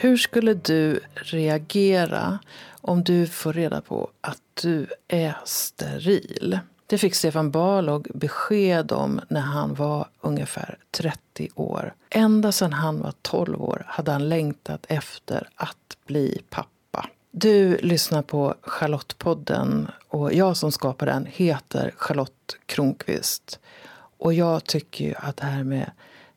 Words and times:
Hur 0.00 0.16
skulle 0.16 0.54
du 0.54 1.00
reagera 1.14 2.38
om 2.80 3.04
du 3.04 3.26
får 3.26 3.52
reda 3.52 3.80
på 3.80 4.10
att 4.20 4.42
du 4.62 4.86
är 5.08 5.36
steril? 5.44 6.58
Det 6.86 6.98
fick 6.98 7.14
Stefan 7.14 7.50
Balog 7.50 8.08
besked 8.14 8.92
om 8.92 9.20
när 9.28 9.40
han 9.40 9.74
var 9.74 10.08
ungefär 10.20 10.78
30 10.90 11.48
år. 11.54 11.94
Ända 12.10 12.52
sedan 12.52 12.72
han 12.72 13.00
var 13.00 13.12
12 13.22 13.62
år 13.62 13.82
hade 13.86 14.10
han 14.10 14.28
längtat 14.28 14.86
efter 14.88 15.48
att 15.54 15.96
bli 16.06 16.42
pappa. 16.50 17.08
Du 17.30 17.76
lyssnar 17.76 18.22
på 18.22 18.54
Charlottepodden 18.62 19.88
och 20.08 20.34
jag 20.34 20.56
som 20.56 20.72
skapar 20.72 21.06
den 21.06 21.26
heter 21.26 21.92
Charlotte 21.96 22.56
Kronqvist. 22.66 23.58
Och 24.18 24.34
jag 24.34 24.64
tycker 24.64 25.04
ju 25.04 25.14
att 25.16 25.36
det 25.36 25.46
här 25.46 25.64
med 25.64 25.90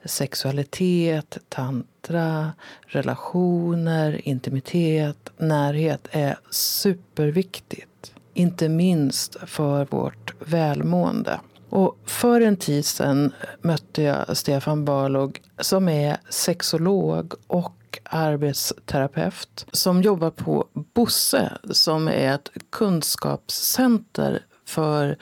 sexualitet, 0.06 1.38
tantra, 1.50 2.52
relationer, 2.86 4.28
intimitet, 4.28 5.30
närhet 5.38 6.08
är 6.12 6.40
superviktigt. 6.50 8.14
Inte 8.34 8.70
minst 8.70 9.38
för 9.46 9.86
vårt 9.86 10.34
välmående. 10.40 11.40
Och 11.70 11.98
för 12.06 12.42
en 12.42 12.58
tid 12.58 12.86
sedan 12.86 13.34
mötte 13.62 14.02
jag 14.02 14.38
Stefan 14.38 14.86
Barlog 14.86 15.42
som 15.60 15.90
är 15.90 16.18
sexolog 16.30 17.34
och 17.48 18.00
arbetsterapeut 18.04 19.66
som 19.72 20.02
jobbar 20.02 20.32
på 20.32 20.68
Bosse 20.74 21.58
som 21.72 22.08
är 22.08 22.36
ett 22.36 22.50
kunskapscenter 22.70 24.46
för 24.66 25.18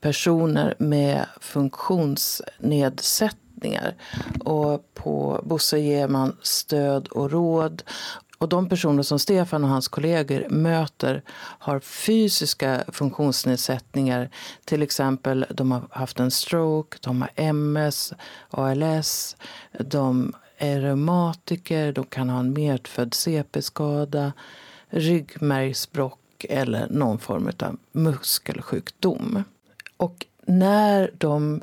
personer 0.00 0.74
med 0.78 1.26
funktionsnedsättning 1.40 3.49
funktionsnedsättningar. 3.60 3.94
Och 4.44 4.94
på 4.94 5.40
Bosse 5.44 5.78
ger 5.78 6.08
man 6.08 6.36
stöd 6.42 7.08
och 7.08 7.30
råd 7.30 7.82
och 8.38 8.48
de 8.48 8.68
personer 8.68 9.02
som 9.02 9.18
Stefan 9.18 9.64
och 9.64 9.70
hans 9.70 9.88
kollegor 9.88 10.48
möter 10.50 11.22
har 11.58 11.80
fysiska 11.80 12.84
funktionsnedsättningar. 12.88 14.30
Till 14.64 14.82
exempel 14.82 15.46
de 15.50 15.72
har 15.72 15.82
haft 15.90 16.20
en 16.20 16.30
stroke, 16.30 16.98
de 17.02 17.22
har 17.22 17.30
MS, 17.36 18.12
ALS, 18.50 19.36
de 19.78 20.32
är 20.58 20.80
reumatiker, 20.80 21.92
de 21.92 22.04
kan 22.04 22.30
ha 22.30 22.40
en 22.40 22.52
medfödd 22.52 23.14
CP-skada, 23.14 24.32
ryggmärgsbråck 24.90 26.44
eller 26.48 26.88
någon 26.90 27.18
form 27.18 27.50
av 27.62 27.76
muskelsjukdom. 27.92 29.44
Och 29.96 30.26
när 30.46 31.10
de 31.18 31.62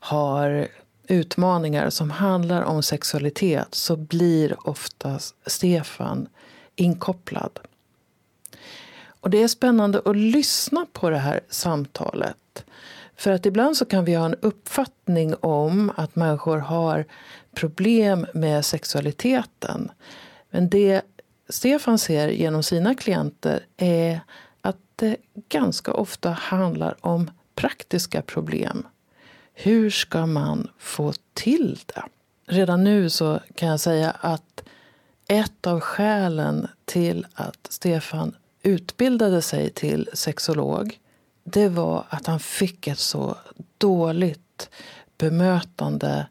har 0.00 0.68
utmaningar 1.08 1.90
som 1.90 2.10
handlar 2.10 2.62
om 2.62 2.82
sexualitet 2.82 3.74
så 3.74 3.96
blir 3.96 4.68
oftast 4.68 5.34
Stefan 5.46 6.28
inkopplad. 6.76 7.60
Och 9.20 9.30
det 9.30 9.42
är 9.42 9.48
spännande 9.48 10.02
att 10.04 10.16
lyssna 10.16 10.86
på 10.92 11.10
det 11.10 11.18
här 11.18 11.40
samtalet. 11.48 12.64
För 13.16 13.30
att 13.30 13.46
ibland 13.46 13.76
så 13.76 13.84
kan 13.84 14.04
vi 14.04 14.14
ha 14.14 14.26
en 14.26 14.34
uppfattning 14.34 15.34
om 15.40 15.92
att 15.96 16.16
människor 16.16 16.58
har 16.58 17.04
problem 17.54 18.26
med 18.34 18.64
sexualiteten. 18.64 19.90
Men 20.50 20.68
det 20.68 21.02
Stefan 21.48 21.98
ser 21.98 22.28
genom 22.28 22.62
sina 22.62 22.94
klienter 22.94 23.66
är 23.76 24.20
att 24.60 24.76
det 24.96 25.16
ganska 25.48 25.92
ofta 25.92 26.30
handlar 26.30 26.96
om 27.00 27.30
praktiska 27.54 28.22
problem 28.22 28.86
hur 29.60 29.90
ska 29.90 30.26
man 30.26 30.70
få 30.78 31.12
till 31.34 31.78
det? 31.86 32.02
Redan 32.46 32.84
nu 32.84 33.10
så 33.10 33.40
kan 33.54 33.68
jag 33.68 33.80
säga 33.80 34.10
att 34.10 34.62
ett 35.28 35.66
av 35.66 35.80
skälen 35.80 36.68
till 36.84 37.26
att 37.34 37.66
Stefan 37.70 38.34
utbildade 38.62 39.42
sig 39.42 39.70
till 39.70 40.08
sexolog 40.12 40.98
det 41.44 41.68
var 41.68 42.04
att 42.08 42.26
han 42.26 42.40
fick 42.40 42.86
ett 42.86 42.98
så 42.98 43.36
dåligt 43.78 44.70
bemötande 45.18 46.26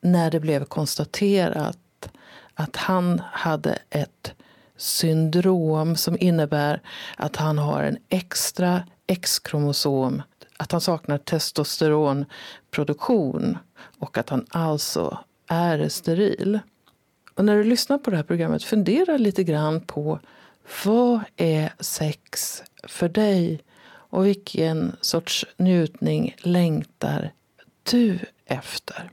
när 0.00 0.30
det 0.30 0.40
blev 0.40 0.64
konstaterat 0.64 2.08
att 2.54 2.76
han 2.76 3.22
hade 3.32 3.78
ett 3.90 4.32
syndrom 4.76 5.96
som 5.96 6.16
innebär 6.20 6.82
att 7.16 7.36
han 7.36 7.58
har 7.58 7.82
en 7.82 7.98
extra 8.08 8.82
X-kromosom 9.06 10.22
att 10.62 10.72
han 10.72 10.80
saknar 10.80 11.18
testosteronproduktion 11.18 13.58
och 13.98 14.18
att 14.18 14.28
han 14.28 14.46
alltså 14.50 15.18
är 15.46 15.88
steril. 15.88 16.58
Och 17.34 17.44
när 17.44 17.56
du 17.56 17.64
lyssnar 17.64 17.98
på 17.98 18.10
det 18.10 18.16
här 18.16 18.24
programmet, 18.24 18.64
fundera 18.64 19.16
lite 19.16 19.44
grann 19.44 19.80
på 19.80 20.20
vad 20.84 21.20
är 21.36 21.72
sex 21.80 22.62
för 22.82 23.08
dig 23.08 23.60
och 23.84 24.26
vilken 24.26 24.96
sorts 25.00 25.46
njutning 25.56 26.36
längtar 26.38 27.32
du 27.90 28.18
efter? 28.46 29.10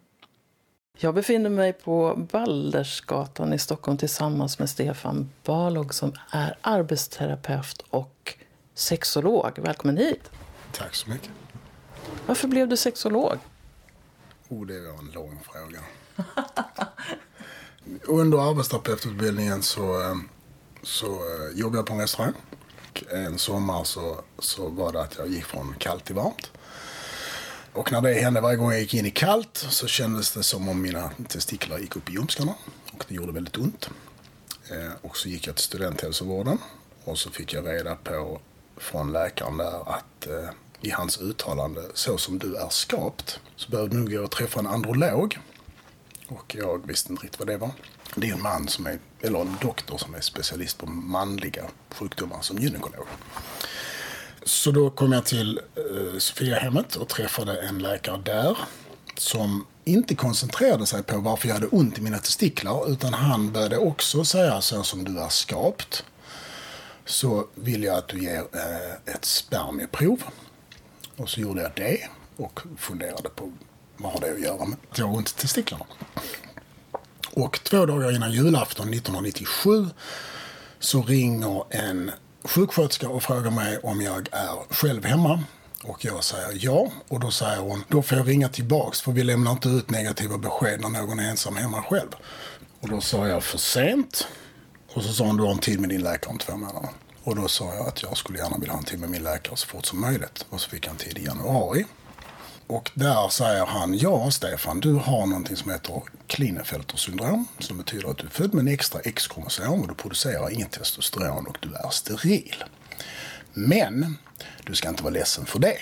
Jag 0.97 1.15
befinner 1.15 1.49
mig 1.49 1.73
på 1.73 2.27
Baldersgatan 2.31 3.53
i 3.53 3.59
Stockholm 3.59 3.97
tillsammans 3.97 4.59
med 4.59 4.69
Stefan 4.69 5.29
Balog 5.45 5.93
som 5.93 6.13
är 6.31 6.55
arbetsterapeut 6.61 7.85
och 7.89 8.35
sexolog. 8.73 9.59
Välkommen 9.59 9.97
hit! 9.97 10.31
Tack 10.71 10.95
så 10.95 11.09
mycket. 11.09 11.29
Varför 12.25 12.47
blev 12.47 12.67
du 12.67 12.77
sexolog? 12.77 13.37
Oh, 14.49 14.65
det 14.65 14.79
var 14.79 14.99
en 14.99 15.11
lång 15.13 15.39
fråga. 15.43 15.79
Under 18.03 18.49
arbetsterapeututbildningen 18.49 19.63
så, 19.63 20.01
eh, 20.01 20.15
så 20.83 21.07
eh, 21.07 21.57
jobbade 21.59 21.77
jag 21.77 21.85
på 21.85 21.93
en 21.93 21.99
restaurang. 21.99 22.33
En 23.11 23.37
sommar 23.37 23.83
så, 23.83 24.21
så 24.39 24.69
var 24.69 24.91
det 24.93 25.01
att 25.01 25.17
jag 25.17 25.27
gick 25.27 25.45
från 25.45 25.75
kallt 25.79 26.05
till 26.05 26.15
varmt. 26.15 26.51
Och 27.73 27.91
när 27.91 28.01
det 28.01 28.13
hände 28.13 28.41
varje 28.41 28.57
gång 28.57 28.71
jag 28.71 28.81
gick 28.81 28.93
in 28.93 29.05
i 29.05 29.11
kallt 29.11 29.57
så 29.69 29.87
kändes 29.87 30.31
det 30.31 30.43
som 30.43 30.69
om 30.69 30.81
mina 30.81 31.11
testiklar 31.27 31.79
gick 31.79 31.95
upp 31.95 32.09
i 32.09 32.13
ljumskarna. 32.13 32.53
Och 32.91 33.05
det 33.07 33.15
gjorde 33.15 33.31
väldigt 33.31 33.57
ont. 33.57 33.89
Eh, 34.69 34.91
och 35.01 35.17
så 35.17 35.29
gick 35.29 35.47
jag 35.47 35.55
till 35.55 35.65
studenthälsovården. 35.65 36.57
Och 37.03 37.17
så 37.17 37.29
fick 37.29 37.53
jag 37.53 37.67
reda 37.67 37.95
på 37.95 38.41
från 38.79 39.11
läkaren 39.11 39.57
där 39.57 39.89
att 39.89 40.27
eh, 40.27 40.49
i 40.81 40.89
hans 40.89 41.21
uttalande, 41.21 41.81
så 41.93 42.17
som 42.17 42.39
du 42.39 42.55
är 42.55 42.69
skapt, 42.69 43.39
så 43.55 43.71
behöver 43.71 43.89
du 43.89 43.97
nog 43.97 44.11
gå 44.11 44.23
och 44.23 44.31
träffa 44.31 44.59
en 44.59 44.67
androlog. 44.67 45.39
Och 46.27 46.55
jag 46.59 46.87
visste 46.87 47.11
inte 47.11 47.23
riktigt 47.23 47.39
vad 47.39 47.47
det 47.47 47.57
var. 47.57 47.71
Det 48.15 48.29
är 48.29 48.33
en 48.33 48.41
man 48.41 48.67
som 48.67 48.87
är, 48.87 48.99
eller 49.21 49.41
en 49.41 49.57
doktor 49.61 49.97
som 49.97 50.15
är 50.15 50.21
specialist 50.21 50.77
på 50.77 50.85
manliga 50.85 51.63
sjukdomar 51.95 52.41
som 52.41 52.57
gynekolog. 52.57 53.05
Så 54.43 54.71
då 54.71 54.89
kom 54.89 55.11
jag 55.11 55.25
till 55.25 55.59
eh, 55.75 56.17
Sofiahemmet 56.17 56.95
och 56.95 57.07
träffade 57.07 57.61
en 57.61 57.79
läkare 57.79 58.21
där 58.25 58.57
som 59.17 59.65
inte 59.83 60.15
koncentrerade 60.15 60.85
sig 60.85 61.03
på 61.03 61.17
varför 61.17 61.47
jag 61.47 61.55
hade 61.55 61.67
ont 61.67 61.97
i 61.97 62.01
mina 62.01 62.17
testiklar 62.17 62.91
utan 62.91 63.13
han 63.13 63.51
började 63.51 63.77
också 63.77 64.25
säga 64.25 64.61
så 64.61 64.83
som 64.83 65.03
du 65.03 65.19
är 65.19 65.29
skapt 65.29 66.05
så 67.09 67.47
vill 67.55 67.83
jag 67.83 67.97
att 67.97 68.07
du 68.07 68.23
ger 68.23 68.39
eh, 68.39 69.13
ett 69.15 69.25
spermieprov. 69.25 70.23
Och 71.17 71.29
så 71.29 71.39
gjorde 71.39 71.61
jag 71.61 71.71
det 71.75 72.07
och 72.37 72.59
funderade 72.77 73.29
på 73.29 73.51
vad 73.97 74.11
har 74.11 74.19
det 74.19 74.31
att 74.31 74.41
göra 74.41 74.65
med 74.65 74.77
att 74.91 74.97
jag 74.97 75.05
har 75.05 75.17
ont 75.17 75.29
i 75.29 75.33
testiklarna. 75.33 75.85
Och 77.31 77.59
två 77.63 77.85
dagar 77.85 78.15
innan 78.15 78.31
julafton 78.31 78.93
1997 78.93 79.89
så 80.79 81.01
ringer 81.01 81.63
en 81.69 82.11
sjuksköterska 82.43 83.09
och 83.09 83.23
frågar 83.23 83.51
mig 83.51 83.77
om 83.77 84.01
jag 84.01 84.27
är 84.31 84.73
själv 84.73 85.05
hemma. 85.05 85.43
Och 85.83 86.05
jag 86.05 86.23
säger 86.23 86.65
ja. 86.65 86.91
Och 87.07 87.19
då 87.19 87.31
säger 87.31 87.57
hon, 87.59 87.83
då 87.87 88.01
får 88.01 88.17
jag 88.17 88.27
ringa 88.27 88.49
tillbaks 88.49 89.01
för 89.01 89.11
vi 89.11 89.23
lämnar 89.23 89.51
inte 89.51 89.69
ut 89.69 89.89
negativa 89.89 90.37
besked 90.37 90.81
när 90.81 90.89
någon 90.89 91.19
är 91.19 91.29
ensam 91.29 91.55
hemma 91.55 91.83
själv. 91.83 92.09
Och 92.79 92.89
då 92.89 93.01
sa 93.01 93.27
jag 93.27 93.43
för 93.43 93.57
sent. 93.57 94.27
Och 94.93 95.03
så 95.03 95.13
sa 95.13 95.25
hon, 95.25 95.37
du 95.37 95.43
har 95.43 95.51
en 95.51 95.59
tid 95.59 95.79
med 95.79 95.89
din 95.89 96.01
läkare 96.01 96.31
om 96.31 96.37
två 96.37 96.57
månader. 96.57 96.89
Och 97.23 97.35
då 97.35 97.47
sa 97.47 97.73
jag 97.75 97.87
att 97.87 98.03
jag 98.03 98.17
skulle 98.17 98.39
gärna 98.39 98.57
vilja 98.57 98.73
ha 98.73 98.79
en 98.79 98.85
tid 98.85 98.99
med 98.99 99.09
min 99.09 99.23
läkare 99.23 99.57
så 99.57 99.67
fort 99.67 99.85
som 99.85 100.01
möjligt. 100.01 100.45
Och 100.49 100.61
så 100.61 100.69
fick 100.69 100.85
jag 100.85 100.91
en 100.91 100.97
tid 100.97 101.17
i 101.17 101.25
januari. 101.25 101.85
Och 102.67 102.91
där 102.93 103.29
säger 103.29 103.65
han, 103.65 103.97
ja 103.97 104.31
Stefan, 104.31 104.79
du 104.79 104.93
har 104.93 105.25
någonting 105.25 105.55
som 105.55 105.71
heter 105.71 106.01
Klinefelter 106.27 106.97
syndrom. 106.97 107.47
Som 107.59 107.77
betyder 107.77 108.09
att 108.09 108.17
du 108.17 108.25
är 108.25 108.29
född 108.29 108.53
med 108.53 108.61
en 108.61 108.73
extra 108.73 108.99
X-kromosom 108.99 109.81
och 109.81 109.87
du 109.87 109.93
producerar 109.93 110.53
inget 110.53 110.71
testosteron 110.71 111.47
och 111.47 111.57
du 111.61 111.73
är 111.73 111.89
steril. 111.89 112.63
Men 113.53 114.17
du 114.63 114.75
ska 114.75 114.89
inte 114.89 115.03
vara 115.03 115.13
ledsen 115.13 115.45
för 115.45 115.59
det. 115.59 115.77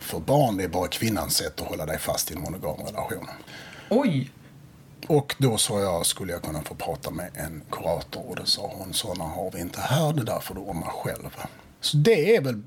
För 0.00 0.20
barn 0.20 0.60
är 0.60 0.68
bara 0.68 0.88
kvinnans 0.88 1.36
sätt 1.36 1.60
att 1.60 1.66
hålla 1.66 1.86
dig 1.86 1.98
fast 1.98 2.30
i 2.30 2.34
en 2.34 2.40
monogam 2.40 2.86
relation. 2.86 3.28
Oj! 3.90 4.30
Och 5.08 5.34
då 5.38 5.58
sa 5.58 5.80
jag, 5.80 6.06
skulle 6.06 6.32
jag 6.32 6.42
kunna 6.42 6.62
få 6.62 6.74
prata 6.74 7.10
med 7.10 7.30
en 7.34 7.62
kurator? 7.70 8.28
Och 8.28 8.36
det 8.36 8.46
sa 8.46 8.72
hon, 8.78 8.92
sådana 8.92 9.24
har 9.24 9.50
vi 9.50 9.60
inte 9.60 9.80
här, 9.80 10.12
det 10.12 10.24
där 10.24 10.40
får 10.40 10.54
du 10.54 10.60
ordna 10.60 10.86
själv. 10.86 11.36
Så 11.80 11.96
det 11.96 12.36
är 12.36 12.40
väl 12.40 12.62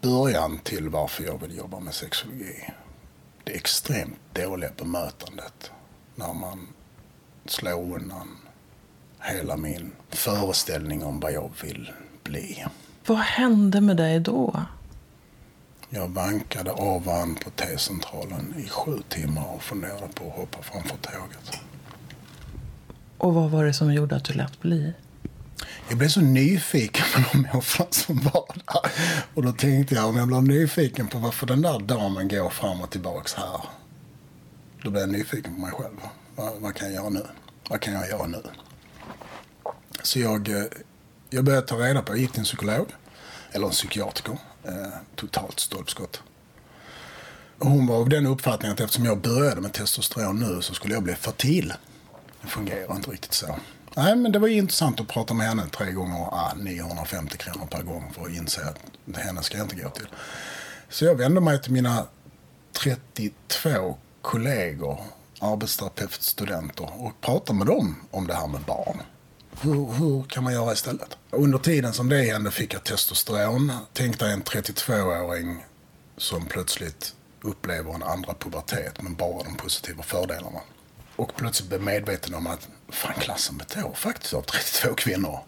början 0.00 0.58
till 0.58 0.88
varför 0.88 1.24
jag 1.24 1.40
vill 1.40 1.56
jobba 1.56 1.80
med 1.80 1.94
sexologi. 1.94 2.70
Det 3.44 3.52
extremt 3.52 4.18
dåliga 4.32 4.70
bemötandet 4.76 5.70
när 6.14 6.34
man 6.34 6.68
slår 7.46 7.94
undan 7.94 8.36
hela 9.20 9.56
min 9.56 9.92
föreställning 10.08 11.04
om 11.04 11.20
vad 11.20 11.32
jag 11.32 11.50
vill 11.62 11.92
bli. 12.22 12.66
Vad 13.06 13.18
hände 13.18 13.80
med 13.80 13.96
dig 13.96 14.20
då? 14.20 14.64
Jag 15.88 16.08
vankade 16.08 16.72
av 16.72 17.08
och 17.08 17.14
an 17.14 17.34
på 17.34 17.50
T-centralen 17.50 18.54
i 18.58 18.68
sju 18.68 19.02
timmar 19.08 19.54
och 19.54 19.62
funderade 19.62 20.08
på 20.14 20.26
att 20.26 20.36
hoppa 20.36 20.62
framför 20.62 20.96
tåget. 20.96 21.60
Och 23.20 23.34
vad 23.34 23.50
var 23.50 23.64
det 23.64 23.72
som 23.72 23.92
gjorde 23.92 24.16
att 24.16 24.24
du 24.24 24.32
lät 24.32 24.60
bli? 24.60 24.92
Jag 25.88 25.98
blev 25.98 26.08
så 26.08 26.20
nyfiken 26.20 27.04
på 27.14 27.20
de 27.32 27.38
människorna 27.38 27.90
som 27.90 28.18
var 28.18 28.54
där. 28.54 28.92
Och 29.34 29.42
då 29.42 29.52
tänkte 29.52 29.94
jag, 29.94 30.08
om 30.08 30.16
jag 30.16 30.28
blir 30.28 30.40
nyfiken 30.40 31.08
på 31.08 31.18
varför 31.18 31.46
den 31.46 31.62
där 31.62 31.78
damen 31.78 32.28
går 32.28 32.50
fram 32.50 32.80
och 32.80 32.90
tillbaks 32.90 33.34
här. 33.34 33.60
Då 34.82 34.90
blev 34.90 35.00
jag 35.00 35.10
nyfiken 35.10 35.54
på 35.54 35.60
mig 35.60 35.70
själv. 35.72 35.96
Vad, 36.36 36.52
vad 36.60 36.74
kan 36.74 36.86
jag 36.86 36.94
göra 36.94 37.08
nu? 37.08 37.26
Vad 37.70 37.80
kan 37.80 37.94
jag 37.94 38.08
göra 38.08 38.26
nu? 38.26 38.42
Så 40.02 40.20
jag, 40.20 40.48
eh, 40.48 40.64
jag 41.30 41.44
började 41.44 41.66
ta 41.66 41.76
reda 41.76 42.02
på, 42.02 42.12
jag 42.12 42.18
gick 42.18 42.30
till 42.30 42.40
en 42.40 42.44
psykolog. 42.44 42.86
Eller 43.52 43.66
en 43.66 43.72
psykiatriker. 43.72 44.38
Eh, 44.64 44.72
totalt 45.16 45.60
stolpskott. 45.60 46.22
Hon 47.58 47.86
var 47.86 47.96
av 47.96 48.08
den 48.08 48.26
uppfattningen 48.26 48.74
att 48.74 48.80
eftersom 48.80 49.04
jag 49.04 49.20
började 49.20 49.60
med 49.60 49.72
testosteron 49.72 50.38
nu 50.38 50.62
så 50.62 50.74
skulle 50.74 50.94
jag 50.94 51.02
bli 51.02 51.14
fertil. 51.14 51.72
Det 52.42 52.48
fungerar 52.48 52.96
inte 52.96 53.10
riktigt 53.10 53.32
så. 53.32 53.56
Nej, 53.96 54.16
men 54.16 54.32
det 54.32 54.38
var 54.38 54.48
intressant 54.48 55.00
att 55.00 55.08
prata 55.08 55.34
med 55.34 55.46
henne 55.46 55.68
tre 55.68 55.92
gånger. 55.92 56.28
Ah, 56.32 56.54
950 56.56 57.36
kronor 57.36 57.66
per 57.66 57.82
gång 57.82 58.12
för 58.14 58.22
att 58.22 58.30
inse 58.30 58.60
att 58.64 59.16
henne 59.16 59.42
ska 59.42 59.56
jag 59.56 59.64
inte 59.64 59.82
gå 59.82 59.90
till. 59.90 60.08
Så 60.88 61.04
jag 61.04 61.14
vände 61.14 61.40
mig 61.40 61.62
till 61.62 61.72
mina 61.72 62.06
32 62.72 63.98
kollegor, 64.22 65.00
arbetsterapeutstudenter 65.40 67.02
och 67.04 67.20
pratade 67.20 67.58
med 67.58 67.66
dem 67.66 67.96
om 68.10 68.26
det 68.26 68.34
här 68.34 68.46
med 68.46 68.60
barn. 68.60 69.02
Hur, 69.60 69.92
hur 69.92 70.22
kan 70.22 70.44
man 70.44 70.52
göra 70.52 70.72
istället? 70.72 71.16
Under 71.30 71.58
tiden 71.58 71.92
som 71.92 72.08
det 72.08 72.22
hände 72.22 72.50
fick 72.50 72.74
jag 72.74 72.84
testosteron. 72.84 73.72
Tänk 73.92 74.18
dig 74.18 74.32
en 74.32 74.42
32-åring 74.42 75.64
som 76.16 76.46
plötsligt 76.46 77.14
upplever 77.42 77.94
en 77.94 78.02
andra 78.02 78.34
pubertet 78.34 79.02
men 79.02 79.14
bara 79.14 79.42
de 79.42 79.56
positiva 79.56 80.02
fördelarna. 80.02 80.60
Och 81.20 81.36
plötsligt 81.36 81.68
blev 81.68 81.82
medveten 81.82 82.34
om 82.34 82.46
att 82.46 82.68
fan 82.88 83.14
klassen 83.20 83.56
består 83.56 83.92
faktiskt 83.94 84.34
av 84.34 84.42
32 84.42 84.94
kvinnor. 84.94 85.40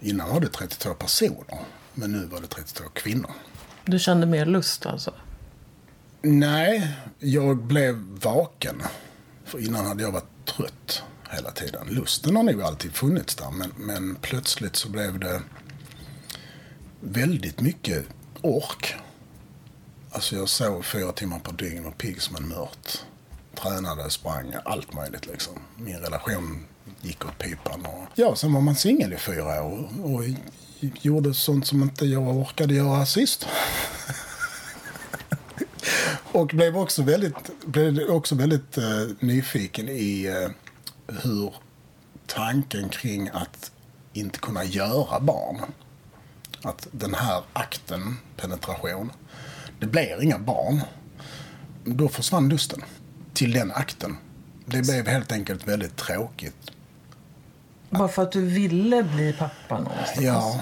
Innan 0.00 0.30
var 0.30 0.40
det 0.40 0.48
32 0.48 0.94
personer, 0.94 1.64
men 1.94 2.12
nu 2.12 2.26
var 2.26 2.40
det 2.40 2.46
32 2.46 2.84
kvinnor. 2.94 3.30
Du 3.84 3.98
kände 3.98 4.26
mer 4.26 4.46
lust 4.46 4.86
alltså? 4.86 5.14
Nej, 6.22 6.96
jag 7.18 7.56
blev 7.56 7.94
vaken. 8.22 8.82
För 9.44 9.58
innan 9.58 9.86
hade 9.86 10.02
jag 10.02 10.12
varit 10.12 10.46
trött 10.56 11.02
hela 11.30 11.50
tiden. 11.50 11.86
Lusten 11.86 12.36
har 12.36 12.42
nog 12.42 12.62
alltid 12.62 12.92
funnits 12.92 13.34
där, 13.34 13.50
men, 13.50 13.72
men 13.76 14.14
plötsligt 14.14 14.76
så 14.76 14.88
blev 14.88 15.18
det 15.18 15.42
väldigt 17.00 17.60
mycket 17.60 18.04
ork. 18.42 18.94
Alltså 20.10 20.36
jag 20.36 20.48
sov 20.48 20.82
fyra 20.82 21.12
timmar 21.12 21.38
per 21.38 21.52
dygn 21.52 21.86
och 21.86 21.98
pigg 21.98 22.22
som 22.22 22.36
en 22.36 22.48
mört. 22.48 23.06
Tränade, 23.62 24.10
sprang, 24.10 24.54
allt 24.64 24.94
möjligt 24.94 25.26
liksom. 25.26 25.52
Min 25.76 25.98
relation 25.98 26.66
gick 27.00 27.24
åt 27.24 27.38
pipan. 27.38 27.86
Och... 27.86 28.04
Ja, 28.14 28.36
sen 28.36 28.52
var 28.52 28.60
man 28.60 28.74
singel 28.74 29.12
i 29.12 29.16
fyra 29.16 29.62
år 29.62 29.88
och 30.02 30.22
gjorde 30.80 31.34
sånt 31.34 31.66
som 31.66 31.82
inte 31.82 32.06
jag 32.06 32.36
orkade 32.36 32.74
göra 32.74 33.06
sist. 33.06 33.46
och 36.32 36.46
blev 36.46 36.76
också 36.76 37.02
väldigt, 37.02 37.66
blev 37.66 38.10
också 38.10 38.34
väldigt 38.34 38.78
uh, 38.78 38.84
nyfiken 39.20 39.88
i 39.88 40.28
uh, 40.28 40.50
hur 41.22 41.54
tanken 42.26 42.88
kring 42.88 43.28
att 43.32 43.72
inte 44.12 44.38
kunna 44.38 44.64
göra 44.64 45.20
barn. 45.20 45.60
Att 46.62 46.88
den 46.90 47.14
här 47.14 47.42
akten, 47.52 48.16
penetration, 48.36 49.12
det 49.80 49.86
blir 49.86 50.22
inga 50.22 50.38
barn. 50.38 50.80
Då 51.84 52.08
försvann 52.08 52.48
lusten 52.48 52.82
till 53.36 53.52
den 53.52 53.72
akten. 53.72 54.16
Det 54.66 54.82
blev 54.82 55.06
helt 55.06 55.32
enkelt 55.32 55.68
väldigt 55.68 55.96
tråkigt. 55.96 56.70
Bara 57.90 58.08
för 58.08 58.22
att 58.22 58.32
du 58.32 58.44
ville 58.44 59.02
bli 59.02 59.32
pappa 59.32 59.78
någonstans? 59.78 60.20
Ja, 60.20 60.60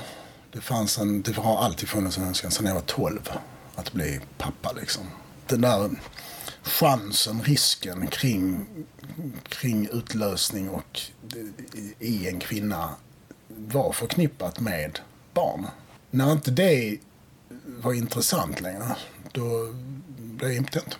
det, 0.52 0.60
fanns 0.60 0.98
en, 0.98 1.22
det 1.22 1.36
har 1.36 1.58
alltid 1.58 1.88
funnits 1.88 2.18
en 2.18 2.24
önskan 2.24 2.50
sedan 2.50 2.66
jag 2.66 2.74
var 2.74 2.80
12 2.80 3.30
att 3.74 3.92
bli 3.92 4.20
pappa. 4.38 4.72
Liksom. 4.72 5.04
Den 5.46 5.60
där 5.60 5.90
chansen, 6.62 7.42
risken 7.42 8.06
kring, 8.06 8.66
kring 9.48 9.88
utlösning 9.92 10.68
och 10.68 11.00
i 11.98 12.28
en 12.28 12.40
kvinna 12.40 12.90
var 13.48 13.92
förknippat 13.92 14.60
med 14.60 14.98
barn. 15.34 15.66
När 16.10 16.32
inte 16.32 16.50
det 16.50 16.98
var 17.66 17.92
intressant 17.92 18.60
längre, 18.60 18.96
då 19.32 19.72
blev 20.16 20.50
jag 20.50 20.56
impotent. 20.56 20.98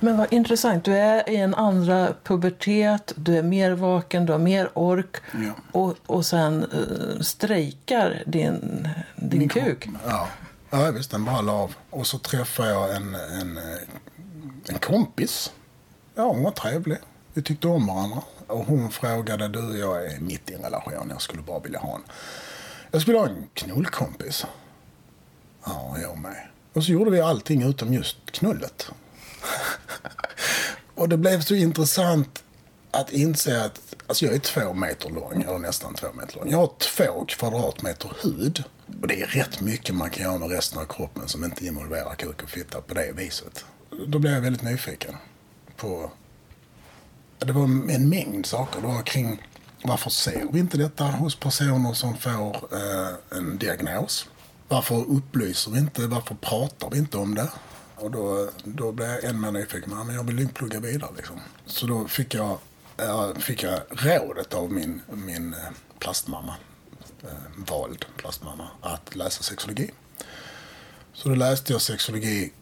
Men 0.00 0.16
vad 0.16 0.32
intressant. 0.32 0.84
Du 0.84 0.92
är 0.96 1.30
i 1.30 1.36
en 1.36 1.54
andra 1.54 2.14
pubertet, 2.24 3.12
du 3.16 3.38
är 3.38 3.42
mer 3.42 3.72
vaken, 3.72 4.26
du 4.26 4.32
har 4.32 4.38
mer 4.38 4.70
ork 4.74 5.16
ja. 5.32 5.52
och, 5.72 5.94
och 6.06 6.26
sen 6.26 6.64
uh, 6.64 7.20
strejkar 7.20 8.22
din, 8.26 8.88
din 9.16 9.38
Min 9.38 9.48
kuk. 9.48 9.88
Ja. 10.06 10.28
ja, 10.70 10.90
visst. 10.90 11.10
Den 11.10 11.24
bara 11.24 11.40
la 11.40 11.52
av. 11.52 11.74
Och 11.90 12.06
så 12.06 12.18
träffade 12.18 12.68
jag 12.68 12.96
en, 12.96 13.14
en, 13.14 13.58
en 14.68 14.78
kompis. 14.78 15.52
Ja, 16.14 16.22
hon 16.22 16.42
var 16.42 16.50
trevlig. 16.50 16.98
Vi 17.34 17.42
tyckte 17.42 17.68
om 17.68 17.86
varandra. 17.86 18.22
Och 18.46 18.64
hon 18.66 18.90
frågade, 18.90 19.48
du 19.48 19.78
jag 19.78 20.06
är 20.06 20.20
mitt 20.20 20.50
i 20.50 20.54
en 20.54 20.62
relation, 20.62 21.08
jag 21.10 21.22
skulle 21.22 21.42
bara 21.42 21.58
vilja 21.58 21.78
ha 21.78 21.94
en... 21.94 22.02
Jag 22.90 23.02
skulle 23.02 23.18
ha 23.18 23.28
en 23.28 23.48
knullkompis. 23.54 24.46
Ja, 25.64 25.96
jag 26.02 26.18
med. 26.18 26.48
Och 26.72 26.84
så 26.84 26.92
gjorde 26.92 27.10
vi 27.10 27.20
allting 27.20 27.62
utom 27.62 27.92
just 27.92 28.16
knullet. 28.32 28.90
och 30.94 31.08
det 31.08 31.16
blev 31.16 31.40
så 31.40 31.54
intressant 31.54 32.42
att 32.90 33.12
inse 33.12 33.64
att 33.64 33.80
alltså 34.06 34.24
jag 34.24 34.34
är 34.34 34.38
två 34.38 34.72
meter 34.74 35.10
lång, 35.10 35.42
eller 35.42 35.58
nästan 35.58 35.94
två 35.94 36.06
meter 36.12 36.36
lång. 36.36 36.50
Jag 36.50 36.58
har 36.58 36.70
två 36.78 37.24
kvadratmeter 37.28 38.12
hud. 38.22 38.64
Och 39.02 39.08
det 39.08 39.22
är 39.22 39.26
rätt 39.26 39.60
mycket 39.60 39.94
man 39.94 40.10
kan 40.10 40.22
göra 40.24 40.38
med 40.38 40.50
resten 40.50 40.78
av 40.78 40.84
kroppen 40.84 41.28
som 41.28 41.44
inte 41.44 41.66
involverar 41.66 42.14
kuk 42.14 42.42
och 42.42 42.50
fitta 42.50 42.80
på 42.80 42.94
det 42.94 43.12
viset. 43.12 43.64
Då 44.06 44.18
blev 44.18 44.32
jag 44.32 44.40
väldigt 44.40 44.62
nyfiken 44.62 45.16
på... 45.76 46.10
Det 47.38 47.52
var 47.52 47.64
en 47.64 48.08
mängd 48.08 48.46
saker. 48.46 48.80
Det 48.80 48.86
var 48.86 49.02
kring 49.02 49.42
varför 49.84 50.10
ser 50.10 50.46
vi 50.52 50.58
inte 50.58 50.78
detta 50.78 51.04
hos 51.04 51.36
personer 51.36 51.92
som 51.92 52.16
får 52.16 52.56
eh, 52.72 53.38
en 53.38 53.58
diagnos? 53.58 54.28
Varför 54.68 55.10
upplyser 55.10 55.70
vi 55.70 55.78
inte? 55.78 56.06
Varför 56.06 56.34
pratar 56.34 56.90
vi 56.90 56.98
inte 56.98 57.16
om 57.16 57.34
det? 57.34 57.48
Och 57.96 58.10
då, 58.10 58.50
då 58.64 58.92
blev 58.92 59.08
jag 59.08 59.24
än 59.24 59.40
mer 59.40 59.50
nyfiken. 59.50 60.04
Men 60.06 60.14
jag 60.14 60.24
vill 60.24 60.38
ju 60.38 60.48
plugga 60.48 60.80
vidare 60.80 61.10
liksom. 61.16 61.40
Så 61.66 61.86
då 61.86 62.08
fick 62.08 62.34
jag, 62.34 62.58
fick 63.38 63.62
jag 63.62 63.80
rådet 63.90 64.54
av 64.54 64.72
min, 64.72 65.00
min 65.08 65.54
eh, 65.54 65.58
plastmamma, 65.98 66.56
eh, 67.22 67.28
vald 67.56 68.04
plastmamma, 68.16 68.68
att 68.80 69.16
läsa 69.16 69.42
sexologi. 69.42 69.90
Så 71.12 71.28
då 71.28 71.34
läste 71.34 71.72
jag 71.72 71.82
sexologi 71.82 72.52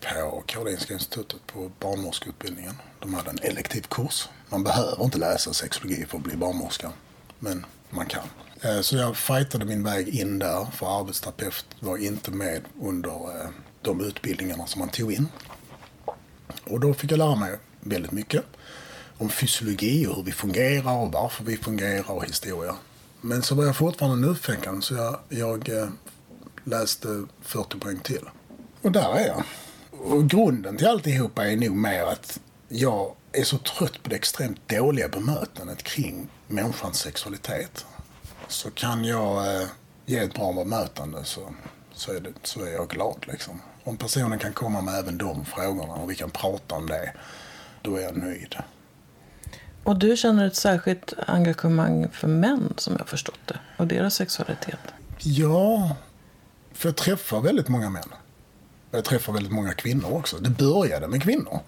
på 0.00 0.42
Karolinska 0.46 0.94
institutet 0.94 1.46
på 1.46 1.70
barnmorskeutbildningen. 1.78 2.74
De 2.98 3.14
hade 3.14 3.30
en 3.30 3.38
elektiv 3.42 3.82
kurs. 3.82 4.28
Man 4.48 4.64
behöver 4.64 5.04
inte 5.04 5.18
läsa 5.18 5.52
sexologi 5.52 6.06
för 6.08 6.18
att 6.18 6.24
bli 6.24 6.36
barnmorska, 6.36 6.92
men 7.38 7.66
man 7.90 8.06
kan. 8.06 8.24
Eh, 8.60 8.80
så 8.80 8.96
jag 8.96 9.16
fightade 9.16 9.64
min 9.64 9.84
väg 9.84 10.08
in 10.08 10.38
där, 10.38 10.66
för 10.74 11.00
arbetsterapeut 11.00 11.66
var 11.80 11.96
inte 11.96 12.30
med 12.30 12.62
under 12.80 13.48
de 13.82 14.00
utbildningarna 14.00 14.66
som 14.66 14.78
man 14.78 14.88
tog 14.88 15.12
in. 15.12 15.28
Och 16.64 16.80
då 16.80 16.94
fick 16.94 17.12
jag 17.12 17.18
lära 17.18 17.34
mig 17.34 17.58
väldigt 17.80 18.12
mycket 18.12 18.44
om 19.18 19.28
fysiologi 19.28 20.06
och 20.06 20.16
hur 20.16 20.22
vi 20.22 20.32
fungerar 20.32 20.96
och 20.96 21.12
varför 21.12 21.44
vi 21.44 21.56
fungerar 21.56 22.10
och 22.10 22.24
historia. 22.24 22.74
Men 23.20 23.42
så 23.42 23.54
var 23.54 23.64
jag 23.64 23.76
fortfarande 23.76 24.28
nyfiken 24.28 24.82
så 24.82 24.94
jag, 24.94 25.18
jag 25.28 25.68
eh, 25.68 25.88
läste 26.64 27.26
40 27.42 27.78
poäng 27.78 27.98
till. 27.98 28.28
Och 28.82 28.92
där 28.92 29.14
är 29.14 29.26
jag. 29.26 29.44
Och 29.90 30.30
grunden 30.30 30.76
till 30.76 30.86
alltihopa 30.86 31.46
är 31.46 31.56
nog 31.56 31.76
mer 31.76 32.02
att 32.02 32.40
jag 32.68 33.14
är 33.32 33.44
så 33.44 33.58
trött 33.58 34.02
på 34.02 34.08
det 34.08 34.16
extremt 34.16 34.68
dåliga 34.68 35.08
bemötandet 35.08 35.82
kring 35.82 36.28
människans 36.46 36.98
sexualitet. 36.98 37.86
Så 38.48 38.70
kan 38.70 39.04
jag 39.04 39.56
eh, 39.56 39.68
ge 40.06 40.18
ett 40.18 40.34
bra 40.34 40.52
bemötande 40.52 41.24
så, 41.24 41.54
så, 41.92 42.12
är, 42.12 42.20
det, 42.20 42.32
så 42.42 42.64
är 42.64 42.72
jag 42.72 42.88
glad. 42.88 43.24
Liksom 43.28 43.60
om 43.84 43.96
personen 43.96 44.38
kan 44.38 44.52
komma 44.52 44.80
med 44.80 44.94
även 44.98 45.18
de 45.18 45.44
frågorna 45.44 45.92
och 45.92 46.10
vi 46.10 46.14
kan 46.14 46.30
prata 46.30 46.74
om 46.74 46.86
det, 46.86 47.12
då 47.82 47.96
är 47.96 48.00
jag 48.00 48.16
nöjd. 48.16 48.56
Och 49.84 49.98
du 49.98 50.16
känner 50.16 50.46
ett 50.46 50.56
särskilt 50.56 51.12
engagemang 51.26 52.08
för 52.12 52.28
män 52.28 52.74
som 52.76 52.96
jag 52.98 53.08
förstått 53.08 53.40
det 53.46 53.58
och 53.76 53.86
deras 53.86 54.14
sexualitet? 54.14 54.80
Ja, 55.18 55.96
för 56.72 56.88
jag 56.88 56.96
träffar 56.96 57.40
väldigt 57.40 57.68
många 57.68 57.90
män. 57.90 58.08
Jag 58.90 59.04
träffar 59.04 59.32
väldigt 59.32 59.52
många 59.52 59.74
kvinnor 59.74 60.12
också. 60.12 60.38
Det 60.38 60.50
började 60.50 61.08
med 61.08 61.22
kvinnor. 61.22 61.60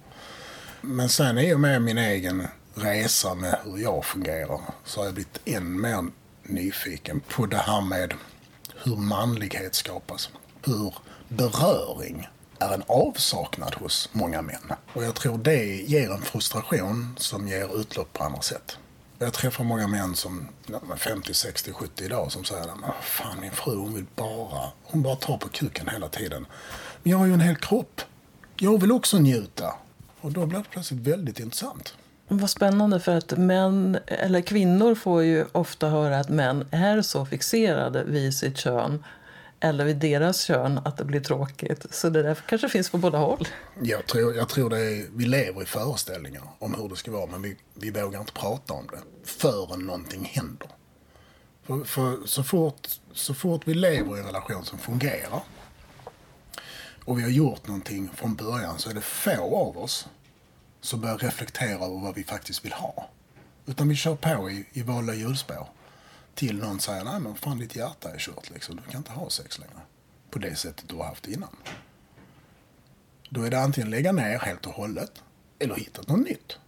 Men 0.81 1.09
sen 1.09 1.38
i 1.38 1.54
och 1.54 1.61
med 1.61 1.83
min 1.83 1.99
egen 1.99 2.47
resa 2.75 3.35
med 3.35 3.59
hur 3.64 3.78
jag 3.78 4.04
fungerar 4.04 4.61
så 4.85 5.00
har 5.00 5.04
jag 5.04 5.14
blivit 5.14 5.40
än 5.45 5.81
mer 5.81 6.04
nyfiken 6.42 7.21
på 7.21 7.47
det 7.47 7.57
här 7.57 7.81
med 7.81 8.14
hur 8.85 8.97
manlighet 8.97 9.75
skapas. 9.75 10.31
Hur 10.64 10.95
beröring 11.33 12.29
är 12.59 12.75
en 12.75 12.83
avsaknad 12.87 13.75
hos 13.75 14.09
många 14.12 14.43
män. 14.43 14.73
Och 14.93 15.05
jag 15.05 15.15
tror 15.15 15.39
det 15.39 15.65
ger 15.65 16.11
en 16.11 16.23
frustration 16.23 17.15
som 17.19 17.49
ger 17.49 17.81
utlopp 17.81 18.12
på 18.12 18.25
andra 18.25 18.41
sätt. 18.41 18.79
Jag 19.19 19.33
träffar 19.33 19.65
många 19.65 19.89
män 19.89 20.15
som 20.15 20.49
50, 20.97 21.35
60, 21.35 21.73
70 21.73 22.05
idag 22.05 22.33
som 22.33 22.45
säger 22.45 22.62
att 22.62 23.05
fan 23.05 23.41
min 23.41 23.51
fru 23.51 23.77
hon 23.77 23.95
vill 23.95 24.07
bara, 24.17 24.69
hon 24.85 25.03
bara 25.03 25.17
tar 25.17 25.37
på 25.37 25.49
kuken 25.49 25.89
hela 25.89 26.09
tiden. 26.09 26.47
Men 27.03 27.11
jag 27.11 27.19
har 27.19 27.27
ju 27.27 27.33
en 27.33 27.41
hel 27.41 27.57
kropp. 27.57 28.01
Jag 28.57 28.81
vill 28.81 28.93
också 28.93 29.19
njuta. 29.19 29.75
Och 30.21 30.33
då 30.33 30.47
blir 30.47 30.59
det 30.59 30.65
plötsligt 30.71 31.01
väldigt 31.01 31.41
intressant. 31.41 31.95
Vad 32.29 32.51
spännande 32.51 33.01
för 33.01 33.17
att 33.17 33.39
män, 33.39 33.99
eller 34.07 34.41
kvinnor 34.41 34.95
får 34.95 35.23
ju 35.23 35.45
ofta 35.53 35.89
höra 35.89 36.19
att 36.19 36.29
män 36.29 36.67
är 36.71 37.03
så 37.03 37.27
fixerade 37.27 38.05
vid 38.05 38.35
sitt 38.35 38.57
kön 38.57 39.05
eller 39.64 39.85
vid 39.85 39.97
deras 39.97 40.42
kön 40.45 40.81
att 40.85 40.97
det 40.97 41.04
blir 41.04 41.21
tråkigt. 41.21 41.87
Så 41.90 42.11
det 42.11 42.23
där 42.23 42.38
kanske 42.47 42.69
finns 42.69 42.90
på 42.90 42.99
båda 42.99 43.19
håll. 43.19 43.49
Jag 43.81 44.07
tror, 44.07 44.35
jag 44.35 44.49
tror 44.49 44.71
det 44.71 44.78
är, 44.78 45.07
vi 45.12 45.25
lever 45.25 45.62
i 45.62 45.64
föreställningar 45.64 46.42
om 46.59 46.75
hur 46.75 46.88
det 46.88 46.97
ska 46.97 47.11
vara 47.11 47.26
men 47.26 47.42
vi, 47.42 47.57
vi 47.75 47.90
vågar 47.90 48.21
inte 48.21 48.33
prata 48.33 48.73
om 48.73 48.87
det 48.87 49.28
förrän 49.31 49.81
någonting 49.81 50.25
händer. 50.25 50.69
För, 51.62 51.85
för 51.85 52.26
så, 52.26 52.45
fort, 52.45 52.88
så 53.12 53.35
fort 53.35 53.62
vi 53.64 53.75
lever 53.75 54.16
i 54.16 54.21
en 54.21 54.26
relation 54.26 54.64
som 54.64 54.78
fungerar 54.78 55.40
och 57.04 57.19
vi 57.19 57.23
har 57.23 57.31
gjort 57.31 57.66
någonting 57.66 58.11
från 58.14 58.35
början 58.35 58.78
så 58.78 58.90
är 58.90 58.95
det 58.95 59.00
få 59.00 59.57
av 59.57 59.78
oss 59.78 60.09
som 60.81 61.00
börjar 61.00 61.19
reflektera 61.19 61.85
över 61.85 62.00
vad 62.00 62.14
vi 62.14 62.25
faktiskt 62.25 62.64
vill 62.64 62.73
ha. 62.73 63.09
Utan 63.66 63.88
vi 63.88 63.97
kör 63.97 64.16
på 64.16 64.50
i, 64.50 64.66
i 64.73 64.83
vanliga 64.83 65.16
hjulspår 65.16 65.69
till 66.35 66.59
någon 66.59 66.81
säger 66.81 67.05
nej 67.05 67.21
men 67.21 67.35
fan 67.35 67.59
ditt 67.59 67.77
hjärta 67.77 68.11
är 68.11 68.19
kört 68.19 68.51
liksom. 68.51 68.77
Du 68.77 68.83
kan 68.83 68.99
inte 68.99 69.12
ha 69.12 69.31
sex 69.31 69.59
längre. 69.59 69.81
På 70.31 70.39
det 70.39 70.57
sättet 70.57 70.89
du 70.89 70.97
har 70.97 71.05
haft 71.05 71.29
innan. 71.29 71.57
Då 73.29 73.43
är 73.43 73.51
det 73.51 73.61
antingen 73.61 73.91
lägga 73.91 74.12
ner 74.12 74.39
helt 74.39 74.67
och 74.67 74.73
hållet 74.73 75.23
eller 75.59 75.75
hitta 75.75 76.03
något 76.07 76.27
nytt. 76.29 76.59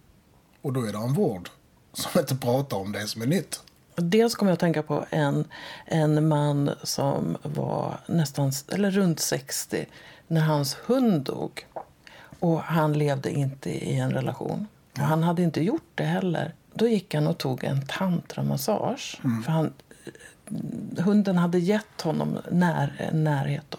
Och 0.61 0.73
då 0.73 0.81
är 0.81 0.91
det 0.91 0.97
en 0.97 1.13
vård 1.13 1.49
som 1.93 2.19
inte 2.19 2.35
pratar 2.35 2.77
om 2.77 2.91
det 2.91 3.07
som 3.07 3.21
är 3.21 3.27
nytt. 3.27 3.61
Dels 3.95 4.35
kommer 4.35 4.51
jag 4.51 4.53
att 4.53 4.59
tänka 4.59 4.83
på 4.83 5.05
en, 5.09 5.47
en 5.85 6.27
man 6.27 6.71
som 6.83 7.37
var 7.43 7.99
nästan, 8.07 8.51
eller 8.71 8.91
runt 8.91 9.19
60 9.19 9.85
när 10.27 10.41
hans 10.41 10.77
hund 10.85 11.21
dog. 11.21 11.67
Och 12.39 12.61
han 12.61 12.93
levde 12.93 13.31
inte 13.31 13.69
i 13.69 13.95
en 13.99 14.11
relation. 14.11 14.67
Och 14.93 14.99
han 14.99 15.23
hade 15.23 15.43
inte 15.43 15.63
gjort 15.63 15.89
det 15.95 16.03
heller. 16.03 16.53
Då 16.77 16.87
gick 16.87 17.13
han 17.13 17.27
och 17.27 17.37
tog 17.37 17.63
en 17.63 17.85
tantramassage. 17.87 19.19
Mm. 19.23 19.43
För 19.43 19.51
han, 19.51 19.73
hunden 20.97 21.37
hade 21.37 21.59
gett 21.59 22.01
honom 22.01 22.37
när, 22.51 23.09
närhet. 23.13 23.65
Då. 23.69 23.77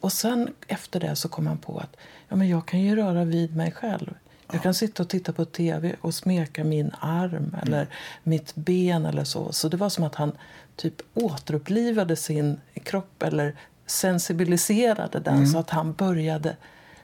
Och 0.00 0.12
sen 0.12 0.54
efter 0.66 1.00
det 1.00 1.16
så 1.16 1.28
kom 1.28 1.46
han 1.46 1.58
på 1.58 1.78
att 1.78 1.96
ja, 2.28 2.36
men 2.36 2.48
jag 2.48 2.66
kan 2.66 2.80
ju 2.80 2.96
röra 2.96 3.24
vid 3.24 3.56
mig 3.56 3.72
själv. 3.72 4.14
Jag 4.52 4.62
kan 4.62 4.74
sitta 4.74 5.02
och 5.02 5.08
titta 5.08 5.32
på 5.32 5.44
tv 5.44 5.94
och 6.00 6.14
smeka 6.14 6.64
min 6.64 6.90
arm 7.00 7.56
eller 7.62 7.80
mm. 7.80 7.92
mitt 8.22 8.54
ben 8.54 9.06
eller 9.06 9.24
så. 9.24 9.52
Så 9.52 9.68
det 9.68 9.76
var 9.76 9.88
som 9.88 10.04
att 10.04 10.14
han 10.14 10.32
typ 10.76 10.94
återupplivade 11.14 12.16
sin 12.16 12.60
kropp 12.82 13.22
eller 13.22 13.56
sensibiliserade 13.86 15.20
den 15.20 15.34
mm. 15.34 15.46
så 15.46 15.58
att 15.58 15.70
han 15.70 15.92
började 15.92 16.56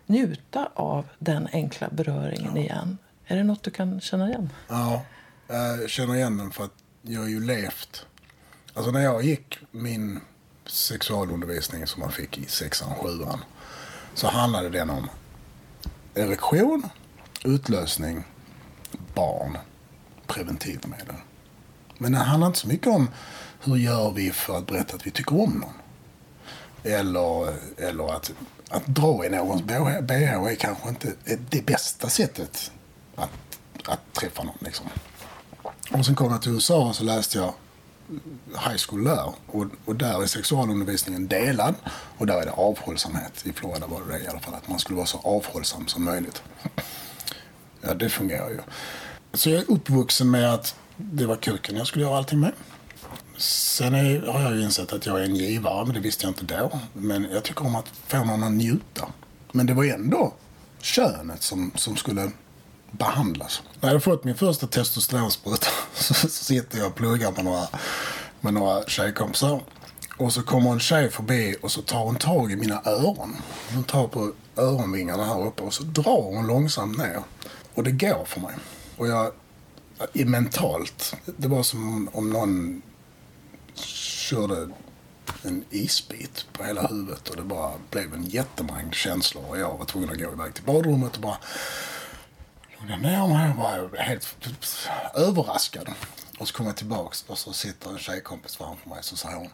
njuta 0.07 0.69
av 0.75 1.05
den 1.19 1.49
enkla 1.53 1.88
beröringen 1.91 2.57
ja. 2.57 2.62
igen. 2.62 2.99
Är 3.26 3.37
det 3.37 3.45
något 3.45 3.62
du 3.62 3.71
kan 3.71 4.00
känna 4.00 4.29
igen? 4.29 4.50
Ja, 4.69 5.03
jag 5.49 5.91
känner 5.91 6.15
igen 6.15 6.37
den 6.37 6.51
för 6.51 6.65
att 6.65 6.75
jag 7.03 7.21
har 7.21 7.29
ju 7.29 7.41
levt. 7.45 8.07
Alltså 8.75 8.91
när 8.91 9.01
jag 9.01 9.25
gick 9.25 9.59
min 9.71 10.21
sexualundervisning 10.67 11.87
som 11.87 12.01
man 12.01 12.13
fick 12.13 12.39
i 12.39 12.47
sexan, 12.47 12.95
sjuan. 12.95 13.45
Så 14.15 14.29
handlade 14.29 14.69
den 14.69 14.91
om 14.91 15.09
erektion, 16.15 16.83
utlösning, 17.45 18.25
barn, 19.15 19.59
preventivmedel. 20.27 21.15
Men 21.99 22.13
det 22.13 22.19
handlar 22.19 22.47
inte 22.47 22.59
så 22.59 22.69
mycket 22.69 22.87
om 22.87 23.11
hur 23.61 23.77
gör 23.77 24.11
vi 24.11 24.31
för 24.31 24.59
att 24.59 24.67
berätta 24.67 24.97
att 24.97 25.07
vi 25.07 25.11
tycker 25.11 25.41
om 25.41 25.51
någon. 25.51 25.75
Eller, 26.83 27.55
eller 27.79 28.17
att, 28.17 28.33
att 28.69 28.87
dra 28.87 29.27
i 29.27 29.31
någons 29.31 29.63
bh 29.63 29.75
är 29.77 30.55
kanske 30.55 30.89
inte 30.89 31.13
det 31.51 31.67
bästa 31.67 32.09
sättet 32.09 32.73
att, 33.17 33.59
att 33.85 34.13
träffa 34.13 34.43
någon. 34.43 34.59
Liksom. 34.59 34.87
Och 35.91 36.07
sen 36.07 36.14
kom 36.14 36.33
jag 36.33 36.43
till 36.43 36.53
USA 36.53 36.88
och 36.88 36.97
så 36.97 37.05
läste 37.05 37.38
jag 37.38 37.55
high 38.49 38.76
school 38.88 39.05
där. 39.05 39.35
Och, 39.47 39.67
och 39.85 39.97
där 39.97 40.23
är 40.23 40.26
sexualundervisningen 40.26 41.29
delad. 41.29 41.75
Och 42.19 42.26
där 42.26 42.41
är 42.41 42.45
det 42.45 42.53
avhållsamhet. 42.53 43.47
I 43.47 43.53
Florida 43.53 43.87
var 43.87 44.00
det 44.00 44.19
det 44.19 44.25
i 44.25 44.29
alla 44.29 44.41
fall. 44.41 44.55
Att 44.55 44.69
man 44.69 44.79
skulle 44.79 44.97
vara 44.97 45.07
så 45.07 45.19
avhållsam 45.19 45.87
som 45.87 46.05
möjligt. 46.05 46.43
Ja, 47.81 47.95
det 47.95 48.09
fungerar 48.09 48.50
ju. 48.50 48.61
Så 49.33 49.50
jag 49.50 49.59
är 49.59 49.71
uppvuxen 49.71 50.31
med 50.31 50.55
att 50.55 50.75
det 50.97 51.26
var 51.26 51.37
kuken 51.37 51.76
jag 51.76 51.87
skulle 51.87 52.05
göra 52.05 52.17
allting 52.17 52.41
med. 52.41 52.53
Sen 53.37 53.95
är, 53.95 54.26
har 54.26 54.41
jag 54.41 54.57
ju 54.57 54.62
insett 54.62 54.93
att 54.93 55.07
jag 55.07 55.21
är 55.21 55.25
en 55.25 55.37
givare, 55.37 55.85
men 55.85 55.95
det 55.95 56.00
visste 56.00 56.26
jag 56.26 56.31
inte 56.31 56.45
då. 56.45 56.81
Men 56.93 57.26
jag 57.33 57.43
tycker 57.43 57.67
om 57.67 57.76
att 57.76 57.88
få 58.07 58.25
någon 58.25 58.43
att 58.43 58.53
njuta. 58.53 59.09
Men 59.53 59.67
det 59.67 59.75
var 59.75 59.85
ändå 59.85 60.35
könet 60.81 61.43
som, 61.43 61.73
som 61.75 61.97
skulle 61.97 62.31
behandlas. 62.91 63.62
När 63.81 63.81
jag 63.81 63.88
hade 63.88 64.00
fått 64.00 64.25
min 64.25 64.35
första 64.35 64.67
testosteronspruta 64.67 65.67
så, 65.95 66.15
så 66.15 66.29
sitter 66.29 66.79
jag 66.79 66.87
och 66.87 66.95
pluggar 66.95 67.33
med 67.33 67.45
några, 67.45 67.69
med 68.41 68.55
några 68.55 68.85
tjejkompisar. 68.87 69.61
Och 70.17 70.33
så 70.33 70.43
kommer 70.43 70.73
en 70.73 70.81
tjej 70.81 71.11
förbi 71.11 71.57
och 71.63 71.73
så 71.73 71.83
tar 71.83 72.05
hon 72.05 72.17
tag 72.17 72.53
i 72.53 72.57
mina 72.57 72.83
öron. 72.85 73.37
Hon 73.75 73.85
tar 73.85 74.09
på 74.09 74.33
öronvingarna 74.57 75.25
här 75.25 75.47
uppe 75.47 75.63
och 75.63 75.75
så 75.75 75.83
drar 75.83 76.23
hon 76.23 76.47
långsamt 76.47 76.99
ner. 76.99 77.23
Och 77.75 77.85
det 77.85 77.91
går 77.91 78.25
för 78.25 78.41
mig. 78.41 78.55
Och 78.97 79.09
jag, 79.09 79.33
mentalt, 80.13 81.17
det 81.37 81.49
var 81.49 81.63
som 81.63 82.09
om 82.13 82.31
någon 82.31 82.83
körde 83.75 84.69
en 85.43 85.65
isbit 85.71 86.47
på 86.53 86.65
hela 86.65 86.87
huvudet 86.87 87.29
och 87.29 87.37
det 87.37 87.43
bara 87.43 87.73
blev 87.91 88.15
en 88.15 88.25
jättemängd 88.25 88.95
känslor 88.95 89.45
och 89.49 89.59
jag 89.59 89.79
var 89.79 89.85
tvungen 89.85 90.11
att 90.11 90.19
gå 90.19 90.33
iväg 90.33 90.55
till 90.55 90.65
badrummet 90.65 91.17
och 91.17 91.23
bara 91.23 91.39
den 92.88 93.03
där. 93.03 93.12
Jag 93.12 93.29
var 93.29 93.99
helt 93.99 94.37
överraskad. 95.14 95.88
Och 96.38 96.49
så 96.49 96.55
kommer 96.55 96.71
jag 96.71 96.76
tillbaks 96.76 97.25
och 97.26 97.38
så 97.38 97.53
sitter 97.53 97.91
en 97.91 97.99
tjejkompis 97.99 98.57
framför 98.57 98.88
mig 98.88 98.99
så 99.03 99.17
säger 99.17 99.37
hon 99.37 99.50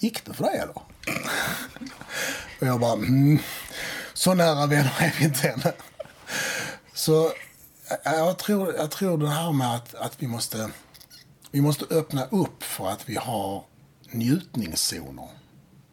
Gick 0.00 0.24
det 0.24 0.32
för 0.32 0.44
dig 0.44 0.56
eller? 0.56 0.74
och 2.60 2.66
jag 2.66 2.80
bara 2.80 2.92
mm, 2.92 3.38
så 4.14 4.34
nära 4.34 4.66
vänner 4.66 4.94
är 4.98 5.14
vi 5.18 5.24
inte 5.24 5.48
än. 5.48 5.62
Så 6.94 7.32
jag 8.04 8.38
tror, 8.38 8.74
jag 8.74 8.90
tror 8.90 9.18
det 9.18 9.28
här 9.28 9.52
med 9.52 9.74
att, 9.74 9.94
att 9.94 10.22
vi 10.22 10.26
måste 10.26 10.70
vi 11.50 11.60
måste 11.60 11.84
öppna 11.84 12.24
upp 12.24 12.62
för 12.62 12.88
att 12.88 13.08
vi 13.08 13.16
har 13.16 13.64
njutningszoner 14.10 15.28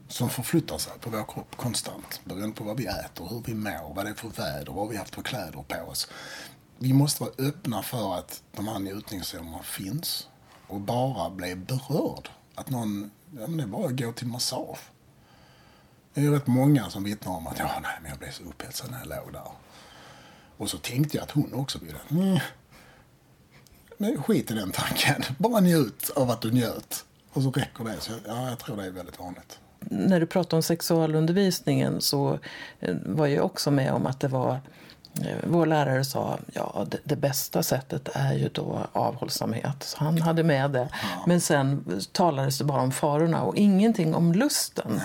som 0.07 0.29
förflyttar 0.29 0.77
sig 0.77 0.93
på 1.01 1.09
vår 1.09 1.33
kropp 1.33 1.57
konstant. 1.57 2.21
Beroende 2.23 2.55
på 2.55 2.63
vad 2.63 2.77
vi 2.77 2.85
äter, 2.85 3.27
hur 3.29 3.43
vi 3.45 3.53
mår, 3.53 3.93
vad 3.93 4.05
det 4.05 4.09
är 4.09 4.13
för 4.13 4.29
väder, 4.29 4.71
vad 4.71 4.89
vi 4.89 4.95
har 4.95 5.01
haft 5.01 5.15
för 5.15 5.21
kläder 5.21 5.63
på 5.67 5.91
oss. 5.91 6.07
Vi 6.79 6.93
måste 6.93 7.23
vara 7.23 7.33
öppna 7.37 7.81
för 7.81 8.15
att 8.15 8.43
de 8.51 8.67
här 8.67 8.79
njutningszonerna 8.79 9.63
finns 9.63 10.27
och 10.67 10.79
bara 10.79 11.29
bli 11.29 11.55
berörd. 11.55 12.29
Att 12.55 12.69
någon, 12.69 13.11
ja 13.31 13.47
men 13.47 13.57
det 13.57 13.63
är 13.63 13.67
bara 13.67 13.85
att 13.85 13.99
gå 13.99 14.11
till 14.11 14.27
massage. 14.27 14.79
Det 16.13 16.25
är 16.25 16.31
rätt 16.31 16.47
många 16.47 16.89
som 16.89 17.03
vittnar 17.03 17.33
om 17.33 17.47
att 17.47 17.59
ja, 17.59 17.79
nej, 17.83 17.91
men 18.01 18.09
jag 18.09 18.19
blev 18.19 18.31
så 18.31 18.43
upphetsad 18.43 18.91
när 18.91 18.99
jag 18.99 19.07
låg 19.07 19.33
där. 19.33 19.51
Och 20.57 20.69
så 20.69 20.77
tänkte 20.77 21.17
jag 21.17 21.23
att 21.23 21.31
hon 21.31 21.53
också 21.53 21.79
ville. 21.79 21.99
Mm. 22.09 22.39
Men 23.97 24.23
skit 24.23 24.51
i 24.51 24.53
den 24.53 24.71
tanken. 24.71 25.23
Bara 25.37 25.59
njut 25.59 26.09
av 26.15 26.31
att 26.31 26.41
du 26.41 26.51
njöt. 26.51 27.05
Och 27.33 27.43
så 27.43 27.51
räcker 27.51 27.83
det. 27.83 27.99
Så 27.99 28.11
ja, 28.27 28.49
jag 28.49 28.59
tror 28.59 28.77
det 28.77 28.85
är 28.85 28.91
väldigt 28.91 29.19
vanligt. 29.19 29.59
När 29.79 30.19
du 30.19 30.25
pratar 30.25 30.57
om 30.57 30.63
sexualundervisningen 30.63 32.01
så 32.01 32.39
eh, 32.79 32.95
var 33.05 33.27
jag 33.27 33.45
också 33.45 33.71
med 33.71 33.93
om 33.93 34.05
att 34.05 34.19
det 34.19 34.27
var 34.27 34.59
vår 35.43 35.65
lärare 35.65 36.03
sa 36.03 36.39
ja 36.53 36.85
det, 36.91 36.97
det 37.03 37.15
bästa 37.15 37.63
sättet 37.63 38.09
är 38.13 38.33
ju 38.33 38.49
då 38.49 38.79
avhållsamhet. 38.93 39.83
Så 39.83 39.97
han 39.97 40.21
hade 40.21 40.43
med 40.43 40.71
det. 40.71 40.89
Men 41.25 41.41
sen 41.41 41.85
talades 42.11 42.57
det 42.57 42.63
bara 42.63 42.81
om 42.81 42.91
farorna 42.91 43.43
och 43.43 43.55
ingenting 43.55 44.15
om 44.15 44.33
lusten. 44.33 45.01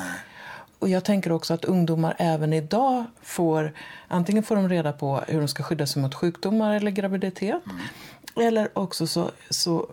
Och 0.78 0.88
jag 0.88 1.04
tänker 1.04 1.32
också 1.32 1.54
att 1.54 1.64
ungdomar 1.64 2.14
även 2.18 2.52
idag 2.52 3.04
får 3.22 3.72
antingen 4.08 4.42
får 4.42 4.56
de 4.56 4.68
reda 4.68 4.92
på 4.92 5.22
hur 5.28 5.38
de 5.38 5.48
ska 5.48 5.62
skydda 5.62 5.86
sig 5.86 6.02
mot 6.02 6.14
sjukdomar 6.14 6.74
eller 6.74 6.90
graviditet. 6.90 7.62
Mm. 7.66 8.48
Eller 8.48 8.78
också 8.78 9.06
så, 9.06 9.30
så 9.50 9.88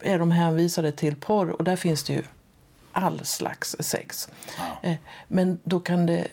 är 0.00 0.18
de 0.18 0.30
hänvisade 0.30 0.92
till 0.92 1.16
porr 1.16 1.50
och 1.50 1.64
där 1.64 1.76
finns 1.76 2.04
det 2.04 2.12
ju 2.12 2.22
all 2.94 3.24
slags 3.24 3.76
sex. 3.80 4.28
Ja. 4.82 4.94
Men 5.28 5.58
då 5.64 5.80
kan 5.80 6.06
det... 6.06 6.26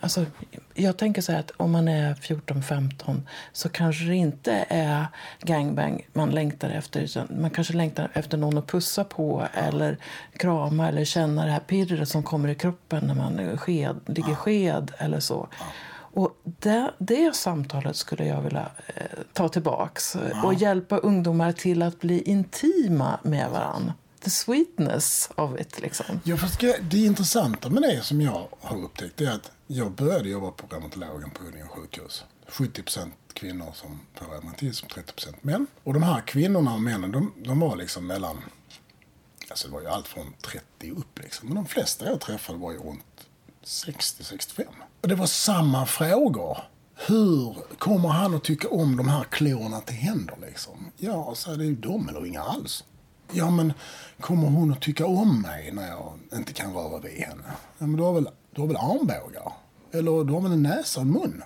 Alltså, 0.00 0.26
jag 0.74 0.96
tänker 0.96 1.22
så 1.22 1.32
här 1.32 1.40
att 1.40 1.50
om 1.50 1.70
man 1.70 1.88
är 1.88 2.14
14-15 2.14 3.20
så 3.52 3.68
kanske 3.68 4.04
det 4.04 4.16
inte 4.16 4.64
är 4.68 5.06
gangbang 5.42 6.06
man 6.12 6.30
längtar 6.30 6.70
efter. 6.70 7.00
Utan 7.00 7.28
man 7.40 7.50
kanske 7.50 7.74
längtar 7.74 8.10
efter 8.12 8.38
någon 8.38 8.58
att 8.58 8.66
pussa 8.66 9.04
på 9.04 9.48
ja. 9.54 9.60
eller 9.60 9.96
krama 10.32 10.88
eller 10.88 11.04
känna 11.04 11.44
det 11.44 11.50
här 11.50 11.60
pirret 11.60 12.08
som 12.08 12.22
kommer 12.22 12.48
i 12.48 12.54
kroppen 12.54 13.06
när 13.06 13.14
man 13.14 13.58
sked, 13.58 14.00
ligger 14.06 14.34
sked 14.34 14.92
eller 14.98 15.20
så. 15.20 15.48
Och 16.12 16.36
det, 16.44 16.90
det 16.98 17.36
samtalet 17.36 17.96
skulle 17.96 18.26
jag 18.26 18.40
vilja 18.40 18.70
eh, 18.86 19.04
ta 19.32 19.48
tillbaks 19.48 20.16
ja. 20.30 20.46
och 20.46 20.54
hjälpa 20.54 20.96
ungdomar 20.96 21.52
till 21.52 21.82
att 21.82 22.00
bli 22.00 22.22
intima 22.22 23.18
med 23.22 23.50
varandra. 23.50 23.94
The 24.20 24.30
sweetness 24.30 25.30
of 25.36 25.60
it. 25.60 25.80
Liksom. 25.80 26.20
Ja, 26.24 26.36
fast 26.36 26.60
det 26.80 26.98
intressanta 26.98 27.70
med 27.70 27.82
det 27.82 28.02
som 28.02 28.20
jag 28.20 28.48
har 28.60 28.84
upptäckt 28.84 29.20
är 29.20 29.30
att 29.30 29.50
jag 29.66 29.92
började 29.92 30.28
jobba 30.28 30.50
på 30.50 30.66
reumatologen 30.74 31.30
på 31.30 31.44
Huddinge 31.44 31.68
sjukhus. 31.68 32.24
70 32.48 32.82
procent 32.82 33.14
kvinnor 33.32 33.72
som 33.74 34.00
får 34.14 34.26
reumatism, 34.26 34.86
30 34.86 35.12
procent 35.12 35.44
män. 35.44 35.66
Och 35.84 35.94
de 35.94 36.02
här 36.02 36.20
kvinnorna 36.20 36.74
och 36.74 36.80
männen, 36.82 37.12
de, 37.12 37.32
de 37.36 37.60
var 37.60 37.76
liksom 37.76 38.06
mellan... 38.06 38.38
Alltså 39.50 39.68
det 39.68 39.74
var 39.74 39.80
ju 39.80 39.86
allt 39.86 40.08
från 40.08 40.32
30 40.42 40.90
upp 40.90 41.18
liksom. 41.18 41.48
Men 41.48 41.56
de 41.56 41.66
flesta 41.66 42.06
jag 42.06 42.20
träffade 42.20 42.58
var 42.58 42.72
ju 42.72 42.78
runt 42.78 43.28
60-65. 43.64 44.64
Och 45.00 45.08
det 45.08 45.14
var 45.14 45.26
samma 45.26 45.86
frågor. 45.86 46.58
Hur 46.94 47.56
kommer 47.78 48.08
han 48.08 48.34
att 48.34 48.44
tycka 48.44 48.68
om 48.68 48.96
de 48.96 49.08
här 49.08 49.24
klorna 49.24 49.80
till 49.80 49.96
händer 49.96 50.36
liksom? 50.40 50.90
Ja, 50.96 51.34
så 51.34 51.52
är 51.52 51.56
det 51.56 51.64
ju 51.64 51.76
de 51.76 52.08
eller 52.08 52.26
inga 52.26 52.42
alls. 52.42 52.84
Ja, 53.32 53.50
men 53.50 53.72
kommer 54.20 54.48
hon 54.48 54.72
att 54.72 54.80
tycka 54.80 55.06
om 55.06 55.42
mig 55.42 55.72
när 55.72 55.88
jag 55.88 56.12
inte 56.32 56.52
kan 56.52 56.74
röra 56.74 56.98
vid 56.98 57.12
henne? 57.12 57.42
Ja, 57.78 57.86
men 57.86 57.96
du 57.96 58.02
har 58.02 58.12
väl, 58.12 58.28
du 58.50 58.60
har 58.60 58.68
väl 58.68 58.76
armbågar? 58.76 59.52
Eller 59.92 60.24
du 60.24 60.32
har 60.32 60.40
väl 60.40 60.52
en 60.52 60.62
näsa 60.62 61.00
och 61.00 61.06
en 61.06 61.12
mun? 61.12 61.42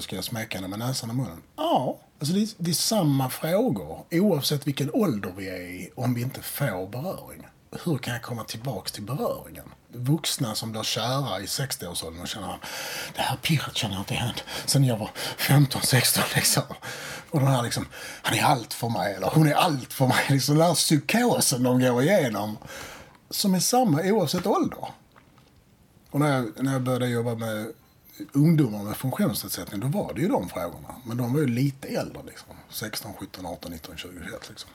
Ska 0.00 0.16
jag 0.16 0.24
smeka 0.24 0.58
henne 0.58 0.68
med 0.68 0.78
näsan 0.78 1.10
och 1.10 1.16
munnen? 1.16 1.42
Ja. 1.56 1.98
Alltså 2.18 2.34
det, 2.34 2.42
är, 2.42 2.48
det 2.58 2.70
är 2.70 2.74
samma 2.74 3.30
frågor 3.30 4.04
oavsett 4.10 4.66
vilken 4.66 4.90
ålder 4.94 5.32
vi 5.36 5.48
är 5.48 5.60
i 5.60 5.90
om 5.94 6.14
vi 6.14 6.22
inte 6.22 6.40
får 6.42 6.88
beröring 6.88 7.46
hur 7.84 7.98
kan 7.98 8.12
jag 8.12 8.22
komma 8.22 8.44
tillbaks 8.44 8.92
till 8.92 9.02
beröringen? 9.02 9.64
Vuxna 9.94 10.54
som 10.54 10.72
blir 10.72 10.82
kära 10.82 11.40
i 11.40 11.44
60-årsåldern 11.44 12.22
och 12.22 12.28
känner 12.28 12.58
det 13.16 13.22
här 13.22 13.36
pirret 13.36 13.76
känner 13.76 13.94
jag 13.94 14.00
inte 14.00 14.14
igen 14.14 14.34
sen 14.64 14.84
jag 14.84 14.96
var 14.96 15.10
15-16 15.38 16.20
liksom. 16.34 16.62
Och 17.30 17.40
den 17.40 17.48
här 17.48 17.62
liksom, 17.62 17.86
han 18.22 18.38
är 18.38 18.42
allt 18.42 18.74
för 18.74 18.88
mig 18.88 19.14
eller 19.14 19.26
hon 19.26 19.48
är 19.48 19.54
allt 19.54 19.92
för 19.92 20.06
mig. 20.06 20.24
Liksom 20.28 20.56
den 20.56 20.66
här 20.66 20.74
psykosen 20.74 21.62
de 21.62 21.80
går 21.80 22.02
igenom. 22.02 22.58
Som 23.30 23.54
är 23.54 23.60
samma 23.60 24.02
oavsett 24.02 24.46
ålder. 24.46 24.88
Och 26.10 26.20
när 26.20 26.34
jag, 26.34 26.64
när 26.64 26.72
jag 26.72 26.82
började 26.82 27.08
jobba 27.08 27.34
med 27.34 27.72
ungdomar 28.32 28.82
med 28.82 28.96
funktionsnedsättning, 28.96 29.80
då 29.80 29.86
var 29.86 30.14
det 30.14 30.20
ju 30.20 30.28
de 30.28 30.48
frågorna. 30.48 30.94
Men 31.04 31.16
de 31.16 31.32
var 31.32 31.40
ju 31.40 31.46
lite 31.46 31.88
äldre 31.88 32.22
liksom. 32.26 32.56
16, 32.68 33.12
17, 33.18 33.46
18, 33.46 33.72
19, 33.72 33.96
20, 33.96 34.10
21 34.24 34.48
liksom. 34.48 34.70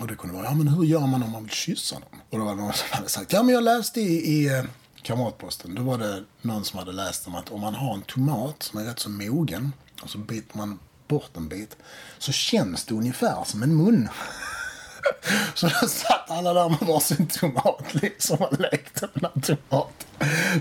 Och 0.00 0.06
det 0.06 0.14
kunde 0.14 0.36
vara, 0.36 0.44
ja 0.44 0.54
men 0.54 0.68
hur 0.68 0.84
gör 0.84 1.06
man 1.06 1.22
om 1.22 1.30
man 1.30 1.42
vill 1.42 1.52
kyssa 1.52 1.94
dem? 1.94 2.20
Och 2.30 2.38
då 2.38 2.44
var 2.44 2.54
det 2.56 2.62
någon 2.62 2.72
som 2.72 2.88
hade 2.90 3.08
sagt, 3.08 3.32
ja 3.32 3.42
men 3.42 3.54
jag 3.54 3.64
läste 3.64 4.00
i, 4.00 4.14
i 4.14 4.58
eh, 4.58 4.64
Kamratposten, 5.02 5.74
då 5.74 5.82
var 5.82 5.98
det 5.98 6.24
någon 6.42 6.64
som 6.64 6.78
hade 6.78 6.92
läst 6.92 7.26
om 7.26 7.34
att 7.34 7.50
om 7.50 7.60
man 7.60 7.74
har 7.74 7.94
en 7.94 8.02
tomat 8.02 8.62
som 8.62 8.80
är 8.80 8.84
rätt 8.84 8.98
så 8.98 9.10
mogen 9.10 9.72
och 10.02 10.10
så 10.10 10.18
biter 10.18 10.58
man 10.58 10.78
bort 11.08 11.36
en 11.36 11.48
bit 11.48 11.76
så 12.18 12.32
känns 12.32 12.84
det 12.84 12.94
ungefär 12.94 13.44
som 13.44 13.62
en 13.62 13.76
mun. 13.76 14.08
Så 15.54 15.66
då 15.66 15.88
satt 15.88 16.30
alla 16.30 16.54
där 16.54 16.68
med 16.68 16.78
varsin 16.80 17.26
tomat 17.26 17.94
liksom 17.94 18.36
och 18.36 18.60
lekte 18.60 19.08
med 19.14 19.30
den 19.34 19.42
tomaten. 19.42 20.01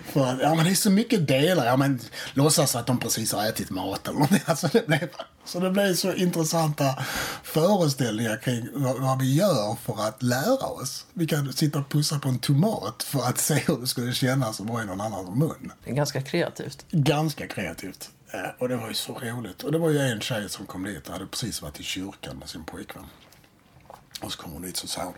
För 0.06 0.26
att, 0.26 0.42
ja 0.42 0.56
men 0.56 0.66
det 0.66 0.72
är 0.72 0.76
så 0.76 0.90
mycket 0.90 1.28
delar. 1.28 1.66
Ja 1.66 1.78
men 1.78 2.00
låtsas 2.34 2.76
att 2.76 2.88
de 2.88 3.00
precis 3.00 3.34
har 3.34 3.46
ätit 3.46 3.70
mat 3.70 4.08
eller 4.08 4.14
någonting. 4.14 4.42
Alltså, 4.46 4.68
det 4.68 4.88
blev, 4.88 5.10
så 5.46 5.60
det 5.60 5.72
blev 5.72 5.94
så 5.96 6.14
intressanta 6.14 7.06
föreställningar 7.44 8.38
kring 8.38 8.70
vad, 8.74 9.02
vad, 9.02 9.20
vi 9.20 9.36
gör 9.36 9.76
för 9.76 10.08
att 10.08 10.24
lära 10.24 10.66
oss. 10.66 11.06
Vi 11.14 11.28
kan 11.28 11.54
sitta 11.54 11.80
och 11.80 11.90
pussa 11.90 12.20
på 12.20 12.30
en 12.30 12.40
tomat 12.40 13.04
för 13.04 13.20
att 13.20 13.38
se 13.38 13.54
hur 13.54 13.78
det 13.78 13.88
skulle 13.88 14.14
kännas 14.14 14.62
att 14.62 14.68
vara 14.68 14.84
i 14.84 14.86
någon 14.86 15.02
annans 15.02 15.36
mun. 15.36 15.72
Det 15.84 15.92
är 15.92 15.96
ganska 15.96 16.22
kreativt. 16.22 16.86
Ganska 16.92 17.48
kreativt. 17.48 18.10
Och 18.58 18.70
det 18.70 18.76
var 18.76 18.88
ju 18.88 18.94
så 18.94 19.14
roligt. 19.14 19.64
Och 19.64 19.72
det 19.72 19.78
var 19.78 19.90
ju 19.90 20.00
en 20.00 20.22
tjej 20.22 20.50
som 20.50 20.66
kom 20.66 20.84
dit 20.84 21.08
och 21.08 21.14
hade 21.14 21.26
precis 21.26 21.62
varit 21.62 21.80
i 21.80 21.84
kyrkan 21.84 22.38
med 22.38 22.50
sin 22.50 22.64
pojkvän. 22.64 23.06
Och 24.22 24.32
så 24.32 24.42
kommer 24.42 24.54
hon 24.54 24.62
dit 24.62 24.82
och 24.84 24.90
säger 24.90 25.06
hon, 25.06 25.16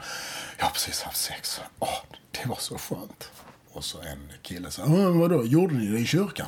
jag 0.57 0.65
har 0.65 0.71
precis 0.71 1.01
haft 1.01 1.17
sex. 1.17 1.61
Åh, 1.79 1.97
det 2.31 2.49
var 2.49 2.57
så 2.59 2.77
skönt. 2.77 3.31
Och 3.73 3.83
så 3.85 4.01
en 4.01 4.31
kille 4.41 4.71
sa, 4.71 4.83
vadå, 5.13 5.45
gjorde 5.45 5.73
ni 5.73 5.87
det 5.87 5.99
i 5.99 6.05
kyrkan? 6.05 6.47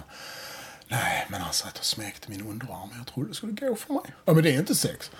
Nej, 0.87 1.27
men 1.29 1.41
han 1.41 1.53
satt 1.53 1.77
och 1.77 1.85
smekte 1.85 2.31
min 2.31 2.41
underarm 2.41 2.89
jag 2.97 3.07
trodde 3.07 3.29
det 3.29 3.35
skulle 3.35 3.51
gå 3.51 3.75
för 3.75 3.93
mig. 3.93 4.03
Ja, 4.25 4.33
men 4.33 4.43
det 4.43 4.55
är 4.55 4.59
inte 4.59 4.75
sex. 4.75 5.11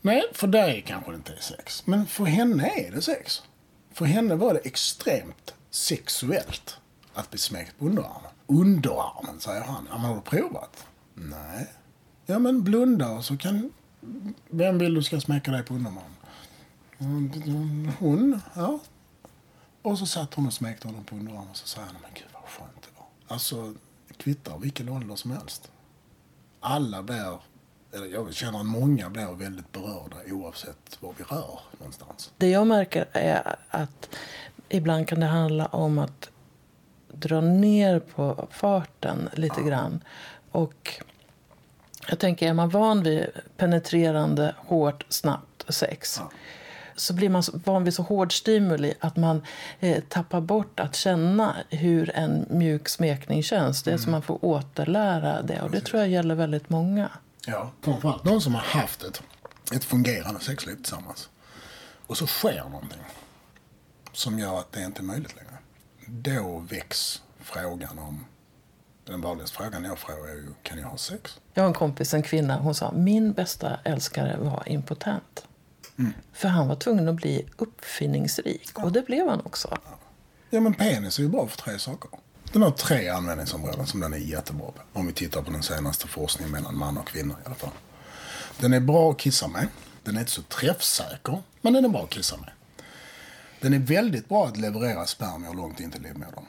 Nej, 0.00 0.22
för 0.32 0.46
dig 0.46 0.84
kanske 0.86 1.10
det 1.10 1.16
inte 1.16 1.32
är 1.32 1.40
sex. 1.40 1.86
Men 1.86 2.06
för 2.06 2.24
henne 2.24 2.68
är 2.68 2.90
det 2.90 3.02
sex. 3.02 3.42
För 3.92 4.04
henne 4.04 4.34
var 4.34 4.54
det 4.54 4.60
extremt 4.60 5.54
sexuellt 5.70 6.76
att 7.14 7.30
bli 7.30 7.38
smekt 7.38 7.78
på 7.78 7.84
underarmen. 7.86 8.30
Underarmen, 8.46 9.40
säger 9.40 9.62
han. 9.62 9.88
Ja, 9.90 9.98
men 9.98 10.06
har 10.06 10.14
du 10.14 10.20
provat? 10.20 10.86
Nej. 11.14 11.66
Ja, 12.26 12.38
men 12.38 12.64
blunda 12.64 13.10
och 13.10 13.24
så 13.24 13.36
kan... 13.36 13.72
Vem 14.50 14.78
vill 14.78 14.94
du 14.94 15.02
ska 15.02 15.20
smeka 15.20 15.50
dig 15.50 15.62
på 15.62 15.74
underarmen? 15.74 16.02
Mm, 16.98 17.32
mm, 17.32 17.92
hon, 17.98 18.40
ja. 18.54 18.80
Och 19.88 19.98
så 19.98 20.06
satt 20.06 20.34
hon 20.34 20.46
och 20.46 20.52
smekte 20.52 20.88
honom 20.88 21.04
på 21.04 21.16
underarmen 21.16 21.50
och 21.50 21.56
så 21.56 21.66
sa 21.66 21.80
han, 21.80 21.96
men 22.02 22.10
gud 22.14 22.26
vad 22.32 22.42
skönt 22.42 22.82
det 22.82 22.88
var. 22.96 23.34
Alltså, 23.34 23.74
kvittar 24.16 24.58
vilken 24.58 24.88
ålder 24.88 25.16
som 25.16 25.30
helst. 25.30 25.70
Alla 26.60 27.02
blir, 27.02 27.38
eller 27.92 28.06
jag 28.06 28.34
känner 28.34 28.60
att 28.60 28.66
många 28.66 29.10
blir 29.10 29.34
väldigt 29.34 29.72
berörda 29.72 30.16
oavsett 30.26 30.98
var 31.00 31.14
vi 31.18 31.24
rör 31.24 31.60
någonstans. 31.78 32.32
Det 32.36 32.48
jag 32.48 32.66
märker 32.66 33.08
är 33.12 33.56
att 33.68 34.08
ibland 34.68 35.08
kan 35.08 35.20
det 35.20 35.26
handla 35.26 35.66
om 35.66 35.98
att 35.98 36.30
dra 37.12 37.40
ner 37.40 37.98
på 38.00 38.48
farten 38.50 39.28
lite 39.32 39.60
ja. 39.60 39.66
grann. 39.66 40.04
Och 40.50 41.02
jag 42.08 42.18
tänker, 42.18 42.48
är 42.48 42.52
man 42.54 42.68
van 42.68 43.02
vid 43.02 43.26
penetrerande, 43.56 44.54
hårt, 44.58 45.06
snabbt 45.08 45.74
sex 45.74 46.16
ja 46.20 46.30
så 47.00 47.14
blir 47.14 47.28
man 47.28 47.42
van 47.52 47.84
vid 47.84 47.94
så 47.94 48.02
hård 48.02 48.38
stimuli 48.38 48.94
att 49.00 49.16
man 49.16 49.42
eh, 49.80 50.02
tappar 50.08 50.40
bort 50.40 50.80
att 50.80 50.94
känna 50.94 51.56
hur 51.70 52.10
en 52.14 52.46
mjuk 52.50 52.88
smekning 52.88 53.42
känns. 53.42 53.82
Det 53.82 53.90
är 53.90 53.92
mm. 53.92 54.02
som 54.02 54.12
man 54.12 54.22
får 54.22 54.44
återlära 54.44 55.42
det 55.42 55.60
och 55.62 55.70
det 55.70 55.80
tror 55.80 56.00
jag 56.00 56.10
gäller 56.10 56.34
väldigt 56.34 56.70
många. 56.70 57.10
Ja, 57.46 57.70
framförallt 57.82 58.24
någon 58.24 58.40
som 58.40 58.54
har 58.54 58.62
haft 58.62 59.02
ett, 59.02 59.22
ett 59.74 59.84
fungerande 59.84 60.40
sexliv 60.40 60.74
tillsammans. 60.74 61.28
Och 62.06 62.16
så 62.16 62.26
sker 62.26 62.64
någonting 62.64 63.00
som 64.12 64.38
gör 64.38 64.58
att 64.58 64.72
det 64.72 64.82
inte 64.82 65.00
är 65.00 65.04
möjligt 65.04 65.36
längre. 65.36 65.58
Då 66.06 66.58
väcks 66.70 67.22
frågan 67.40 67.98
om 67.98 68.24
den 69.04 69.20
vanligaste 69.20 69.56
frågan 69.56 69.84
jag 69.84 69.98
får 69.98 70.28
är 70.28 70.34
ju, 70.34 70.52
kan 70.62 70.78
jag 70.78 70.88
ha 70.88 70.96
sex? 70.96 71.40
Jag 71.54 71.62
har 71.62 71.68
en 71.68 71.74
kompis, 71.74 72.14
en 72.14 72.22
kvinna, 72.22 72.58
hon 72.58 72.74
sa 72.74 72.92
min 72.92 73.32
bästa 73.32 73.78
älskare 73.84 74.36
var 74.40 74.62
impotent. 74.66 75.47
Mm. 75.98 76.12
För 76.32 76.48
han 76.48 76.68
var 76.68 76.76
tvungen 76.76 77.08
att 77.08 77.14
bli 77.14 77.46
uppfinningsrik. 77.56 78.70
Ja. 78.74 78.84
Och 78.84 78.92
det 78.92 79.02
blev 79.02 79.28
han 79.28 79.40
också. 79.40 79.78
Ja, 80.50 80.60
men 80.60 80.74
penis 80.74 81.18
är 81.18 81.22
ju 81.22 81.28
bra 81.28 81.46
för 81.46 81.56
tre 81.56 81.78
saker. 81.78 82.10
Den 82.52 82.62
har 82.62 82.70
tre 82.70 83.08
användningsområden 83.08 83.86
som 83.86 84.00
den 84.00 84.12
är 84.12 84.18
jättebra 84.18 84.66
på. 84.66 84.98
Om 84.98 85.06
vi 85.06 85.12
tittar 85.12 85.42
på 85.42 85.50
den 85.50 85.62
senaste 85.62 86.06
forskningen 86.06 86.52
mellan 86.52 86.78
man 86.78 86.98
och 86.98 87.08
kvinnor 87.08 87.36
i 87.42 87.46
alla 87.46 87.54
fall. 87.54 87.70
Den 88.60 88.72
är 88.72 88.80
bra 88.80 89.10
att 89.10 89.18
kissa 89.18 89.48
med. 89.48 89.68
Den 90.02 90.16
är 90.16 90.20
inte 90.20 90.32
så 90.32 90.42
träffsäker, 90.42 91.42
men 91.60 91.72
den 91.72 91.84
är 91.84 91.88
bra 91.88 92.02
att 92.02 92.10
kissa 92.10 92.36
med. 92.36 92.50
Den 93.60 93.74
är 93.74 93.78
väldigt 93.78 94.28
bra 94.28 94.46
att 94.46 94.56
leverera 94.56 95.06
spermier 95.06 95.54
långt 95.54 95.80
in 95.80 95.90
till 95.90 96.02
livmodern. 96.02 96.44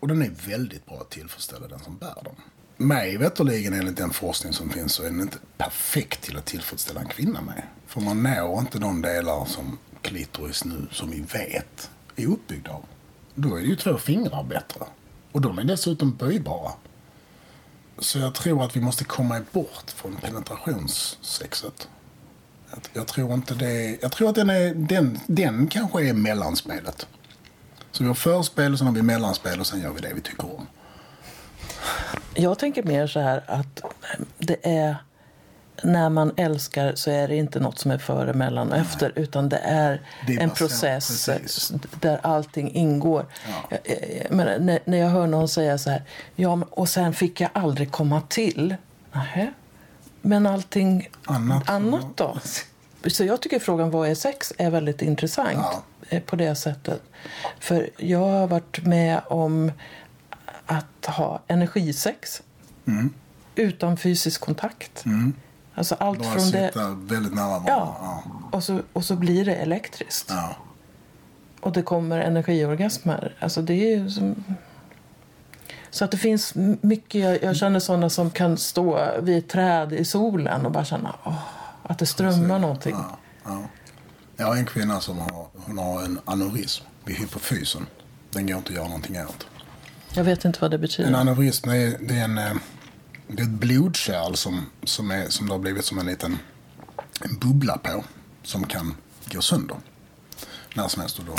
Och 0.00 0.08
den 0.08 0.22
är 0.22 0.30
väldigt 0.30 0.86
bra 0.86 1.00
att 1.00 1.10
tillfredsställa 1.10 1.68
den 1.68 1.80
som 1.80 1.96
bär 1.96 2.22
dem. 2.24 2.36
Mig 2.82 3.16
veterligen 3.16 3.72
enligt 3.72 3.96
den 3.96 4.10
forskning 4.10 4.52
som 4.52 4.70
finns 4.70 4.92
så 4.92 5.02
är 5.02 5.06
den 5.06 5.20
inte 5.20 5.38
perfekt 5.58 6.22
till 6.22 6.36
att 6.36 6.44
tillfredsställa 6.44 7.00
en 7.00 7.08
kvinna 7.08 7.40
med. 7.40 7.62
För 7.86 8.00
man 8.00 8.22
når 8.22 8.58
inte 8.58 8.78
de 8.78 9.02
delar 9.02 9.44
som 9.44 9.78
klitoris 10.02 10.64
nu, 10.64 10.86
som 10.90 11.10
vi 11.10 11.20
vet, 11.20 11.90
är 12.16 12.26
uppbyggd 12.26 12.68
av. 12.68 12.84
Då 13.34 13.56
är 13.56 13.60
det 13.60 13.66
ju 13.66 13.76
två 13.76 13.98
fingrar 13.98 14.42
bättre. 14.42 14.80
Och 15.32 15.40
de 15.40 15.58
är 15.58 15.64
dessutom 15.64 16.16
böjbara. 16.16 16.72
Så 17.98 18.18
jag 18.18 18.34
tror 18.34 18.64
att 18.64 18.76
vi 18.76 18.80
måste 18.80 19.04
komma 19.04 19.40
bort 19.52 19.90
från 19.90 20.16
penetrationssexet. 20.16 21.88
Jag 22.92 23.06
tror 23.06 23.34
inte 23.34 23.54
det... 23.54 23.98
Jag 24.02 24.12
tror 24.12 24.28
att 24.28 24.34
den, 24.34 24.50
är, 24.50 24.74
den, 24.74 25.20
den 25.26 25.66
kanske 25.66 26.08
är 26.08 26.12
mellanspelet. 26.12 27.06
Så 27.90 28.02
vi 28.02 28.08
har 28.08 28.14
förspel, 28.14 28.78
sen 28.78 28.86
har 28.86 28.94
vi 28.94 29.02
mellanspel 29.02 29.60
och 29.60 29.66
sen 29.66 29.80
gör 29.80 29.92
vi 29.92 30.00
det 30.00 30.12
vi 30.14 30.20
tycker 30.20 30.54
om. 30.54 30.66
Jag 32.34 32.58
tänker 32.58 32.82
mer 32.82 33.06
så 33.06 33.20
här 33.20 33.42
att 33.46 33.82
det 34.38 34.56
är 34.62 34.96
när 35.82 36.08
man 36.08 36.32
älskar 36.36 36.92
så 36.94 37.10
är 37.10 37.28
det 37.28 37.36
inte 37.36 37.60
något 37.60 37.78
som 37.78 37.90
är 37.90 37.98
före, 37.98 38.32
mellan 38.32 38.72
och 38.72 38.76
efter 38.78 39.12
utan 39.16 39.48
det 39.48 39.56
är, 39.56 40.00
Det 40.26 40.34
är 40.34 40.40
en 40.40 40.50
process 40.50 41.26
precis. 41.26 41.72
där 42.00 42.20
allting 42.22 42.74
ingår. 42.74 43.26
Ja. 43.70 43.78
Men 44.30 44.66
när, 44.66 44.78
när 44.84 44.98
jag 44.98 45.08
hör 45.08 45.26
någon 45.26 45.48
säga 45.48 45.78
så 45.78 45.90
här, 45.90 46.02
ja, 46.36 46.58
och 46.70 46.88
sen 46.88 47.14
fick 47.14 47.40
jag 47.40 47.50
aldrig 47.54 47.90
komma 47.92 48.20
till. 48.20 48.76
Nähä. 49.12 49.52
Men 50.22 50.46
allting 50.46 51.08
Annat. 51.24 51.68
annat 51.70 52.06
då? 52.16 52.36
Så 53.10 53.24
jag 53.24 53.40
tycker 53.40 53.58
frågan 53.58 53.90
vad 53.90 54.08
är 54.08 54.14
sex 54.14 54.52
är 54.58 54.70
väldigt 54.70 55.02
intressant 55.02 55.52
Ja. 55.54 55.82
eh, 56.08 56.22
på 56.22 56.36
det 56.36 56.54
sättet. 56.54 57.02
För 57.60 57.90
jag 57.96 58.18
har 58.18 58.46
varit 58.46 58.84
med 58.86 59.20
om 59.26 59.72
att 60.66 61.06
ha 61.06 61.42
energisex 61.46 62.42
Mm. 62.84 63.10
utan 63.54 63.96
fysisk 63.96 64.40
kontakt. 64.40 65.04
Alltså 65.74 65.94
allt 65.94 66.18
Bara 66.18 66.30
från 66.30 66.50
det... 66.50 66.68
sitta 66.68 66.88
väldigt 66.90 67.34
nära 67.34 67.48
varandra. 67.48 67.72
Ja. 67.72 67.96
Ja. 68.00 68.22
Och, 68.52 68.64
så, 68.64 68.80
och 68.92 69.04
så 69.04 69.16
blir 69.16 69.44
det 69.44 69.54
elektriskt. 69.54 70.30
Ja. 70.30 70.56
Och 71.60 71.72
det 71.72 71.82
kommer 71.82 72.20
energiorgasmer. 72.20 73.36
Alltså 73.40 73.62
det 73.62 73.74
är 73.74 73.96
ju 73.98 74.10
som... 74.10 74.44
Så 75.90 76.04
att 76.04 76.10
det 76.10 76.16
finns 76.16 76.54
mycket. 76.80 77.20
Jag, 77.20 77.42
jag 77.42 77.56
känner 77.56 77.80
sådana 77.80 78.10
som 78.10 78.30
kan 78.30 78.56
stå 78.56 79.10
vid 79.20 79.38
ett 79.38 79.48
träd 79.48 79.92
i 79.92 80.04
solen 80.04 80.66
och 80.66 80.72
bara 80.72 80.84
känna 80.84 81.14
åh, 81.24 81.42
att 81.82 81.98
det 81.98 82.06
strömmar 82.06 82.58
någonting. 82.58 82.96
Ja, 82.98 83.18
ja. 83.44 83.62
Jag 84.36 84.46
har 84.46 84.56
en 84.56 84.66
kvinna 84.66 85.00
som 85.00 85.18
har, 85.18 85.46
hon 85.54 85.78
har 85.78 86.02
en 86.02 86.20
aneurysm 86.24 86.84
vid 87.04 87.16
hypofysen. 87.16 87.86
Den 88.30 88.46
går 88.46 88.56
inte 88.56 88.68
att 88.70 88.76
göra 88.76 88.86
någonting 88.86 89.16
åt. 89.20 89.46
Jag 90.14 90.24
vet 90.24 90.44
inte 90.44 90.58
vad 90.60 90.70
det 90.70 90.74
En 90.74 90.80
betyder. 90.80 91.12
aneurysm 91.12 91.70
är, 91.70 91.98
det 92.00 92.14
är, 92.14 92.24
en, 92.24 92.38
eh, 92.38 92.54
det 93.28 93.42
är 93.42 93.46
ett 93.46 93.50
blodkärl 93.50 94.34
som, 94.34 94.66
som, 94.84 95.10
är, 95.10 95.28
som 95.28 95.46
det 95.46 95.52
har 95.52 95.58
blivit 95.58 95.84
som 95.84 95.98
en 95.98 96.06
liten 96.06 96.38
en 97.20 97.38
bubbla 97.38 97.78
på. 97.78 98.04
Som 98.42 98.66
kan 98.66 98.94
gå 99.32 99.40
sönder. 99.40 99.76
När 100.74 100.88
som 100.88 101.00
helst 101.00 101.18
och 101.18 101.24
då 101.24 101.34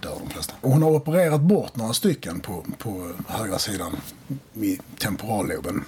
dör 0.00 0.18
de 0.20 0.30
flesta. 0.30 0.54
Och 0.60 0.70
hon 0.70 0.82
har 0.82 0.90
opererat 0.90 1.40
bort 1.40 1.76
några 1.76 1.92
stycken 1.92 2.40
på, 2.40 2.66
på 2.78 3.12
högra 3.28 3.58
sidan 3.58 3.96
i 4.54 4.78
temporalloben. 4.98 5.84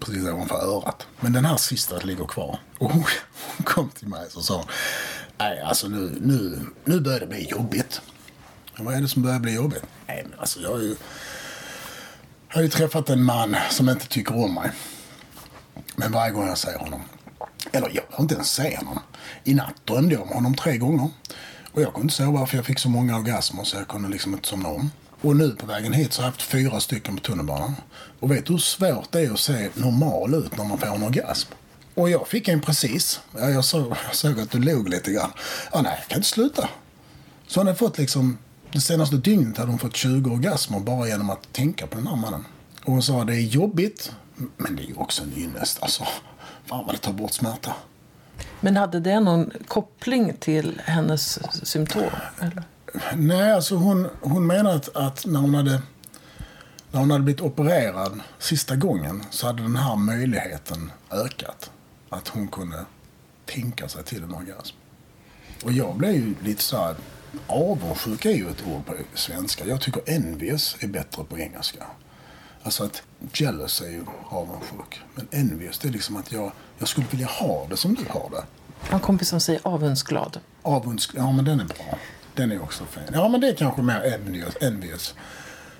Precis 0.00 0.22
ovanför 0.24 0.54
örat. 0.54 1.06
Men 1.20 1.32
den 1.32 1.44
här 1.44 1.56
sista 1.56 1.98
ligger 1.98 2.24
kvar. 2.24 2.58
Och 2.78 2.92
hon, 2.92 3.04
hon 3.56 3.64
kom 3.64 3.88
till 3.88 4.08
mig 4.08 4.26
och 4.34 4.44
sa 4.44 4.64
Nej, 5.38 5.60
alltså 5.60 5.88
nu, 5.88 6.18
nu, 6.20 6.60
nu 6.84 7.00
börjar 7.00 7.20
det 7.20 7.26
bli 7.26 7.48
jobbigt. 7.50 8.00
Vad 8.78 8.94
är 8.94 9.00
det 9.00 9.08
som 9.08 9.22
börjar 9.22 9.38
bli 9.38 9.54
jobbigt? 9.54 9.82
Nej, 10.06 10.26
men 10.30 10.38
alltså 10.38 10.60
jag 10.60 10.78
är 10.78 10.82
ju 10.82 10.96
jag 12.56 12.60
har 12.60 12.64
ju 12.64 12.70
träffat 12.70 13.10
en 13.10 13.22
man 13.22 13.56
som 13.70 13.88
inte 13.88 14.08
tycker 14.08 14.36
om 14.44 14.54
mig. 14.54 14.70
Men 15.96 16.12
varje 16.12 16.32
gång 16.32 16.48
jag 16.48 16.58
ser 16.58 16.78
honom, 16.78 17.02
eller 17.72 17.90
jag 17.94 18.02
har 18.10 18.22
inte 18.22 18.34
ens 18.34 18.50
sett 18.50 18.78
honom. 18.78 18.98
I 19.44 19.54
natt 19.54 19.74
drömde 19.84 20.14
jag 20.14 20.22
om 20.22 20.28
honom 20.28 20.54
tre 20.54 20.76
gånger. 20.76 21.08
Och 21.72 21.82
jag 21.82 21.92
kunde 21.92 22.02
inte 22.02 22.14
sova 22.14 22.46
för 22.46 22.56
jag 22.56 22.66
fick 22.66 22.78
så 22.78 22.88
många 22.88 23.16
orgasmer 23.16 23.64
så 23.64 23.76
jag 23.76 23.88
kunde 23.88 24.08
liksom 24.08 24.32
inte 24.32 24.48
somna 24.48 24.68
om. 24.68 24.90
Och 25.20 25.36
nu 25.36 25.50
på 25.50 25.66
vägen 25.66 25.92
hit 25.92 26.12
så 26.12 26.22
har 26.22 26.26
jag 26.26 26.32
haft 26.32 26.42
fyra 26.42 26.80
stycken 26.80 27.16
på 27.16 27.22
tunnelbanan. 27.22 27.74
Och 28.20 28.30
vet 28.30 28.46
du 28.46 28.52
hur 28.52 28.58
svårt 28.58 29.12
det 29.12 29.20
är 29.20 29.32
att 29.32 29.40
se 29.40 29.70
normal 29.74 30.34
ut 30.34 30.56
när 30.56 30.64
man 30.64 30.78
får 30.78 30.86
en 30.86 31.02
orgasm? 31.02 31.50
Och 31.94 32.10
jag 32.10 32.28
fick 32.28 32.48
en 32.48 32.60
precis. 32.60 33.20
Jag, 33.34 33.64
såg, 33.64 33.96
jag 34.06 34.14
såg 34.14 34.40
att 34.40 34.50
du 34.50 34.58
log 34.58 34.88
lite 34.88 35.12
grann. 35.12 35.30
Ja, 35.72 35.82
nej, 35.82 35.96
jag 35.98 36.08
kan 36.08 36.18
inte 36.18 36.28
sluta. 36.28 36.68
Så 37.46 37.60
han 37.60 37.66
har 37.66 37.74
fått 37.74 37.98
liksom, 37.98 38.38
det 38.72 38.80
senaste 38.80 39.16
dygnet 39.16 39.56
hade 39.56 39.70
hon 39.70 39.78
fått 39.78 39.96
20 39.96 40.30
orgasmer 40.30 40.80
bara 40.80 41.08
genom 41.08 41.30
att 41.30 41.52
tänka 41.52 41.86
på 41.86 41.98
den 41.98 42.06
här 42.06 42.16
mannen. 42.16 42.44
Och 42.84 42.92
hon 42.92 43.02
sa 43.02 43.24
det 43.24 43.34
är 43.34 43.40
jobbigt, 43.40 44.12
men 44.56 44.76
det 44.76 44.82
är 44.82 44.86
ju 44.86 44.94
också 44.94 45.22
en 45.22 45.32
ynnest. 45.36 45.82
Alltså, 45.82 46.04
fan 46.64 46.86
vad 46.86 46.94
det 46.94 46.98
tar 46.98 47.12
bort 47.12 47.32
smärta. 47.32 47.74
Men 48.60 48.76
hade 48.76 49.00
det 49.00 49.20
någon 49.20 49.52
koppling 49.68 50.36
till 50.40 50.80
hennes 50.84 51.38
symptom? 51.66 52.10
Eller? 52.40 52.62
Nej, 53.14 53.52
alltså 53.52 53.76
hon, 53.76 54.08
hon 54.20 54.46
menar 54.46 54.74
att, 54.74 54.96
att 54.96 55.26
när, 55.26 55.40
hon 55.40 55.54
hade, 55.54 55.82
när 56.90 57.00
hon 57.00 57.10
hade 57.10 57.24
blivit 57.24 57.40
opererad 57.40 58.20
sista 58.38 58.76
gången 58.76 59.24
så 59.30 59.46
hade 59.46 59.62
den 59.62 59.76
här 59.76 59.96
möjligheten 59.96 60.90
ökat. 61.10 61.70
Att 62.08 62.28
hon 62.28 62.48
kunde 62.48 62.84
tänka 63.46 63.88
sig 63.88 64.04
till 64.04 64.22
en 64.22 64.34
orgasm. 64.34 64.76
Och 65.64 65.72
jag 65.72 65.96
blev 65.96 66.12
ju 66.12 66.34
lite 66.42 66.62
så 66.62 66.76
här, 66.76 66.96
avundsjuk 67.46 68.24
är 68.24 68.30
ju 68.30 68.50
ett 68.50 68.66
ord 68.66 68.86
på 68.86 68.94
svenska. 69.14 69.66
Jag 69.66 69.80
tycker 69.80 70.02
envious 70.06 70.76
är 70.80 70.86
bättre 70.86 71.24
på 71.24 71.38
engelska. 71.38 71.86
Alltså 72.62 72.84
att 72.84 73.02
jealous 73.32 73.80
är 73.80 73.88
ju 73.88 74.04
avundsjuk. 74.28 75.00
Men 75.14 75.28
envious 75.30 75.78
det 75.78 75.88
är 75.88 75.92
liksom 75.92 76.16
att 76.16 76.32
jag, 76.32 76.52
jag 76.78 76.88
skulle 76.88 77.06
vilja 77.10 77.26
ha 77.26 77.66
det 77.70 77.76
som 77.76 77.94
du 77.94 78.04
har 78.08 78.30
det. 78.30 78.44
Jag 78.82 78.88
har 78.88 78.94
en 78.94 79.00
kompis 79.00 79.28
som 79.28 79.40
säger 79.40 79.60
avundsglad. 79.64 80.40
Avundsk, 80.62 81.10
ja 81.16 81.32
men 81.32 81.44
den 81.44 81.60
är 81.60 81.64
bra. 81.64 81.98
Den 82.34 82.52
är 82.52 82.62
också 82.62 82.84
fin. 82.84 83.02
Ja 83.12 83.28
men 83.28 83.40
det 83.40 83.48
är 83.48 83.54
kanske 83.54 83.82
mer 83.82 84.14
envious. 84.14 84.54
envious. 84.60 85.14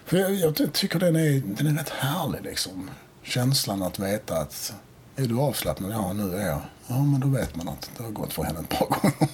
För 0.04 0.16
jag, 0.16 0.35
jag 0.35 0.56
ty- 0.56 0.66
tycker 0.72 0.98
den 0.98 1.16
är, 1.16 1.42
den 1.46 1.66
är 1.66 1.78
rätt 1.78 1.88
härlig 1.88 2.42
liksom. 2.42 2.90
Känslan 3.22 3.82
att 3.82 3.98
veta 3.98 4.37
att 4.38 4.74
är 5.16 5.26
du 5.26 5.38
avslappnad? 5.38 5.92
Ja 5.92 6.12
nu 6.12 6.37
är 6.37 6.46
jag. 6.46 6.61
Ja 6.87 6.98
men 6.98 7.20
då 7.20 7.28
vet 7.28 7.56
man 7.56 7.68
att 7.68 7.90
det 7.96 8.02
har 8.02 8.11
gått 8.11 8.32
för 8.32 8.42
henne 8.42 8.61
ett 8.61 8.68
par 8.68 8.87
gånger. 8.87 9.16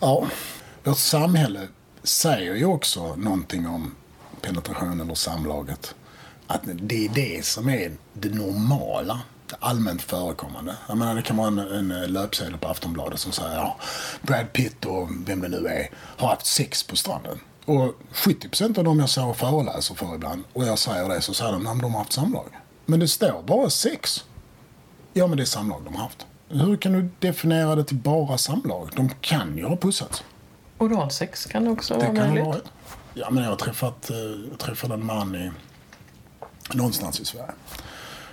ja. 0.00 0.26
Vårt 0.84 0.98
samhälle 0.98 1.68
säger 2.02 2.54
ju 2.54 2.64
också 2.64 3.16
någonting 3.16 3.66
om 3.66 3.94
penetration 4.40 5.00
eller 5.00 5.14
samlaget. 5.14 5.94
Att 6.46 6.60
det 6.64 7.04
är 7.06 7.08
det 7.08 7.44
som 7.44 7.68
är 7.68 7.92
det 8.12 8.34
normala, 8.34 9.20
det 9.46 9.56
allmänt 9.60 10.02
förekommande. 10.02 10.76
Jag 10.88 10.98
menar, 10.98 11.14
det 11.14 11.22
kan 11.22 11.36
vara 11.36 11.48
en, 11.48 11.90
en 11.90 12.12
löpsedel 12.12 12.58
på 12.58 12.68
Aftonbladet 12.68 13.20
som 13.20 13.32
säger 13.32 13.56
ja, 13.56 13.76
Brad 14.22 14.52
Pitt 14.52 14.84
och 14.84 15.08
vem 15.26 15.40
det 15.40 15.48
nu 15.48 15.66
är 15.66 15.90
har 15.94 16.28
haft 16.28 16.46
sex 16.46 16.82
på 16.82 16.96
stranden. 16.96 17.40
Och 17.64 17.94
70% 18.12 18.78
av 18.78 18.84
dem 18.84 19.00
jag 19.00 19.10
ser 19.10 19.26
och 19.26 19.36
föreläser 19.36 19.94
för 19.94 20.14
ibland, 20.14 20.44
och 20.52 20.66
jag 20.66 20.78
säger 20.78 21.08
det, 21.08 21.20
så 21.20 21.34
säger 21.34 21.52
de 21.52 21.66
att 21.66 21.80
de 21.80 21.92
har 21.92 21.98
haft 21.98 22.12
samlag. 22.12 22.48
Men 22.86 23.00
det 23.00 23.08
står 23.08 23.42
bara 23.42 23.70
sex. 23.70 24.24
Ja, 25.12 25.26
men 25.26 25.36
det 25.36 25.42
är 25.42 25.44
samlag 25.44 25.82
de 25.84 25.94
har 25.94 26.02
haft. 26.02 26.26
Hur 26.52 26.76
kan 26.76 26.92
du 26.92 27.08
definiera 27.18 27.74
det 27.74 27.84
till 27.84 27.96
bara 27.96 28.38
samlag? 28.38 28.90
De 28.96 29.08
kan 29.20 29.56
ju 29.56 29.64
ha 29.66 29.76
pussats. 29.76 30.24
Oralsex 30.78 31.46
kan 31.46 31.68
också 31.68 31.94
Det 31.94 32.00
vara 32.06 32.16
kan 32.16 32.28
möjligt. 32.28 32.46
varit. 32.46 32.64
Ja, 33.14 33.30
men 33.30 33.42
jag 33.44 33.50
har 33.50 33.56
träffat, 33.56 34.10
eh, 34.10 34.16
jag 34.50 34.58
träffade 34.58 34.94
en 34.94 35.06
man 35.06 35.34
i, 35.34 35.50
någonstans 36.74 37.20
i 37.20 37.24
Sverige. 37.24 37.52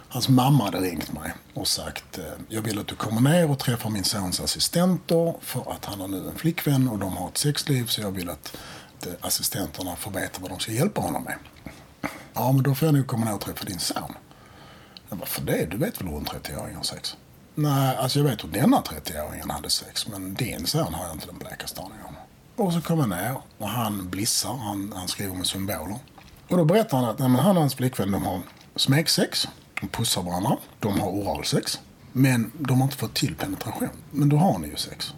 Hans 0.09 0.29
mamma 0.29 0.63
hade 0.63 0.77
ringt 0.79 1.13
mig 1.13 1.33
och 1.53 1.67
sagt 1.67 2.17
eh, 2.17 2.23
jag 2.49 2.61
vill 2.61 2.79
att 2.79 2.87
du 2.87 2.95
kommer 2.95 3.21
ner 3.21 3.51
och 3.51 3.59
träffar 3.59 3.89
min 3.89 4.03
sons 4.03 4.39
assistenter 4.39 5.35
för 5.41 5.71
att 5.71 5.85
han 5.85 5.99
har 6.01 6.07
nu 6.07 6.17
en 6.29 6.35
flickvän 6.35 6.87
och 6.87 6.97
de 6.99 7.17
har 7.17 7.27
ett 7.27 7.37
sexliv 7.37 7.85
så 7.85 8.01
jag 8.01 8.11
vill 8.11 8.29
att 8.29 8.57
eh, 9.05 9.13
assistenterna 9.21 9.95
får 9.95 10.11
veta 10.11 10.41
vad 10.41 10.51
de 10.51 10.59
ska 10.59 10.71
hjälpa 10.71 11.01
honom 11.01 11.23
med. 11.23 11.35
Ja, 12.33 12.51
men 12.51 12.63
då 12.63 12.75
får 12.75 12.85
jag 12.87 12.95
nog 12.95 13.07
komma 13.07 13.25
ner 13.25 13.33
och 13.33 13.41
träffa 13.41 13.65
din 13.65 13.79
son. 13.79 14.13
Jag 15.09 15.17
bara, 15.19 15.25
för 15.25 15.41
det? 15.41 15.65
Du 15.65 15.77
vet 15.77 16.01
väl 16.01 16.07
hur 16.07 16.17
en 16.17 16.25
30-åring 16.25 16.75
har 16.75 16.83
sex? 16.83 17.17
Nej, 17.59 17.95
alltså 17.95 18.19
jag 18.19 18.23
vet 18.25 18.43
hur 18.43 18.49
denna 18.49 18.81
30-åringen 18.81 19.51
hade 19.51 19.69
sex, 19.69 20.07
men 20.07 20.33
din 20.33 20.65
son 20.67 20.93
har 20.93 21.05
jag 21.05 21.15
inte 21.15 21.25
den 21.25 21.37
blekaste 21.37 21.81
aning 21.81 21.97
om. 22.07 22.15
Och 22.65 22.73
så 22.73 22.81
kommer 22.81 23.01
jag 23.01 23.09
ner 23.09 23.35
och 23.57 23.69
han 23.69 24.09
blissar, 24.09 24.53
han, 24.53 24.93
han 24.95 25.07
skriver 25.07 25.35
med 25.35 25.47
symboler. 25.47 25.99
Och 26.47 26.57
då 26.57 26.65
berättar 26.65 26.97
han 26.97 27.09
att 27.09 27.19
nej, 27.19 27.29
men 27.29 27.39
han 27.39 27.55
och 27.57 27.61
hans 27.61 27.75
flickvän 27.75 28.11
de 28.11 28.23
har 28.23 28.41
smeksex, 28.75 29.47
de 29.81 29.87
pussar 29.87 30.21
varandra, 30.21 30.57
de 30.79 30.99
har 30.99 31.09
oralsex. 31.09 31.79
Men 32.11 32.51
de 32.59 32.77
har 32.77 32.83
inte 32.83 32.97
fått 32.97 33.13
till 33.13 33.35
penetration. 33.35 33.89
Men 34.11 34.29
då 34.29 34.37
har 34.37 34.59
ni 34.59 34.67
ju 34.67 34.75
sex. 34.75 35.13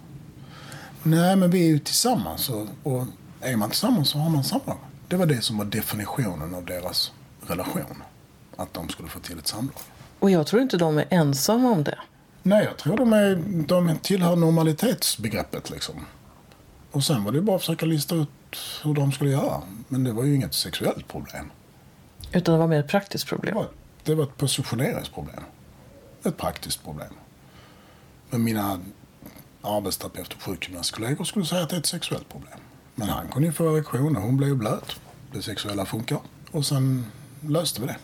Nej, 1.04 1.36
men 1.36 1.52
vi 1.52 1.64
är 1.64 1.68
ju 1.68 1.80
tillsammans 1.80 2.50
och, 2.50 2.68
och 2.84 3.06
är 3.42 3.56
man 3.56 3.70
tillsammans 3.70 4.10
så 4.10 4.18
har 4.18 4.30
man 4.30 4.44
samlag. 4.44 4.78
Det 5.08 5.16
var 5.16 5.26
det 5.26 5.42
som 5.42 5.58
var 5.58 5.66
definitionen 5.66 6.56
av 6.56 6.66
deras 6.66 7.12
relation. 7.48 8.04
Att 8.56 8.74
de 8.74 8.90
skulle 8.90 9.10
få 9.10 9.20
till 9.20 9.40
ett 9.40 9.48
samlag. 9.48 9.76
Och 10.20 10.32
jag 10.32 10.48
tror 10.48 10.62
inte 10.62 10.78
de 10.78 10.98
är 10.98 11.06
ensamma 11.10 11.72
om 11.72 11.84
det. 11.84 12.00
Nej, 12.50 12.66
jag 12.66 12.78
tror 12.78 12.98
de, 12.98 13.14
är, 13.14 13.36
de 13.68 13.98
tillhör 14.02 14.36
normalitetsbegreppet 14.36 15.70
liksom. 15.70 16.06
Och 16.92 17.04
sen 17.04 17.24
var 17.24 17.32
det 17.32 17.42
bara 17.42 17.56
att 17.56 17.62
försöka 17.62 17.86
lista 17.86 18.16
ut 18.16 18.30
hur 18.84 18.94
de 18.94 19.12
skulle 19.12 19.32
göra. 19.32 19.62
Men 19.88 20.04
det 20.04 20.12
var 20.12 20.24
ju 20.24 20.36
inget 20.36 20.54
sexuellt 20.54 21.08
problem. 21.08 21.52
Utan 22.34 22.54
det 22.54 22.60
var 22.60 22.68
mer 22.68 22.80
ett 22.80 22.88
praktiskt 22.88 23.28
problem. 23.28 23.54
Det 23.54 23.60
var, 23.60 23.70
det 24.04 24.16
var 24.16 24.24
ett 24.24 24.38
positioneringsproblem. 24.38 25.44
Ett 26.24 26.38
praktiskt 26.38 26.84
problem. 26.84 27.14
Men 28.30 28.44
mina 28.44 28.80
arbetsterapeut 29.62 30.34
och 30.34 30.42
sjukgymnastkollegor 30.42 31.24
skulle 31.24 31.46
säga 31.46 31.64
att 31.64 31.70
det 31.70 31.76
är 31.76 31.80
ett 31.80 31.86
sexuellt 31.86 32.30
problem. 32.30 32.60
Men 32.96 33.10
han 33.10 33.28
kunde 33.28 33.48
ju 33.48 33.54
få 33.54 33.76
erektion 33.76 34.16
och 34.16 34.22
hon 34.22 34.38
blev 34.38 34.50
ju 34.50 34.56
blöt. 34.56 34.96
Det 35.34 35.42
sexuella 35.42 35.86
funkar. 35.86 36.20
Och 36.52 36.66
sen 36.66 37.06
löste 37.42 37.82
vi 37.82 37.88
det. 37.88 37.98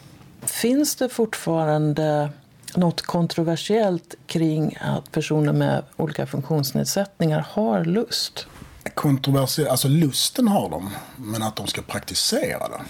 Finns 0.47 0.95
det 0.95 1.10
fortfarande 1.10 2.29
något 2.77 3.01
kontroversiellt 3.01 4.15
kring 4.27 4.77
att 4.81 5.11
personer 5.11 5.53
med 5.53 5.83
olika 5.95 6.27
funktionsnedsättningar 6.27 7.47
har 7.49 7.85
lust? 7.85 8.47
Kontroversiellt, 8.93 9.69
alltså 9.69 9.88
lusten 9.88 10.47
har 10.47 10.69
de, 10.69 10.89
men 11.17 11.43
att 11.43 11.55
de 11.55 11.67
ska 11.67 11.81
praktisera 11.81 12.67
det. 12.67 12.81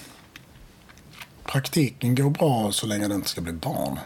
Praktiken 1.46 2.16
går 2.16 2.30
bra 2.30 2.72
så 2.72 2.88
länge 2.88 3.08
det 3.08 3.16
inte 3.16 3.30
ska 3.30 3.42
bli 3.42 3.54
barn. 3.54 4.00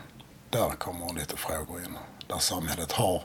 där 0.49 0.69
kommer 0.69 1.13
lite 1.13 1.37
frågor 1.37 1.79
in. 1.85 1.97
Där 2.27 2.39
samhället 2.39 2.91
har 2.91 3.23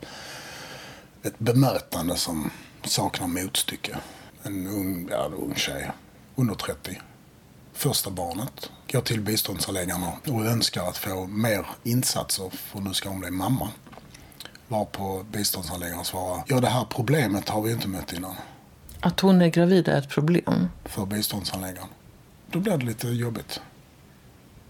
ett 1.22 1.38
bemötande 1.38 2.16
som 2.16 2.50
saknar 2.84 3.26
motstycke. 3.26 3.96
En 4.42 4.66
ung, 4.66 5.08
ja, 5.10 5.30
ung 5.38 5.54
tjej, 5.54 5.90
under 6.34 6.54
30. 6.54 7.00
Första 7.74 8.10
barnet 8.10 8.70
går 8.92 9.00
till 9.00 9.20
biståndsanläggarna 9.20 10.12
och 10.28 10.46
önskar 10.46 10.88
att 10.88 10.98
få 10.98 11.26
mer 11.26 11.66
insatser 11.82 12.50
för 12.50 12.80
nu 12.80 12.94
ska 12.94 13.08
hon 13.08 13.20
bli 13.20 13.30
mamma. 13.30 13.68
Varpå 14.68 15.24
biståndsanläggaren 15.30 16.04
svarar, 16.04 16.42
ja 16.46 16.60
det 16.60 16.68
här 16.68 16.84
problemet 16.90 17.48
har 17.48 17.62
vi 17.62 17.72
inte 17.72 17.88
mött 17.88 18.12
innan. 18.12 18.34
Att 19.00 19.20
hon 19.20 19.42
är 19.42 19.48
gravid 19.48 19.88
är 19.88 19.98
ett 19.98 20.08
problem? 20.08 20.68
För 20.84 21.06
biståndsanläggaren. 21.06 21.88
Då 22.50 22.58
blir 22.58 22.76
det 22.76 22.86
lite 22.86 23.08
jobbigt. 23.08 23.60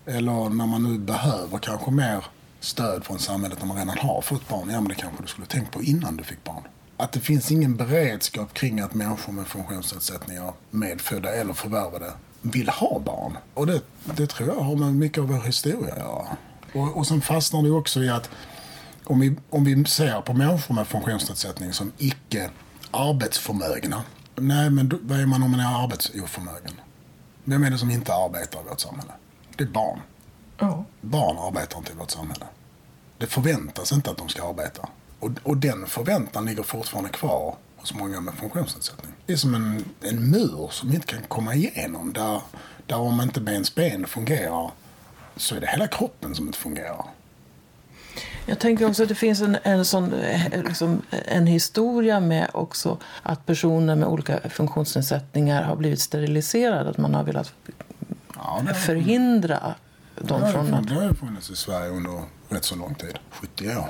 Eller 0.07 0.49
när 0.49 0.67
man 0.67 0.83
nu 0.83 0.99
behöver 0.99 1.59
kanske 1.59 1.91
mer 1.91 2.25
stöd 2.61 3.05
från 3.05 3.19
samhället 3.19 3.59
när 3.61 3.67
man 3.67 3.77
redan 3.77 3.99
har 3.99 4.23
fått 4.23 4.49
barn. 4.49 4.71
Ja 4.71 4.81
men 4.81 4.89
det 4.89 4.95
kanske 4.95 5.23
du 5.23 5.29
skulle 5.29 5.47
tänkt 5.47 5.73
på 5.73 5.83
innan 5.83 6.17
du 6.17 6.25
fick 6.25 6.45
barn. 6.45 6.63
Att 6.97 7.13
det 7.13 7.21
finns 7.21 7.53
ingen 7.53 7.77
beredskap 7.77 8.55
kring 8.55 8.81
att 8.81 8.95
människor 8.95 9.33
med 9.33 9.47
funktionsnedsättningar, 9.47 10.53
medfödda 10.71 11.35
eller 11.35 11.53
förvärvade, 11.53 12.13
vill 12.45 12.69
ha 12.69 12.99
barn. 12.99 13.37
Och 13.55 13.67
det, 13.67 13.81
det 14.05 14.27
tror 14.27 14.49
jag 14.49 14.61
har 14.61 14.77
med 14.77 14.95
mycket 14.95 15.19
av 15.19 15.29
vår 15.29 15.41
historia 15.41 15.93
att 15.93 15.99
göra. 15.99 16.37
Och, 16.75 16.97
och 16.97 17.07
sen 17.07 17.21
fastnar 17.21 17.63
det 17.63 17.71
också 17.71 18.03
i 18.03 18.09
att 18.09 18.31
om 19.05 19.21
vi, 19.21 19.37
om 19.51 19.65
vi 19.65 19.85
ser 19.85 20.21
på 20.21 20.33
människor 20.33 20.75
med 20.75 20.87
funktionsnedsättning 20.89 21.73
som 21.73 21.93
icke 21.99 22.51
arbetsförmögna. 22.91 24.03
Nej, 24.37 24.71
men 24.71 25.01
vad 25.03 25.21
är 25.21 25.27
man 25.27 25.43
om 25.43 25.51
man 25.51 25.61
är 25.61 25.83
arbetsoförmögen? 25.85 26.81
Vem 27.45 27.65
är 27.65 27.71
det 27.71 27.79
som 27.79 27.91
inte 27.91 28.15
arbetar 28.15 28.61
i 28.61 28.69
vårt 28.69 28.81
samhälle? 28.81 29.13
Det 29.57 29.65
är 29.65 29.69
barn. 29.69 30.01
Ja. 30.59 30.85
Barn 31.01 31.39
arbetar 31.39 31.79
inte 31.79 31.93
i 31.93 31.95
vårt 31.95 32.11
samhälle. 32.11 32.47
Det 33.19 33.27
förväntas 33.27 33.93
inte 33.93 34.11
att 34.11 34.19
de 34.19 34.29
ska 34.29 34.49
arbeta. 34.49 34.89
Och, 35.21 35.31
och 35.43 35.57
den 35.57 35.87
förväntan 35.87 36.47
ligger 36.47 36.63
fortfarande 36.63 37.11
kvar 37.11 37.57
hos 37.85 37.95
många 37.95 38.21
med 38.21 38.35
funktionsnedsättning. 38.35 39.13
Det 39.27 39.33
är 39.33 39.37
som 39.37 39.55
en, 39.55 39.85
en 40.01 40.31
mur 40.31 40.69
som 40.71 40.93
inte 40.93 41.07
kan 41.07 41.23
komma 41.23 41.55
igenom. 41.55 42.13
Där, 42.13 42.41
där 42.87 42.97
om 42.99 43.21
inte 43.21 43.41
ens 43.53 43.75
ben 43.75 44.07
fungerar 44.07 44.71
så 45.37 45.55
är 45.55 45.61
det 45.61 45.67
hela 45.67 45.87
kroppen 45.87 46.35
som 46.35 46.47
inte 46.47 46.59
fungerar. 46.59 47.05
Jag 48.47 48.59
tänker 48.59 48.89
också 48.89 49.03
att 49.03 49.09
det 49.09 49.15
finns 49.15 49.41
en, 49.41 49.57
en, 49.63 49.85
sån, 49.85 50.13
eh, 50.13 50.63
liksom, 50.65 51.03
en 51.11 51.47
historia 51.47 52.21
med 52.21 52.51
också 52.53 52.99
att 53.23 53.47
personer 53.47 53.97
med 53.97 54.09
olika 54.09 54.41
funktionsnedsättningar 54.51 55.63
har 55.63 55.77
blivit 55.77 56.01
steriliserade. 56.01 56.91
Att 56.91 56.99
man 56.99 57.15
har 57.15 57.25
velat 57.25 57.53
Ja, 58.35 58.63
det, 58.67 58.75
förhindra 58.75 59.75
dem 60.15 60.41
det, 60.41 60.53
från 60.53 60.75
att... 60.75 60.89
det 60.89 60.95
har 60.95 61.15
funnits 61.15 61.51
i 61.51 61.57
Sverige 61.57 61.91
under 61.91 62.23
rätt 62.49 62.65
så 62.65 62.77
lång 62.77 62.95
tid. 62.95 63.19
70 63.31 63.77
år. 63.77 63.89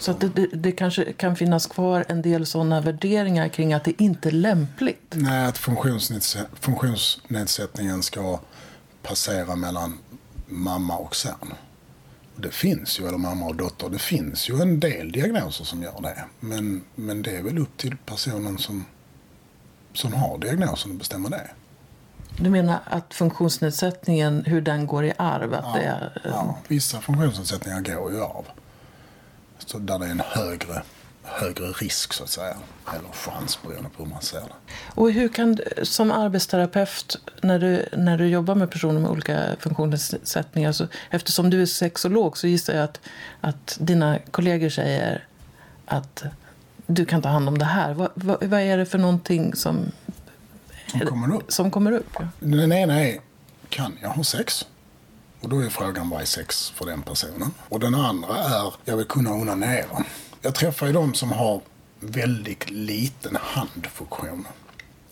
Så 0.00 0.12
det, 0.12 0.28
det, 0.28 0.46
det 0.46 0.72
kanske 0.72 1.12
kan 1.12 1.36
finnas 1.36 1.66
kvar 1.66 2.04
en 2.08 2.22
del 2.22 2.46
sådana 2.46 2.80
värderingar 2.80 3.48
kring 3.48 3.72
att 3.72 3.84
det 3.84 4.02
inte 4.02 4.28
är 4.28 4.32
lämpligt. 4.32 5.14
Nej, 5.16 5.46
att 5.46 5.58
funktionsnedsättningen 6.60 8.02
ska 8.02 8.40
passera 9.02 9.56
mellan 9.56 9.98
mamma 10.46 10.96
och 10.96 11.16
son. 11.16 11.54
Det 12.36 12.54
finns 12.54 13.00
ju, 13.00 13.08
eller 13.08 13.18
mamma 13.18 13.46
och 13.46 13.56
dotter, 13.56 13.88
det 13.88 13.98
finns 13.98 14.50
ju 14.50 14.62
en 14.62 14.80
del 14.80 15.12
diagnoser 15.12 15.64
som 15.64 15.82
gör 15.82 16.00
det. 16.02 16.24
Men, 16.40 16.84
men 16.94 17.22
det 17.22 17.36
är 17.36 17.42
väl 17.42 17.58
upp 17.58 17.76
till 17.76 17.96
personen 18.06 18.58
som, 18.58 18.84
som 19.92 20.12
har 20.12 20.38
diagnosen 20.38 20.92
att 20.92 20.98
bestämma 20.98 21.28
det. 21.28 21.50
Du 22.36 22.50
menar 22.50 22.78
att 22.84 23.14
funktionsnedsättningen, 23.14 24.44
hur 24.46 24.60
den 24.60 24.86
går 24.86 25.04
i 25.04 25.12
arv? 25.18 25.54
Att 25.54 25.74
det 25.74 25.80
är, 25.80 26.22
Ja, 26.24 26.58
vissa 26.68 27.00
funktionsnedsättningar 27.00 27.80
går 27.80 28.12
ju 28.12 28.22
av. 28.22 28.46
Så 29.70 29.78
där 29.78 29.98
det 29.98 30.06
är 30.06 30.10
en 30.10 30.22
högre, 30.26 30.82
högre 31.22 31.66
risk 31.66 32.12
så 32.12 32.24
att 32.24 32.30
säga. 32.30 32.56
Eller 32.94 33.12
chans 33.12 33.58
beroende 33.62 33.90
på 33.96 34.02
hur 34.02 34.10
man 34.10 34.22
ser 34.22 34.40
det. 34.40 34.52
Och 34.94 35.12
hur 35.12 35.28
kan 35.28 35.54
du, 35.54 35.64
som 35.82 36.10
arbetsterapeut, 36.10 37.16
när 37.42 37.58
du, 37.58 37.86
när 37.92 38.18
du 38.18 38.26
jobbar 38.26 38.54
med 38.54 38.70
personer 38.70 39.00
med 39.00 39.10
olika 39.10 39.56
funktionsnedsättningar, 39.58 40.72
så, 40.72 40.86
eftersom 41.10 41.50
du 41.50 41.62
är 41.62 41.66
sexolog 41.66 42.38
så 42.38 42.46
gissar 42.46 42.74
jag 42.74 42.84
att, 42.84 43.00
att 43.40 43.76
dina 43.80 44.18
kollegor 44.30 44.68
säger 44.68 45.24
att 45.86 46.24
du 46.86 47.04
kan 47.04 47.22
ta 47.22 47.28
hand 47.28 47.48
om 47.48 47.58
det 47.58 47.64
här. 47.64 47.94
Vad, 47.94 48.10
vad, 48.14 48.44
vad 48.44 48.60
är 48.60 48.76
det 48.78 48.86
för 48.86 48.98
någonting 48.98 49.54
som, 49.54 49.92
Som 50.86 51.00
kommer 51.00 51.34
upp. 51.34 51.52
som 51.52 51.70
kommer 51.70 51.92
upp? 51.92 52.10
Ja? 52.18 52.28
Den 52.38 52.72
ena 52.72 53.00
är, 53.00 53.20
kan 53.68 53.98
jag 54.02 54.08
ha 54.08 54.24
sex? 54.24 54.66
Och 55.40 55.48
då 55.48 55.60
är 55.60 55.68
frågan, 55.68 56.10
vad 56.10 56.20
är 56.20 56.24
sex 56.24 56.70
för 56.70 56.86
den 56.86 57.02
personen? 57.02 57.50
Och 57.68 57.80
den 57.80 57.94
andra 57.94 58.36
är, 58.36 58.74
jag 58.84 58.96
vill 58.96 59.06
kunna 59.06 59.32
onanera. 59.32 60.04
Jag 60.42 60.54
träffar 60.54 60.86
ju 60.86 60.92
de 60.92 61.14
som 61.14 61.32
har 61.32 61.60
väldigt 62.00 62.70
liten 62.70 63.36
handfunktion. 63.40 64.46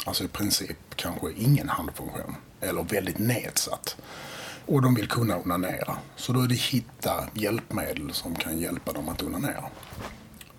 Alltså 0.04 0.24
i 0.24 0.28
princip 0.28 0.76
kanske 0.96 1.32
ingen 1.32 1.68
handfunktion. 1.68 2.34
Eller 2.60 2.82
väldigt 2.82 3.18
nedsatt. 3.18 3.96
Och 4.66 4.82
de 4.82 4.94
vill 4.94 5.08
kunna 5.08 5.38
onanera. 5.38 5.96
Så 6.16 6.32
då 6.32 6.40
är 6.40 6.48
det 6.48 6.54
hitta 6.54 7.28
hjälpmedel 7.34 8.12
som 8.12 8.34
kan 8.34 8.58
hjälpa 8.58 8.92
dem 8.92 9.08
att 9.08 9.22
onanera. 9.22 9.64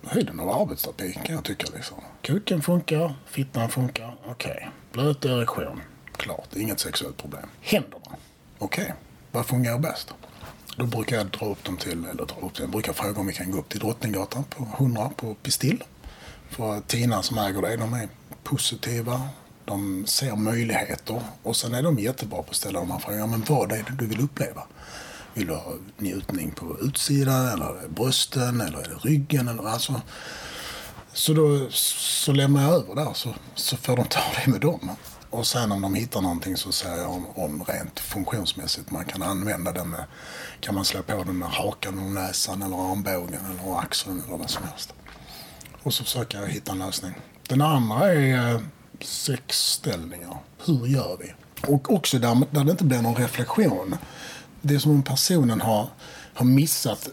Höjden 0.04 0.40
av 0.40 0.50
arbetsterapi 0.50 1.14
kan 1.26 1.36
jag 1.36 1.44
tycka. 1.44 1.68
Liksom. 1.76 1.98
Kuken 2.22 2.62
funkar, 2.62 3.16
fittan 3.26 3.70
funkar, 3.70 4.18
okej. 4.26 4.70
Blöt 4.92 5.26
erektion, 5.26 5.82
klart, 6.18 6.56
inget 6.56 6.80
sexuellt 6.80 7.18
problem. 7.18 7.50
Händerna, 7.62 8.16
okej. 8.58 8.94
Vad 9.32 9.46
fungerar 9.46 9.80
bäst? 9.80 10.14
Då 10.78 10.86
brukar 10.86 11.18
jag 11.18 11.28
dra 11.28 11.46
upp 11.46 11.64
dem 11.64 11.78
till, 11.78 12.06
eller 12.06 12.26
dra 12.26 12.36
upp 12.36 12.42
dem, 12.42 12.52
jag 12.60 12.70
brukar 12.70 12.94
fråga 12.94 13.20
om 13.20 13.28
vi 13.28 13.34
kan 13.34 13.52
gå 13.52 13.60
upp 13.60 13.70
till 13.70 13.80
Drottninggatan 13.80 14.44
på 14.44 14.68
100 14.78 15.12
på 15.16 15.34
Pistill. 15.34 15.84
För 16.50 16.82
Tina 16.88 17.22
som 17.22 17.38
äger 17.38 17.62
det, 17.62 17.78
de 17.78 17.94
är 17.94 18.10
positiva, 18.44 19.22
de 19.66 20.06
ser 20.08 20.36
möjligheter 20.36 21.22
och 21.44 21.56
sen 21.56 21.74
är 21.74 21.84
de 21.84 22.00
jättebra 22.00 22.44
på 22.44 22.50
att 22.50 22.56
ställa 22.56 22.80
de 22.80 22.92
här 22.92 23.00
frågorna. 23.00 23.28
Men 23.28 23.44
vad 23.48 23.72
är 23.72 23.78
det 23.78 23.96
du 24.00 24.08
vill 24.08 24.22
uppleva? 24.22 24.64
Vill 25.34 25.48
du 25.48 25.54
ha 25.54 25.74
njutning 25.98 26.52
på 26.52 26.78
utsidan 26.82 27.48
eller 27.48 27.88
brösten 27.88 28.62
eller 28.62 28.78
är 28.78 28.90
det 28.90 29.10
ryggen? 29.10 29.48
Eller, 29.48 29.68
alltså, 29.68 30.02
så 31.14 31.34
då 31.34 31.68
så 31.72 32.32
lämnar 32.32 32.64
jag 32.64 32.74
över 32.74 32.96
där 32.96 33.14
så, 33.14 33.34
så 33.56 33.78
får 33.78 33.96
de 33.96 34.06
ta 34.06 34.22
det 34.46 34.52
med 34.52 34.62
dem. 34.62 34.92
Och 35.30 35.48
sen 35.48 35.72
om 35.72 35.82
de 35.82 35.94
hittar 35.94 36.22
någonting 36.22 36.58
så 36.58 36.72
säger 36.72 36.98
jag 36.98 37.12
om, 37.12 37.26
om 37.36 37.64
rent 37.64 38.00
funktionsmässigt. 38.00 38.92
Man 38.92 39.06
kan 39.06 39.22
använda 39.24 39.72
den 39.72 39.90
med, 39.90 40.04
kan 40.60 40.76
man 40.76 40.86
slå 40.86 41.02
på 41.02 41.24
den 41.24 41.38
med 41.38 41.50
hakan 41.50 42.00
och 42.00 42.12
näsan 42.12 42.62
eller 42.62 42.92
armbågen 42.92 43.40
eller 43.46 43.80
axeln 43.80 44.24
eller 44.28 44.38
vad 44.38 44.50
som 44.50 44.64
helst. 44.64 44.94
Och 45.84 45.94
så 45.94 46.04
försöker 46.04 46.42
jag 46.42 46.48
hitta 46.48 46.72
en 46.72 46.80
lösning. 46.80 47.14
Den 47.48 47.62
andra 47.62 48.14
är 48.14 48.54
eh, 48.54 48.62
sexställningar. 49.02 50.38
Hur 50.66 50.88
gör 50.88 51.18
vi? 51.20 51.34
Och 51.68 51.94
också 51.94 52.20
där, 52.20 52.38
där 52.52 52.64
det 52.64 52.72
inte 52.72 52.84
blir 52.84 53.02
någon 53.02 53.16
reflektion. 53.16 53.96
Det 54.62 54.76
är 54.76 54.80
som 54.80 54.92
om 54.92 55.04
personen 55.04 55.62
har, 55.62 55.90
har 56.34 56.46
missat 56.46 57.10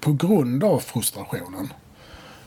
på 0.00 0.12
grund 0.12 0.64
av 0.64 0.78
frustrationen 0.78 1.72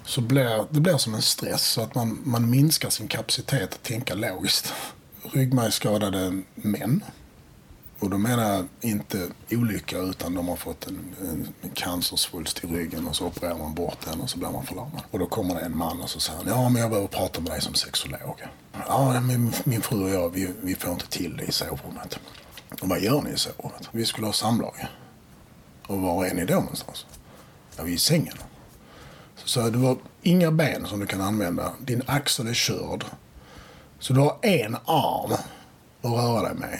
så 0.06 0.22
blir 0.22 0.68
det 0.72 0.80
blir 0.80 0.98
som 0.98 1.16
en 1.16 1.22
stress 1.22 1.68
så 1.68 1.82
att 1.82 1.96
man, 1.96 2.22
man 2.24 2.50
minskar 2.50 2.90
sin 2.90 3.08
kapacitet 3.08 3.74
att 3.74 3.84
tänka 3.84 4.14
logiskt. 4.14 4.74
Ryggmärgsskadade 5.32 6.42
män, 6.56 7.04
och 8.04 8.10
då 8.10 8.18
menar 8.18 8.54
jag 8.54 8.68
inte 8.82 9.28
olycka 9.52 9.98
utan 9.98 10.34
de 10.34 10.48
har 10.48 10.56
fått 10.56 10.88
en, 10.88 11.16
en 11.62 11.70
cancersvulst 11.70 12.64
i 12.64 12.68
ryggen 12.68 13.08
och 13.08 13.16
så 13.16 13.26
opererar 13.26 13.58
man 13.58 13.74
bort 13.74 13.98
den 14.06 14.22
och 14.22 14.30
så 14.30 14.38
blir 14.38 14.50
man 14.50 14.66
förlamad. 14.66 15.02
Och 15.12 15.20
då 15.20 15.26
kommer 15.26 15.56
det 15.56 15.62
en 15.62 15.78
man 15.78 16.02
och 16.02 16.10
så 16.10 16.20
säger 16.20 16.40
han, 16.40 16.48
ja 16.48 16.70
men 16.70 16.82
jag 16.82 16.90
behöver 16.90 17.08
prata 17.08 17.42
med 17.42 17.52
dig 17.52 17.62
som 17.62 17.74
sexolog. 17.74 18.42
Ja, 18.88 19.22
min, 19.22 19.54
min 19.64 19.82
fru 19.82 20.04
och 20.04 20.10
jag, 20.10 20.30
vi, 20.30 20.50
vi 20.62 20.76
får 20.76 20.92
inte 20.92 21.08
till 21.08 21.38
det 21.38 21.44
i 21.44 21.52
sovrummet. 21.52 22.20
Och 22.82 22.90
vad 22.90 23.00
gör 23.00 23.22
ni 23.22 23.30
i 23.30 23.38
sovrummet? 23.38 23.90
Vi 23.92 24.06
skulle 24.06 24.28
ha 24.28 24.34
samlag. 24.34 24.88
Och 25.88 26.02
var 26.02 26.26
är 26.26 26.34
ni 26.34 26.46
då 26.46 26.56
någonstans? 26.56 27.06
Ja, 27.78 27.84
vi 27.84 27.92
är 27.92 27.96
i 27.96 28.00
sängen. 28.00 28.38
Så 29.36 29.48
sa 29.48 29.62
jag, 29.62 29.74
du 29.74 29.80
har 29.80 29.98
inga 30.22 30.52
ben 30.52 30.86
som 30.86 31.00
du 31.00 31.06
kan 31.06 31.22
använda. 31.22 31.74
Din 31.80 32.02
axel 32.06 32.48
är 32.48 32.54
körd. 32.54 33.06
Så 34.00 34.14
du 34.14 34.20
har 34.20 34.38
en 34.42 34.76
arm 34.76 35.32
att 36.02 36.12
röra 36.12 36.42
dig 36.42 36.56
med. 36.56 36.80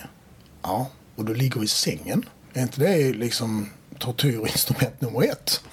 Ja, 0.62 0.88
och 1.16 1.26
du 1.26 1.36
ligger 1.36 1.64
i 1.64 1.68
sängen. 1.68 2.26
Är 2.54 2.62
inte 2.62 2.80
det 2.80 3.14
liksom 3.14 3.70
tortyrinstrument 4.00 5.02
nummer 5.02 5.24
ett? 5.24 5.64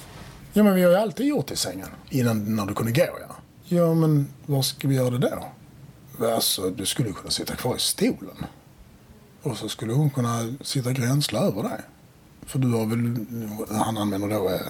Ja, 0.53 0.63
men 0.63 0.75
vi 0.75 0.83
har 0.83 0.91
ju 0.91 0.97
alltid 0.97 1.27
gjort 1.27 1.47
det 1.47 1.55
i 1.55 1.57
sängen. 1.57 1.89
Innan 2.11 2.57
när 2.57 2.67
du 2.67 2.75
kunde 2.75 2.93
gå, 2.93 3.19
ja. 3.29 3.37
Ja, 3.65 3.95
men 3.95 4.29
var 4.47 4.63
ska 4.63 4.89
vi 4.89 4.95
göra 4.95 5.19
det 5.19 5.39
då? 6.19 6.27
Alltså, 6.27 6.71
du 6.71 6.87
skulle 6.87 7.13
kunna 7.13 7.31
sitta 7.31 7.57
kvar 7.57 7.77
i 7.77 7.79
stolen. 7.79 8.47
Och 9.43 9.57
så 9.57 9.69
skulle 9.69 9.93
hon 9.93 10.11
kunna 10.11 10.55
sitta 10.61 10.93
gränsla 10.93 11.41
över 11.41 11.63
dig. 11.63 11.81
För 12.51 12.59
du 12.59 12.69
har 12.69 12.87
väl, 12.87 13.27
han 13.71 13.99
använder 13.99 14.29
då 14.29 14.49
eh, 14.49 14.61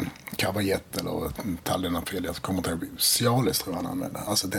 eller 0.99 1.25
eh, 1.25 1.31
Taldenafil, 1.65 2.25
jag 2.25 2.37
kommer 2.37 2.59
inte 2.59 2.71
ihåg, 2.71 2.85
Cialis 2.99 3.59
tror 3.59 3.77
jag 3.77 3.83
han 3.83 3.93
använder. 3.93 4.21
Alltså 4.27 4.49
ett 4.49 4.55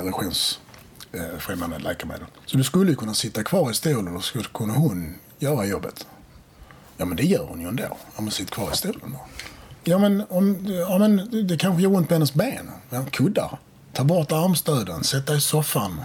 eh, 1.11 1.79
läkemedel. 1.79 2.25
Så 2.45 2.57
du 2.57 2.63
skulle 2.63 2.91
ju 2.91 2.95
kunna 2.95 3.13
sitta 3.13 3.43
kvar 3.43 3.71
i 3.71 3.73
stolen 3.73 4.15
och 4.15 4.23
skulle 4.23 4.43
kunna 4.43 4.73
hon 4.73 5.15
göra 5.39 5.65
jobbet. 5.65 6.07
Ja, 6.97 7.05
men 7.05 7.17
det 7.17 7.23
gör 7.23 7.45
hon 7.45 7.61
ju 7.61 7.67
ändå. 7.67 7.97
Ja, 8.15 8.21
men 8.21 8.31
sitt 8.31 8.51
kvar 8.51 8.71
i 8.71 8.75
stolen 8.75 9.11
då. 9.11 9.25
Ja, 9.83 9.97
men, 9.97 10.23
om, 10.29 10.65
ja, 10.65 10.97
men 10.97 11.47
det 11.47 11.57
kanske 11.57 11.83
gör 11.83 11.95
ont 11.95 12.07
på 12.07 12.13
hennes 12.13 12.33
ben. 12.33 12.71
Ja, 12.89 13.05
kuddar. 13.11 13.59
Ta 13.93 14.03
bort 14.03 14.31
armstöden, 14.31 15.03
sätt 15.03 15.27
dig 15.27 15.37
i 15.37 15.41
soffan. 15.41 16.01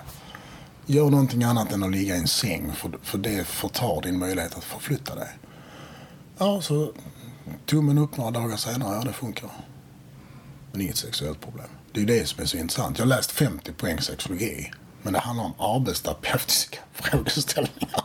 Gör 0.87 1.11
någonting 1.11 1.45
annat 1.45 1.73
än 1.73 1.83
att 1.83 1.91
ligga 1.91 2.17
i 2.17 2.19
en 2.19 2.29
säng, 2.29 2.73
för, 2.73 2.91
för 3.03 3.19
det 3.19 3.47
förtar 3.47 4.03
din 4.03 4.19
möjlighet 4.19 4.57
att 4.57 4.65
förflytta 4.65 5.15
dig. 5.15 5.29
Ja, 6.39 6.61
så 6.61 6.93
tummen 7.67 7.99
upp 7.99 8.17
några 8.17 8.31
dagar 8.31 8.57
senare, 8.57 8.97
ja 8.97 9.03
det 9.05 9.13
funkar. 9.13 9.51
Men 10.73 10.81
inget 10.81 10.97
sexuellt 10.97 11.41
problem. 11.41 11.67
Det 11.93 12.01
är 12.01 12.07
det 12.07 12.29
som 12.29 12.43
är 12.43 12.47
så 12.47 12.57
intressant. 12.57 12.99
Jag 12.99 13.05
har 13.05 13.09
läst 13.09 13.31
50 13.33 13.73
poäng 13.73 14.01
sexologi, 14.01 14.71
men 15.03 15.13
det 15.13 15.19
handlar 15.19 15.45
om 15.45 15.55
arbetsterapeutiska 15.59 16.79
frågeställningar. 16.93 18.05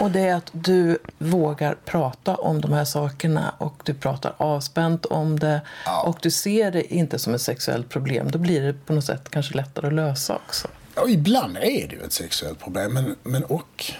Och 0.00 0.10
det 0.10 0.20
är 0.20 0.34
att 0.34 0.50
du 0.52 0.98
vågar 1.18 1.74
prata 1.84 2.36
om 2.36 2.60
de 2.60 2.72
här 2.72 2.84
sakerna 2.84 3.54
och 3.58 3.82
du 3.84 3.94
pratar 3.94 4.34
avspänt 4.36 5.06
om 5.06 5.38
det 5.38 5.60
Ja. 5.84 6.02
och 6.02 6.18
du 6.22 6.30
ser 6.30 6.70
det 6.70 6.94
inte 6.94 7.18
som 7.18 7.34
ett 7.34 7.42
sexuellt 7.42 7.88
problem. 7.88 8.30
Då 8.30 8.38
blir 8.38 8.62
det 8.62 8.72
på 8.86 8.92
något 8.92 9.04
sätt 9.04 9.30
kanske 9.30 9.54
lättare 9.54 9.86
att 9.86 9.92
lösa 9.92 10.34
också. 10.34 10.68
Ja, 10.94 11.08
ibland 11.08 11.56
är 11.56 11.88
det 11.88 11.94
ju 11.94 12.02
ett 12.02 12.12
sexuellt 12.12 12.58
problem, 12.60 12.92
men, 12.92 13.16
men 13.22 13.44
och... 13.44 13.92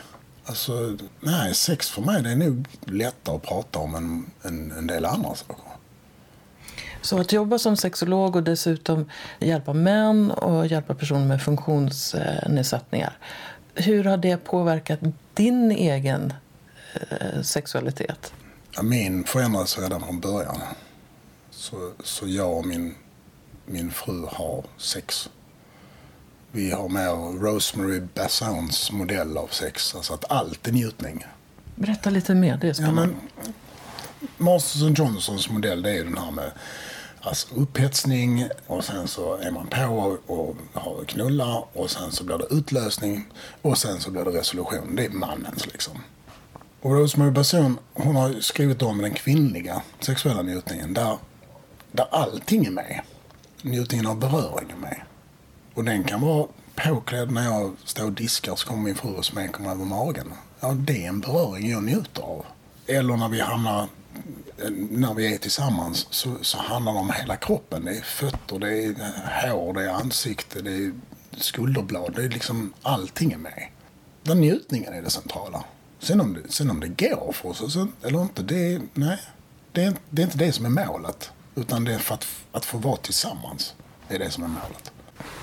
Alltså, 0.48 0.96
nej, 1.20 1.54
sex 1.54 1.90
för 1.90 2.02
mig 2.02 2.22
det 2.22 2.30
är 2.30 2.36
nog 2.36 2.68
lättare 2.84 3.36
att 3.36 3.42
prata 3.42 3.78
om 3.78 3.94
än 3.94 4.30
en, 4.42 4.72
en 4.72 4.86
del 4.86 5.04
andra 5.04 5.34
saker. 5.34 5.56
Så 7.02 7.20
att 7.20 7.32
jobba 7.32 7.58
som 7.58 7.76
sexolog 7.76 8.36
och 8.36 8.42
dessutom 8.42 9.10
hjälpa 9.38 9.72
män 9.72 10.30
och 10.30 10.66
hjälpa 10.66 10.94
personer 10.94 11.26
med 11.26 11.42
funktionsnedsättningar. 11.42 13.18
Hur 13.74 14.04
har 14.04 14.16
det 14.16 14.36
påverkat 14.36 15.00
din 15.34 15.70
egen 15.70 16.32
eh, 16.94 17.42
sexualitet? 17.42 18.32
Min 18.82 19.24
förändrades 19.24 19.78
redan 19.78 20.00
från 20.00 20.20
början. 20.20 20.60
Så, 21.50 21.92
så 22.04 22.26
jag 22.26 22.56
och 22.56 22.66
min, 22.66 22.94
min 23.66 23.90
fru 23.90 24.26
har 24.32 24.64
sex. 24.78 25.30
Vi 26.56 26.70
har 26.70 26.88
mer 26.88 27.38
Rosemary 27.40 28.00
Bassons 28.14 28.92
modell 28.92 29.36
av 29.36 29.46
sex, 29.46 29.94
alltså 29.94 30.14
att 30.14 30.30
allt 30.30 30.68
är 30.68 30.72
njutning. 30.72 31.24
Berätta 31.74 32.10
lite 32.10 32.34
mer, 32.34 32.56
det 32.56 32.68
är 32.78 32.82
Ja, 32.82 32.90
men 32.90 33.16
Masters 34.36 34.98
Johnsons 34.98 35.50
modell 35.50 35.82
det 35.82 35.90
är 35.90 36.04
den 36.04 36.18
här 36.18 36.30
med 36.30 36.50
alltså 37.20 37.54
upphetsning 37.54 38.48
och 38.66 38.84
sen 38.84 39.08
så 39.08 39.36
är 39.36 39.50
man 39.50 39.66
på 39.66 40.18
och, 40.26 40.56
och 40.72 41.08
knullar 41.08 41.64
och 41.72 41.90
sen 41.90 42.12
så 42.12 42.24
blir 42.24 42.38
det 42.38 42.46
utlösning 42.50 43.28
och 43.62 43.78
sen 43.78 44.00
så 44.00 44.10
blir 44.10 44.24
det 44.24 44.30
resolution. 44.30 44.96
Det 44.96 45.04
är 45.04 45.10
mannens 45.10 45.66
liksom. 45.66 46.02
Och 46.80 46.90
Rosemary 46.90 47.30
Basson 47.30 47.78
hon 47.94 48.16
har 48.16 48.40
skrivit 48.40 48.82
om 48.82 48.98
den 48.98 49.14
kvinnliga 49.14 49.82
sexuella 50.00 50.42
njutningen 50.42 50.94
där, 50.94 51.18
där 51.92 52.06
allting 52.10 52.66
är 52.66 52.70
med. 52.70 53.00
Njutningen 53.62 54.06
av 54.06 54.18
beröring 54.18 54.70
är 54.70 54.80
med. 54.80 55.02
Och 55.76 55.84
den 55.84 56.04
kan 56.04 56.20
vara 56.20 56.46
påklädd 56.74 57.30
när 57.30 57.44
jag 57.44 57.72
står 57.84 58.04
och 58.04 58.12
diskar 58.12 58.56
så 58.56 58.66
kommer 58.68 58.82
min 58.82 58.94
fru 58.94 59.08
och 59.14 59.24
smeker 59.24 59.60
mig 59.60 59.70
över 59.72 59.84
magen. 59.84 60.32
Ja, 60.60 60.72
det 60.72 61.04
är 61.04 61.08
en 61.08 61.20
beröring 61.20 61.70
jag 61.70 61.82
njuter 61.84 62.22
av. 62.22 62.44
Eller 62.86 63.16
när 63.16 63.28
vi 63.28 63.40
hamnar, 63.40 63.88
när 64.90 65.14
vi 65.14 65.34
är 65.34 65.38
tillsammans 65.38 66.06
så, 66.10 66.36
så 66.42 66.58
handlar 66.58 66.92
det 66.92 66.98
om 66.98 67.10
hela 67.10 67.36
kroppen. 67.36 67.84
Det 67.84 67.90
är 67.96 68.00
fötter, 68.02 68.58
det 68.58 68.84
är 68.84 69.50
hår, 69.50 69.72
det 69.74 69.82
är 69.84 69.88
ansikte, 69.94 70.62
det 70.62 70.70
är 70.72 70.92
skulderblad. 71.36 72.12
Det 72.16 72.24
är 72.24 72.28
liksom 72.28 72.72
allting 72.82 73.32
är 73.32 73.38
med. 73.38 73.68
Den 74.22 74.40
njutningen 74.40 74.92
är 74.94 75.02
det 75.02 75.10
centrala. 75.10 75.64
Sen 75.98 76.20
om 76.20 76.34
det, 76.34 76.52
sen 76.52 76.70
om 76.70 76.80
det 76.80 76.88
går 77.08 77.32
för 77.32 77.48
oss 77.48 77.72
så- 77.72 77.88
eller 78.02 78.22
inte, 78.22 78.42
det 78.42 78.72
är, 78.74 78.80
nej. 78.94 79.18
Det 79.72 79.84
är, 79.84 79.94
det 80.10 80.22
är 80.22 80.26
inte 80.26 80.38
det 80.38 80.52
som 80.52 80.64
är 80.66 80.86
målet. 80.86 81.30
Utan 81.54 81.84
det 81.84 81.94
är 81.94 81.98
för 81.98 82.14
att, 82.14 82.26
att 82.52 82.64
få 82.64 82.78
vara 82.78 82.96
tillsammans. 82.96 83.74
Det 84.08 84.14
är 84.14 84.18
det 84.18 84.30
som 84.30 84.44
är 84.44 84.48
målet. 84.48 84.92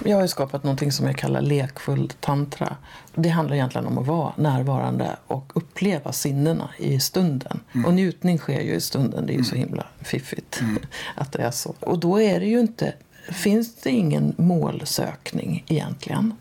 Jag 0.06 0.18
har 0.18 0.28
skapat 0.28 0.64
någonting 0.64 0.92
som 0.92 1.06
jag 1.06 1.18
kallar 1.18 1.42
lekfull 1.42 2.12
tantra. 2.20 2.76
Det 3.16 3.30
handlar 3.30 3.56
egentligen 3.56 3.88
om 3.88 3.98
att 3.98 4.08
vara 4.08 4.34
närvarande 4.36 5.16
och 5.28 5.52
uppleva 5.56 6.12
sinnena 6.12 6.70
i 6.78 7.00
stunden. 7.00 7.60
Och 7.86 7.94
njutning 7.94 8.38
sker 8.38 8.62
ju 8.62 8.74
i 8.74 8.82
stunden. 8.82 9.26
Det 9.26 9.34
är 9.34 9.38
ju 9.38 9.44
så 9.44 9.56
himla 9.56 9.86
fiffigt 10.02 10.62
att 11.16 11.32
det 11.32 11.42
är 11.42 11.52
så. 11.52 11.76
Och 11.80 12.00
då 12.00 12.22
är 12.22 12.40
det 12.40 12.46
ju 12.46 12.60
inte, 12.60 12.94
finns 13.32 13.76
det 13.76 13.90
ingen 13.90 14.34
målsökning 14.38 15.64
egentligen. 15.68 16.34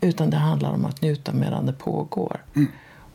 Utan 0.00 0.30
det 0.30 0.36
handlar 0.36 0.70
om 0.72 0.84
att 0.84 1.02
njuta 1.02 1.32
medan 1.32 1.66
det 1.66 1.72
pågår. 1.72 2.40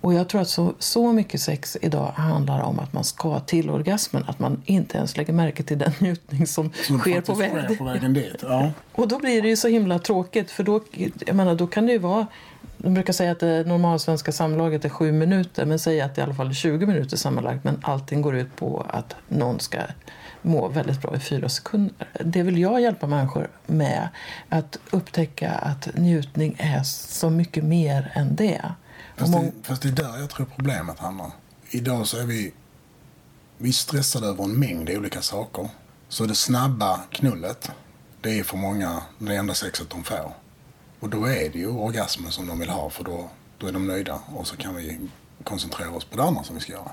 Och 0.02 0.14
jag 0.14 0.30
tror 0.30 0.42
att 0.42 0.50
så, 0.50 0.74
så 0.80 1.14
mycket 1.14 1.42
sex 1.42 1.78
idag 1.82 2.12
handlar 2.16 2.62
om 2.62 2.80
att 2.80 2.94
man 2.94 3.04
ska 3.04 3.40
till 3.40 3.70
orgasmen. 3.70 4.24
Att 4.28 4.40
man 4.40 4.62
inte 4.66 4.98
ens 4.98 5.18
lägger 5.18 5.34
märke 5.34 5.64
till 5.64 5.78
den 5.78 5.92
njutning 6.00 6.48
som, 6.48 6.72
Som 6.88 7.00
sker 7.00 7.22
på 7.22 7.34
väg 7.34 7.78
på 7.78 7.84
vägen 7.84 8.14
dit. 8.14 8.36
Ja. 8.42 8.72
och 8.92 9.08
då 9.08 9.20
blir 9.20 9.42
det 9.42 9.48
ju 9.48 9.58
så 9.58 9.68
himla 9.68 10.00
tråkigt 10.00 10.52
för 10.52 10.64
då, 10.64 10.82
jag 11.26 11.36
menar, 11.36 11.56
då 11.56 11.68
kan 11.68 11.86
det 11.86 11.92
ju 11.92 12.00
vara 12.00 12.28
de 12.82 12.94
brukar 12.94 13.14
säga 13.14 13.32
att 13.32 13.40
det 13.40 13.64
normalsvenska 13.68 14.32
samlaget 14.32 14.86
är 14.86 14.90
sju 14.90 15.12
minuter 15.12 15.66
men 15.66 15.80
säger 15.80 16.06
att 16.06 16.16
det 16.16 16.22
i 16.22 16.24
alla 16.24 16.34
fall 16.34 16.50
är 16.50 16.54
20 16.54 16.86
minuter 16.86 17.18
sammanlagt 17.18 17.64
men 17.64 17.80
allting 17.82 18.22
går 18.22 18.36
ut 18.36 18.56
på 18.56 18.86
att 18.90 19.16
någon 19.28 19.60
ska 19.60 19.78
må 20.42 20.68
väldigt 20.68 21.02
bra 21.02 21.16
i 21.16 21.20
fyra 21.20 21.50
sekunder. 21.50 22.08
Det 22.26 22.44
vill 22.44 22.58
jag 22.58 22.82
hjälpa 22.82 23.08
människor 23.08 23.48
med. 23.66 24.10
Att 24.50 24.80
upptäcka 24.92 25.52
att 25.52 25.90
njutning 25.96 26.56
är 26.60 26.84
så 26.84 27.30
mycket 27.30 27.64
mer 27.64 28.12
än 28.14 28.36
det. 28.36 28.62
Fast, 29.18 29.34
det, 29.34 29.52
fast 29.64 29.82
det 29.82 29.88
är 29.88 29.92
där 29.94 30.18
jag 30.20 30.30
tror 30.30 30.46
problemet 30.56 31.00
hamnar. 31.00 31.32
Idag 31.70 32.08
så 32.08 32.18
är 32.18 32.26
vi, 32.26 32.54
vi 33.58 33.74
stressade 33.74 34.28
över 34.28 34.44
en 34.44 34.60
mängd 34.60 34.90
olika 34.90 35.22
saker. 35.22 35.70
Så 36.10 36.26
det 36.26 36.36
snabba 36.36 37.00
knullet, 37.12 37.72
det 38.22 38.40
är 38.40 38.44
för 38.44 38.58
många 38.58 39.02
det 39.18 39.36
enda 39.36 39.54
sexet 39.54 39.90
de 39.90 40.04
får. 40.04 40.34
Och 41.00 41.10
då 41.10 41.26
är 41.26 41.50
det 41.50 41.60
ju 41.60 41.68
orgasmen 41.68 42.32
som 42.32 42.48
de 42.48 42.60
vill 42.60 42.70
ha 42.70 42.90
för 42.90 43.04
då, 43.04 43.30
då 43.58 43.68
är 43.68 43.72
de 43.72 43.88
nöjda. 43.88 44.20
Och 44.36 44.48
så 44.48 44.58
kan 44.58 44.76
vi 44.76 45.00
koncentrera 45.44 45.92
oss 45.92 46.06
på 46.06 46.18
det 46.18 46.24
andra 46.24 46.44
som 46.44 46.56
vi 46.56 46.62
ska 46.62 46.72
göra. 46.72 46.92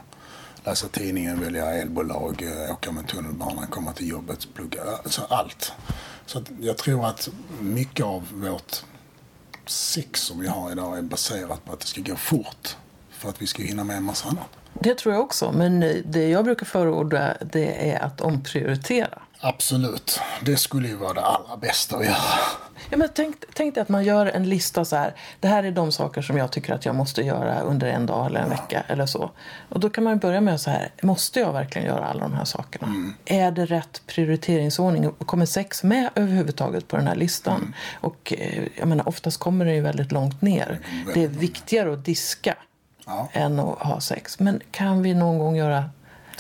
Läsa 0.65 0.89
tidningen, 0.89 1.41
välja 1.41 1.73
elbolag, 1.73 2.43
eh, 2.43 2.73
åka 2.73 2.93
med 2.93 3.09
tunnelbanan, 3.09 3.67
komma 3.67 3.93
till 3.93 4.09
jobbet, 4.09 4.49
plugga. 4.55 4.83
Alltså 5.05 5.27
allt. 5.29 5.73
Så 6.27 6.43
jag 6.61 6.79
tror 6.79 7.07
att 7.07 7.29
mycket 7.61 8.05
av 8.05 8.29
vårt 8.33 8.85
sex 9.71 10.21
som 10.21 10.41
vi 10.41 10.49
har 10.49 10.73
idag 10.73 10.99
är 10.99 11.03
baserat 11.03 11.65
på 11.65 11.73
att 11.73 11.81
det 11.81 11.87
ska 11.87 12.01
gå 12.01 12.17
fort. 12.17 12.77
För 13.11 13.29
att 13.29 13.43
vi 13.43 13.47
ska 13.47 13.63
hinna 13.63 13.85
med 13.85 13.97
en 13.97 14.03
massa 14.03 14.29
annat. 14.29 14.49
Det 14.81 14.95
tror 14.95 15.15
jag 15.15 15.23
också. 15.23 15.53
Men 15.53 15.83
eh, 15.83 15.97
det 16.05 16.29
jag 16.29 16.45
brukar 16.45 16.67
förorda 16.67 17.37
det 17.53 17.91
är 17.91 18.03
att 18.03 18.21
omprioritera. 18.21 19.23
Absolut. 19.41 20.21
Det 20.43 20.57
skulle 20.57 20.89
ju 20.89 20.97
vara 20.97 21.13
det 21.13 21.25
allra 21.25 21.57
bästa 21.57 21.97
att 21.97 22.05
göra. 22.05 22.17
Ja, 22.91 22.97
men 22.97 23.09
tänk, 23.15 23.37
tänk 23.55 23.75
dig 23.75 23.83
att 23.83 23.89
man 23.89 24.05
gör 24.05 24.27
en 24.27 24.49
lista 24.49 24.85
så 24.85 24.97
här. 24.97 25.15
Det 25.41 25.49
här 25.49 25.65
är 25.65 25.71
de 25.71 25.93
saker 25.93 26.23
som 26.23 26.37
jag 26.37 26.53
tycker 26.53 26.75
att 26.75 26.85
jag 26.85 26.95
måste 26.95 27.23
göra 27.23 27.61
under 27.61 27.87
en 27.87 28.07
dag 28.07 28.27
eller 28.27 28.41
en 28.41 28.49
vecka 28.51 28.85
eller 28.89 29.07
så. 29.07 29.31
Och 29.69 29.81
då 29.81 29.91
kan 29.91 30.05
man 30.05 30.19
börja 30.19 30.41
med 30.41 30.61
så 30.61 30.71
här. 30.71 30.91
Måste 31.03 31.41
jag 31.41 31.53
verkligen 31.53 31.87
göra 31.89 32.07
alla 32.07 32.21
de 32.21 32.35
här 32.35 32.45
sakerna? 32.45 33.13
Är 33.25 33.51
det 33.51 33.67
rätt 33.67 34.03
prioriteringsordning? 34.07 35.11
Kommer 35.13 35.47
sex 35.47 35.83
med 35.83 36.11
överhuvudtaget 36.15 36.89
på 36.89 36.97
den 36.97 37.07
här 37.07 37.15
listan? 37.15 37.75
Och 38.01 38.33
eh, 38.39 38.63
jag 38.79 38.89
menar, 38.89 39.09
oftast 39.09 39.39
kommer 39.41 39.65
det 39.65 39.75
ju 39.75 39.81
väldigt 39.81 40.13
långt 40.13 40.43
ner. 40.43 40.81
Det 41.15 41.25
är 41.25 41.29
viktigare 41.29 41.93
att 41.93 42.05
diska 42.05 42.55
Ja. 43.09 43.29
än 43.33 43.61
att 43.61 43.79
ha 43.79 44.01
sex. 44.01 44.39
Men 44.39 44.61
kan 44.71 45.03
vi 45.03 45.15
någon 45.15 45.39
gång 45.39 45.57
göra 45.57 45.85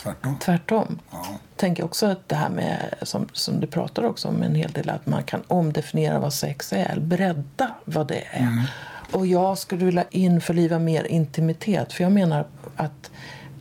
Tvärtom. 0.02 0.38
tvärtom? 0.38 0.98
Ja. 1.10 1.26
tänker 1.56 1.84
också 1.84 2.06
att 2.06 2.28
det 2.28 2.36
här 2.36 2.50
med, 2.50 2.94
som, 3.02 3.28
som 3.32 3.60
du 3.60 3.66
pratar 3.66 4.02
också 4.02 4.28
om 4.28 4.42
en 4.42 4.54
hel 4.54 4.72
del, 4.72 4.90
att 4.90 5.06
man 5.06 5.22
kan 5.22 5.42
omdefiniera 5.48 6.18
vad 6.18 6.32
sex 6.32 6.72
är, 6.72 7.00
bredda 7.00 7.74
vad 7.84 8.08
det 8.08 8.24
är. 8.30 8.70
Och 9.12 9.26
jag 9.26 9.58
skulle 9.58 9.84
vilja 9.84 10.04
införliva 10.10 10.78
mer 10.78 11.04
intimitet, 11.04 11.92
för 11.92 12.02
jag 12.02 12.12
menar 12.12 12.46
att 12.76 13.10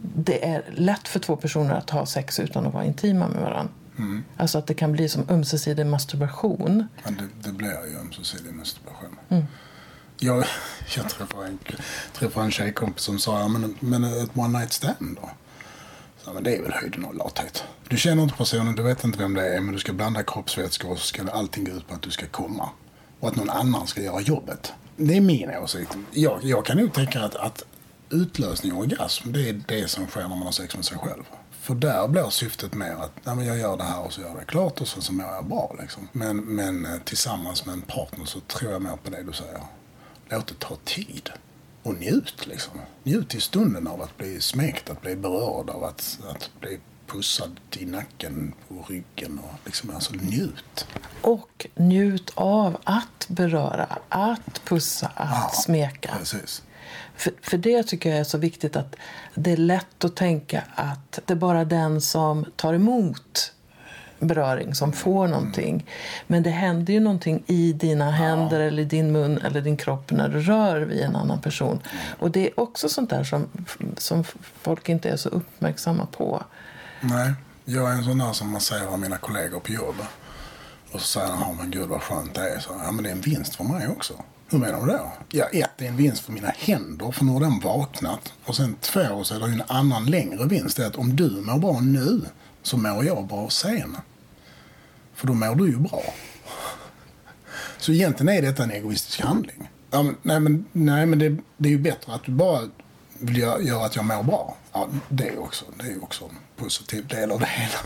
det 0.02 0.46
är 0.46 0.64
lätt 0.72 1.08
för 1.08 1.20
två 1.20 1.36
personer 1.36 1.74
att 1.74 1.90
ha 1.90 2.06
sex 2.06 2.40
utan 2.40 2.68
att 2.68 2.74
vara 2.74 2.86
intima 2.86 3.28
med 3.28 3.42
varandra. 3.42 3.74
Alltså 4.38 4.58
att 4.58 4.68
det 4.68 4.74
kan 4.74 4.92
bli 4.92 5.10
som 5.10 5.30
ömsesidig 5.30 5.86
masturbation. 5.86 6.88
Men 7.04 7.18
det, 7.18 7.50
det 7.50 7.52
blir 7.52 7.88
ju 7.92 7.98
ömsesidig 7.98 8.54
masturbation. 8.54 9.18
Jag, 10.18 10.46
jag 10.96 11.10
träffade 11.10 11.48
en, 11.48 11.60
träffade 12.14 12.46
en 12.46 12.52
tjejkompis 12.52 13.04
som 13.04 13.20
sa, 13.20 13.40
ja, 13.40 13.48
men, 13.48 13.76
men 13.80 14.04
ett 14.04 14.30
one 14.38 14.60
night 14.60 14.74
stand 14.74 15.18
då? 15.22 15.30
Ja, 16.26 16.34
men 16.34 16.44
det 16.44 16.56
är 16.56 16.62
väl 16.62 16.74
höjden 16.74 17.06
av 17.06 17.16
lathet. 17.16 17.64
Du 17.90 17.98
känner 17.98 18.24
inte 18.24 18.36
personen, 18.36 18.76
du 18.76 18.84
vet 18.84 19.04
inte 19.04 19.20
vem 19.20 19.34
det 19.34 19.56
är, 19.56 19.62
men 19.62 19.74
du 19.74 19.80
ska 19.80 19.94
blanda 19.94 20.24
kroppsvätskor 20.24 20.92
och 20.92 21.00
så 21.00 21.06
ska 21.06 21.32
allting 21.32 21.64
gå 21.64 21.72
ut 21.72 21.88
på 21.88 21.94
att 21.94 22.02
du 22.02 22.12
ska 22.12 22.26
komma. 22.26 22.70
Och 23.20 23.28
att 23.28 23.36
någon 23.36 23.50
annan 23.50 23.88
ska 23.88 24.02
göra 24.02 24.22
jobbet. 24.22 24.74
Det 24.98 25.18
är 25.18 25.22
min 25.22 25.50
åsikt. 25.50 25.98
Jag, 26.12 26.40
jag 26.44 26.66
kan 26.66 26.78
nog 26.78 26.94
tänka 26.94 27.22
att, 27.22 27.36
att 27.36 27.66
utlösning 28.10 28.74
och 28.74 28.80
orgasm, 28.80 29.32
det 29.32 29.50
är 29.50 29.62
det 29.68 29.88
som 29.88 30.08
sker 30.08 30.22
när 30.22 30.30
man 30.30 30.42
har 30.42 30.52
sex 30.52 30.76
med 30.76 30.86
sig 30.86 30.98
själv. 30.98 31.24
För 31.52 31.76
där 31.76 32.08
blir 32.08 32.30
syftet 32.30 32.74
mer 32.74 32.92
att 32.92 33.12
nej, 33.24 33.36
men 33.36 33.46
jag 33.46 33.58
gör 33.58 33.78
det 33.78 33.84
här 33.84 34.06
och 34.06 34.14
så 34.14 34.22
gör 34.22 34.28
jag 34.28 34.38
det 34.38 34.46
klart 34.46 34.82
och 34.82 34.88
sen 34.88 35.02
så 35.02 35.14
mår 35.14 35.26
jag 35.26 35.46
bra. 35.46 35.76
Liksom. 35.82 36.08
Men, 36.12 36.38
men 36.38 36.86
eh, 36.86 36.92
tillsammans 37.06 37.66
med 37.66 37.74
en 37.74 37.82
partner 37.82 38.26
så 38.26 38.40
tror 38.40 38.72
jag 38.72 38.82
mer 38.82 38.98
på 39.04 39.10
det 39.10 39.24
du 39.24 39.34
säger. 39.34 39.60
Låt 40.30 40.48
det 40.48 40.60
ta 40.60 40.76
tid 40.84 41.30
och 41.86 42.00
njut 42.00 42.48
liksom. 42.48 42.80
Njut 43.04 43.36
i 43.36 43.42
stunden 43.42 43.88
av 43.88 44.02
att 44.02 44.18
bli 44.18 44.42
smekt, 44.42 44.90
att 44.90 45.02
bli 45.02 45.16
berörd, 45.16 45.70
av 45.70 45.84
att, 45.84 46.20
att 46.30 46.50
bli 46.60 46.80
pussad 47.08 47.60
i 47.78 47.86
nacken, 47.86 48.54
på 48.68 48.86
ryggen 48.90 49.40
och 49.40 49.60
liksom, 49.66 49.90
alltså 49.90 50.14
njut. 50.14 50.88
Och 51.22 51.68
njut 51.76 52.32
av 52.36 52.78
att 52.84 53.26
beröra, 53.28 53.98
att 54.10 54.62
pussa, 54.66 55.08
att 55.16 55.30
Ja, 55.30 55.52
smeka. 55.54 56.16
Precis. 56.20 56.64
För, 57.16 57.34
för 57.42 57.58
det 57.58 57.84
tycker 57.84 58.10
jag 58.10 58.20
är 58.20 58.24
så 58.24 58.38
viktigt 58.38 58.76
att 58.76 58.96
det 59.36 59.52
är 59.52 59.58
lätt 59.58 60.04
att 60.04 60.16
tänka 60.16 60.64
att 60.76 61.20
det 61.26 61.34
är 61.34 61.38
bara 61.38 61.66
den 61.66 62.02
som 62.02 62.46
tar 62.56 62.74
emot 62.74 63.54
beröring 64.20 64.76
som 64.76 64.94
får 64.94 65.28
någonting. 65.28 65.86
Men 66.28 66.44
det 66.44 66.50
händer 66.50 66.94
ju 66.94 67.00
någonting 67.00 67.44
i 67.48 67.74
dina 67.74 68.12
händer 68.12 68.60
eller 68.60 68.82
i 68.82 68.86
din 68.86 69.12
mun 69.12 69.38
eller 69.38 69.62
din 69.62 69.78
kropp 69.78 70.12
när 70.12 70.30
du 70.30 70.40
rör 70.40 70.82
vid 70.82 71.02
en 71.02 71.16
annan 71.16 71.42
person. 71.42 71.80
Och 72.20 72.32
det 72.32 72.48
är 72.48 72.60
också 72.60 72.90
sånt 72.90 73.10
där 73.10 73.24
som, 73.24 73.48
som 73.98 74.24
folk 74.62 74.90
inte 74.90 75.10
är 75.10 75.18
så 75.18 75.30
uppmärksamma 75.30 76.06
på. 76.06 76.44
Nej, 77.02 77.34
jag 77.66 77.92
är 77.92 77.94
en 77.94 78.04
sån 78.04 78.18
där 78.18 78.34
som 78.34 78.52
man 78.52 78.62
säger 78.62 78.88
av 78.88 79.00
mina 79.00 79.18
kollegor 79.18 79.60
på 79.60 79.72
jobbet. 79.72 80.08
Och 80.92 81.02
så 81.02 81.08
säger 81.08 81.28
han, 81.28 81.40
ja 81.40 81.56
men 81.62 81.72
gud 81.72 81.90
vad 81.90 82.02
skönt 82.02 82.36
det 82.36 82.50
är. 82.50 82.60
Så, 82.60 82.70
ja 82.86 82.92
men 82.92 83.04
det 83.04 83.10
är 83.10 83.14
en 83.14 83.22
vinst 83.22 83.56
för 83.56 83.64
mig 83.64 83.88
också. 83.88 84.14
Hur 84.50 84.60
menar 84.60 84.86
du 84.86 84.92
då? 84.92 85.12
Ja, 85.30 85.46
ett, 85.46 85.72
det 85.78 85.86
är 85.86 85.90
en 85.90 85.98
vinst 85.98 86.24
för 86.24 86.32
mina 86.32 86.48
händer, 86.58 87.12
för 87.12 87.26
nu 87.26 87.32
har 87.32 87.40
den 87.40 87.60
vaknat. 87.60 88.34
Och 88.46 88.56
sen 88.56 88.76
två, 88.82 89.24
så 89.24 89.36
är 89.36 89.40
det 89.40 89.48
ju 89.48 89.54
en 89.54 89.64
annan 89.68 90.06
längre 90.06 90.46
vinst. 90.46 90.78
Det 90.78 90.84
är 90.84 90.88
att 90.88 90.96
om 90.96 91.16
du 91.16 91.30
mår 91.30 91.58
bra 91.58 91.80
nu, 91.80 92.22
så 92.66 92.78
mår 92.78 93.06
jag 93.06 93.28
bra 93.28 93.50
sen. 93.50 93.98
För 95.14 95.28
då 95.28 95.34
mår 95.34 95.56
du 95.56 95.68
ju 95.68 95.78
bra. 95.78 96.04
Så 97.78 97.92
egentligen 97.92 98.38
är 98.38 98.42
detta 98.42 98.64
en 98.64 98.72
egoistisk 98.72 99.22
handling. 99.22 99.70
Ja, 99.92 100.04
men, 100.04 100.18
nej, 100.22 100.40
men, 100.40 100.66
nej, 100.72 101.06
men 101.06 101.20
det, 101.20 101.38
det 101.58 101.70
är 101.70 101.72
ju 101.72 101.78
bättre 101.80 102.14
att 102.14 102.24
du 102.24 102.32
bara 102.32 102.70
vill 103.20 103.38
göra, 103.38 103.62
göra 103.62 103.86
att 103.86 103.96
jag 103.96 104.06
mår 104.06 104.24
bra. 104.24 104.58
Ja, 104.74 104.88
det 105.10 105.28
är 105.28 105.40
också, 105.40 105.66
det 105.78 105.92
är 105.92 106.04
också 106.04 106.26
en 106.26 106.38
positiv 106.56 107.08
del 107.08 107.32
av 107.32 107.40
det 107.40 107.46
hela. 107.46 107.80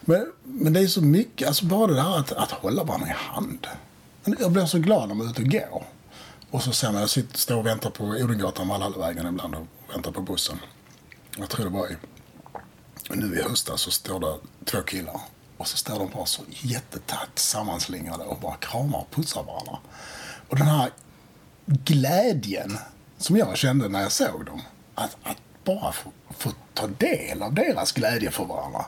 men, 0.00 0.32
men 0.42 0.72
det 0.72 0.80
är 0.80 0.86
så 0.86 1.02
mycket, 1.02 1.48
alltså 1.48 1.64
bara 1.64 1.86
det 1.86 1.94
där 1.94 2.18
att, 2.18 2.32
att 2.32 2.50
hålla 2.50 2.84
varandra 2.84 3.08
i 3.08 3.14
hand. 3.16 3.66
Men 4.24 4.36
Jag 4.40 4.52
blir 4.52 4.66
så 4.66 4.78
glad 4.78 5.08
när 5.08 5.14
man 5.14 5.26
är 5.26 5.30
ute 5.30 5.42
och 5.42 5.48
går. 5.48 5.84
Och 6.50 6.62
så 6.62 6.72
sen 6.72 6.92
när 6.92 7.00
jag 7.00 7.10
sitter, 7.10 7.38
står 7.38 7.56
och 7.56 7.66
väntar 7.66 7.90
på 7.90 8.04
Odengatan, 8.04 8.68
Valhallavägen 8.68 9.26
ibland 9.26 9.54
och 9.54 9.66
väntar 9.94 10.12
på 10.12 10.20
bussen. 10.20 10.58
Jag 11.38 11.48
tror 11.48 11.64
det 11.64 11.70
var 11.70 11.88
i, 11.88 11.96
nu 13.10 13.38
i 13.38 13.42
höstas 13.42 13.80
så 13.80 13.90
står 13.90 14.20
det 14.20 14.34
två 14.64 14.82
killar. 14.82 15.20
Och 15.56 15.66
så 15.68 15.76
står 15.76 15.98
de 15.98 16.10
bara 16.10 16.26
så 16.26 16.42
jättetätt 16.48 17.30
sammanslingrade 17.38 18.24
och 18.24 18.38
bara 18.40 18.56
kramar 18.56 18.98
och 18.98 19.10
pussar 19.10 19.42
varandra. 19.42 19.78
Och 20.48 20.56
den 20.58 20.66
här 20.66 20.90
glädjen 21.66 22.78
som 23.18 23.36
jag 23.36 23.56
kände 23.56 23.88
när 23.88 24.02
jag 24.02 24.12
såg 24.12 24.46
dem. 24.46 24.62
Att, 24.94 25.16
att 25.22 25.36
bara 25.64 25.92
få, 25.92 26.10
få 26.38 26.50
ta 26.74 26.86
del 26.86 27.42
av 27.42 27.54
deras 27.54 27.92
glädje 27.92 28.30
för 28.30 28.44
varandra. 28.44 28.84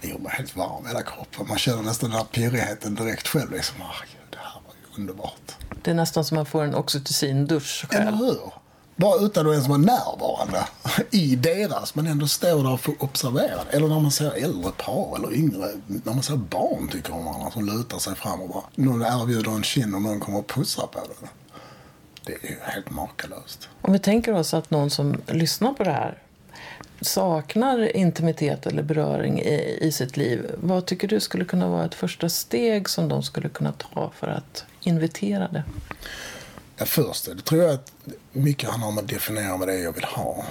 Det 0.00 0.08
gjorde 0.08 0.22
mig 0.22 0.32
helt 0.32 0.56
varm 0.56 0.84
i 0.84 0.88
hela 0.88 1.02
kroppen. 1.02 1.46
Man 1.48 1.58
känner 1.58 1.82
nästan 1.82 2.10
den 2.10 2.18
här 2.18 2.26
pirrigheten 2.26 2.94
direkt 2.94 3.28
själv. 3.28 3.52
Liksom, 3.52 3.82
ah, 3.82 3.94
gud, 4.12 4.26
det 4.30 4.38
här 4.38 4.60
var 4.66 4.74
ju 4.74 5.00
underbart. 5.00 5.52
Det 5.82 5.90
är 5.90 5.94
nästan 5.94 6.24
som 6.24 6.34
man 6.34 6.46
får 6.46 6.64
en 6.64 6.74
oxytocin-dusch 6.74 7.86
Eller 7.90 8.04
själv. 8.04 8.16
hur? 8.16 8.52
Bara 8.96 9.20
utan 9.20 9.46
att 9.46 9.52
ens 9.52 9.68
vara 9.68 9.78
närvarande 9.78 10.64
i 11.10 11.36
deras, 11.36 11.94
men 11.94 12.06
ändå 12.06 12.26
stå 12.26 12.62
där 12.62 12.72
och 12.72 12.80
få 12.80 12.94
observera. 12.98 13.60
Eller 13.70 13.88
när 13.88 14.00
man 14.00 14.10
ser 14.10 14.44
äldre 14.44 14.70
par 14.70 15.16
eller 15.18 15.34
yngre, 15.34 15.68
när 15.86 16.12
man 16.14 16.22
ser 16.22 16.36
barn 16.36 16.88
tycker 16.88 17.12
om 17.12 17.24
varandra 17.24 17.50
som 17.50 17.64
lutar 17.64 17.98
sig 17.98 18.14
fram 18.14 18.40
och 18.40 18.48
bara, 18.48 18.64
någon 18.74 19.02
erbjuder 19.02 19.50
en 19.50 19.62
kind 19.62 19.94
och 19.94 20.02
någon 20.02 20.20
kommer 20.20 20.38
och 20.38 20.46
pussar 20.46 20.86
på 20.86 20.98
den. 20.98 21.28
Det 22.26 22.32
är 22.32 22.50
ju 22.50 22.56
helt 22.60 22.90
makalöst. 22.90 23.68
Om 23.80 23.92
vi 23.92 23.98
tänker 23.98 24.32
oss 24.32 24.54
att 24.54 24.70
någon 24.70 24.90
som 24.90 25.20
lyssnar 25.26 25.72
på 25.72 25.84
det 25.84 25.90
här 25.90 26.18
saknar 27.00 27.96
intimitet 27.96 28.66
eller 28.66 28.82
beröring 28.82 29.40
i, 29.40 29.78
i 29.80 29.92
sitt 29.92 30.16
liv. 30.16 30.50
Vad 30.60 30.86
tycker 30.86 31.08
du 31.08 31.20
skulle 31.20 31.44
kunna 31.44 31.68
vara 31.68 31.84
ett 31.84 31.94
första 31.94 32.28
steg 32.28 32.88
som 32.88 33.08
de 33.08 33.22
skulle 33.22 33.48
kunna 33.48 33.72
ta 33.72 34.12
för 34.16 34.26
att 34.26 34.64
invitera 34.80 35.48
det? 35.48 35.64
Ja, 36.76 36.84
först 36.84 37.24
det 37.24 37.44
tror 37.44 37.62
jag 37.62 37.74
att 37.74 37.92
mycket 38.32 38.70
handlar 38.70 38.88
om 38.88 38.98
att 38.98 39.08
definiera 39.08 39.56
vad 39.56 39.68
det 39.68 39.74
är 39.74 39.82
jag 39.82 39.92
vill 39.92 40.04
ha. 40.04 40.44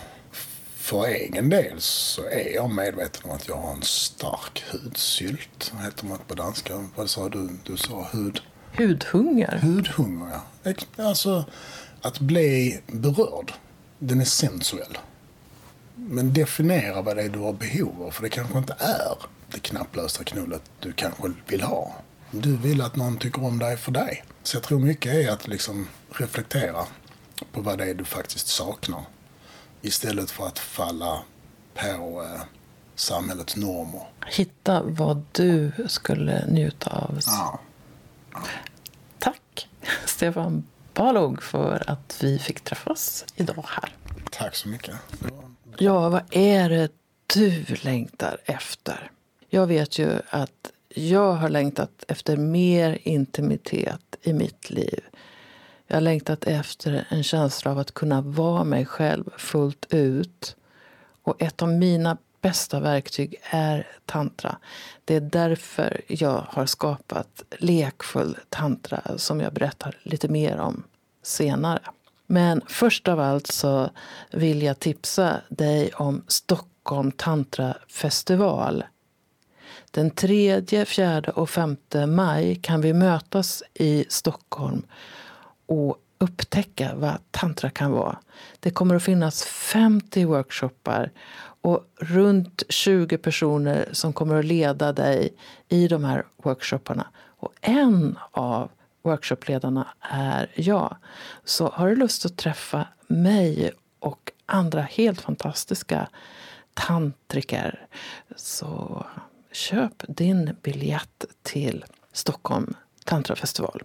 För 0.83 1.05
egen 1.05 1.49
del 1.49 1.81
så 1.81 2.25
är 2.25 2.55
jag 2.55 2.69
medveten 2.69 3.29
om 3.29 3.35
att 3.35 3.47
jag 3.47 3.55
har 3.55 3.73
en 3.73 3.81
stark 3.81 4.63
hudsylt. 4.71 5.73
Heter 5.83 6.07
det 6.07 6.17
på 6.27 6.33
danska? 6.33 6.89
Vad 6.95 7.09
sa 7.09 7.29
du? 7.29 7.49
Du 7.63 7.77
sa 7.77 8.07
hud... 8.13 8.41
Hudhunger. 8.77 9.59
Hudhunger, 9.61 10.39
ja. 10.63 10.73
Alltså, 11.03 11.45
att 12.01 12.19
bli 12.19 12.79
berörd, 12.87 13.53
den 13.99 14.21
är 14.21 14.25
sensuell. 14.25 14.97
Men 15.95 16.33
definiera 16.33 17.01
vad 17.01 17.15
det 17.15 17.23
är 17.23 17.29
du 17.29 17.39
har 17.39 17.53
behov 17.53 18.03
av, 18.03 18.11
för 18.11 18.23
det 18.23 18.29
kanske 18.29 18.57
inte 18.57 18.75
är 18.79 19.15
det 19.51 19.59
knapplösa 19.59 20.23
knullet 20.23 20.61
du 20.79 20.93
kanske 20.93 21.31
vill 21.47 21.61
ha. 21.61 21.95
Du 22.31 22.57
vill 22.57 22.81
att 22.81 22.95
någon 22.95 23.17
tycker 23.17 23.43
om 23.43 23.59
dig 23.59 23.77
för 23.77 23.91
dig. 23.91 24.23
Så 24.43 24.55
jag 24.55 24.63
tror 24.63 24.79
mycket 24.79 25.13
är 25.13 25.29
att 25.31 25.47
liksom 25.47 25.87
reflektera 26.09 26.85
på 27.51 27.61
vad 27.61 27.77
det 27.77 27.85
är 27.85 27.93
du 27.93 28.05
faktiskt 28.05 28.47
saknar. 28.47 29.03
Istället 29.85 30.31
för 30.31 30.47
att 30.47 30.59
falla 30.59 31.21
på 31.73 32.23
eh, 32.23 32.41
samhällets 32.95 33.55
normer. 33.55 34.07
Hitta 34.27 34.83
vad 34.83 35.23
du 35.31 35.71
skulle 35.87 36.45
njuta 36.47 36.89
av. 36.89 37.19
Ja. 37.25 37.59
Tack 39.19 39.67
Stefan 40.05 40.63
Balog 40.93 41.43
för 41.43 41.83
att 41.87 42.17
vi 42.21 42.39
fick 42.39 42.61
träffas 42.61 43.25
idag 43.35 43.65
här. 43.67 43.95
Tack 44.31 44.55
så 44.55 44.69
mycket. 44.69 44.95
Ja, 45.77 46.09
vad 46.09 46.21
är 46.29 46.69
det 46.69 46.91
du 47.33 47.65
längtar 47.81 48.37
efter? 48.45 49.11
Jag 49.49 49.67
vet 49.67 49.99
ju 49.99 50.19
att 50.29 50.71
jag 50.89 51.33
har 51.33 51.49
längtat 51.49 52.03
efter 52.07 52.37
mer 52.37 52.97
intimitet 53.03 54.15
i 54.21 54.33
mitt 54.33 54.69
liv. 54.69 55.03
Jag 55.87 55.95
har 55.95 56.01
längtat 56.01 56.43
efter 56.43 57.05
en 57.09 57.23
känsla 57.23 57.71
av 57.71 57.79
att 57.79 57.93
kunna 57.93 58.21
vara 58.21 58.63
mig 58.63 58.85
själv 58.85 59.23
fullt 59.37 59.85
ut. 59.89 60.55
Och 61.23 61.41
ett 61.41 61.61
av 61.61 61.69
mina 61.69 62.17
bästa 62.41 62.79
verktyg 62.79 63.35
är 63.43 63.87
tantra. 64.05 64.57
Det 65.05 65.15
är 65.15 65.21
därför 65.21 66.01
jag 66.07 66.45
har 66.49 66.65
skapat 66.65 67.43
lekfull 67.59 68.37
tantra 68.49 69.17
som 69.17 69.39
jag 69.39 69.53
berättar 69.53 69.97
lite 70.03 70.27
mer 70.27 70.57
om 70.57 70.83
senare. 71.23 71.79
Men 72.27 72.61
först 72.67 73.07
av 73.07 73.19
allt 73.19 73.47
så 73.47 73.89
vill 74.31 74.61
jag 74.61 74.79
tipsa 74.79 75.41
dig 75.49 75.93
om 75.93 76.23
Stockholm 76.27 77.11
Tantra 77.11 77.77
Festival. 77.87 78.83
Den 79.91 80.11
3, 80.11 80.85
4 80.85 81.19
och 81.19 81.49
5 81.49 81.77
maj 82.07 82.55
kan 82.55 82.81
vi 82.81 82.93
mötas 82.93 83.63
i 83.73 84.05
Stockholm 84.09 84.85
och 85.65 85.97
upptäcka 86.17 86.91
vad 86.95 87.17
tantra 87.31 87.69
kan 87.69 87.91
vara. 87.91 88.19
Det 88.59 88.71
kommer 88.71 88.95
att 88.95 89.03
finnas 89.03 89.43
50 89.45 90.25
workshoppar 90.25 91.11
och 91.61 91.87
runt 91.99 92.63
20 92.69 93.17
personer 93.17 93.89
som 93.91 94.13
kommer 94.13 94.39
att 94.39 94.45
leda 94.45 94.93
dig 94.93 95.33
i 95.69 95.87
de 95.87 96.03
här 96.03 96.25
workshopparna. 96.37 97.07
Och 97.15 97.53
en 97.61 98.19
av 98.31 98.69
workshopledarna 99.01 99.87
är 100.01 100.51
jag. 100.55 100.97
Så 101.43 101.67
har 101.67 101.89
du 101.89 101.95
lust 101.95 102.25
att 102.25 102.37
träffa 102.37 102.87
mig 103.07 103.71
och 103.99 104.31
andra 104.45 104.81
helt 104.81 105.21
fantastiska 105.21 106.07
tantriker 106.73 107.87
så 108.35 109.05
köp 109.51 110.03
din 110.07 110.55
biljett 110.61 111.25
till 111.41 111.85
Stockholm 112.13 112.73
Tantrafestival. 113.05 113.83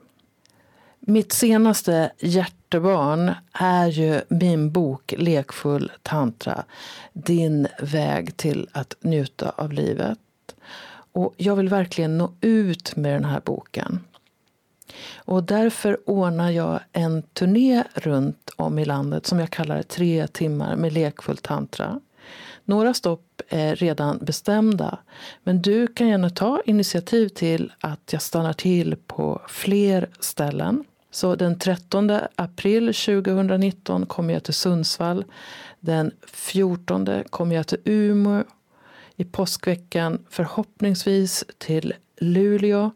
Mitt 1.01 1.33
senaste 1.33 2.13
hjärtebarn 2.19 3.33
är 3.53 3.87
ju 3.87 4.21
min 4.29 4.73
bok 4.73 5.15
Lekfull 5.19 5.93
tantra. 6.03 6.65
Din 7.13 7.67
väg 7.81 8.37
till 8.37 8.69
att 8.73 8.95
njuta 9.01 9.53
av 9.57 9.73
livet. 9.73 10.19
Och 11.13 11.35
jag 11.37 11.57
vill 11.57 11.69
verkligen 11.69 12.19
nå 12.19 12.33
ut 12.41 12.97
med 12.97 13.13
den 13.15 13.25
här 13.25 13.41
boken. 13.45 14.01
Och 15.17 15.45
därför 15.45 16.11
ordnar 16.11 16.51
jag 16.51 16.81
en 16.93 17.23
turné 17.23 17.85
runt 17.95 18.51
om 18.57 18.79
i 18.79 18.85
landet 18.85 19.27
som 19.27 19.39
jag 19.39 19.51
kallar 19.51 19.83
Tre 19.83 20.27
timmar 20.27 20.77
med 20.77 20.93
lekfull 20.93 21.37
tantra. 21.37 22.01
Några 22.65 22.95
stopp 22.95 23.28
eh, 23.49 23.73
redan 23.73 24.19
bestämda, 24.19 24.99
men 25.43 25.63
du 25.63 25.87
kan 25.87 26.09
gärna 26.09 26.31
ta 26.31 26.63
initiativ 26.65 27.29
till 27.29 27.73
att 27.81 28.13
jag 28.13 28.23
stannar 28.23 28.53
till 28.53 28.97
på 29.07 29.41
fler 29.49 30.09
ställen. 30.21 30.85
Så 31.11 31.35
den 31.37 31.59
13 31.59 32.11
april 32.35 32.87
2019 32.87 34.07
kommer 34.07 34.35
jag 34.35 34.45
till 34.45 34.55
Sundsvall. 34.55 35.25
Den 35.81 36.11
14 36.33 37.25
kommer 37.31 37.57
jag 37.57 37.67
till 37.67 37.79
Umeå. 37.85 38.45
I 39.17 39.25
påskveckan 39.25 40.25
förhoppningsvis 40.31 41.45
till 41.59 41.95
Luleå. 42.21 42.91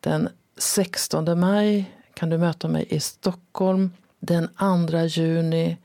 Den 0.00 0.28
16 0.58 1.40
maj 1.40 1.94
kan 2.14 2.30
du 2.30 2.38
möta 2.38 2.68
mig 2.68 2.86
i 2.88 3.00
Stockholm. 3.00 3.90
den 4.20 4.48
2 4.88 4.98
juni 4.98 5.76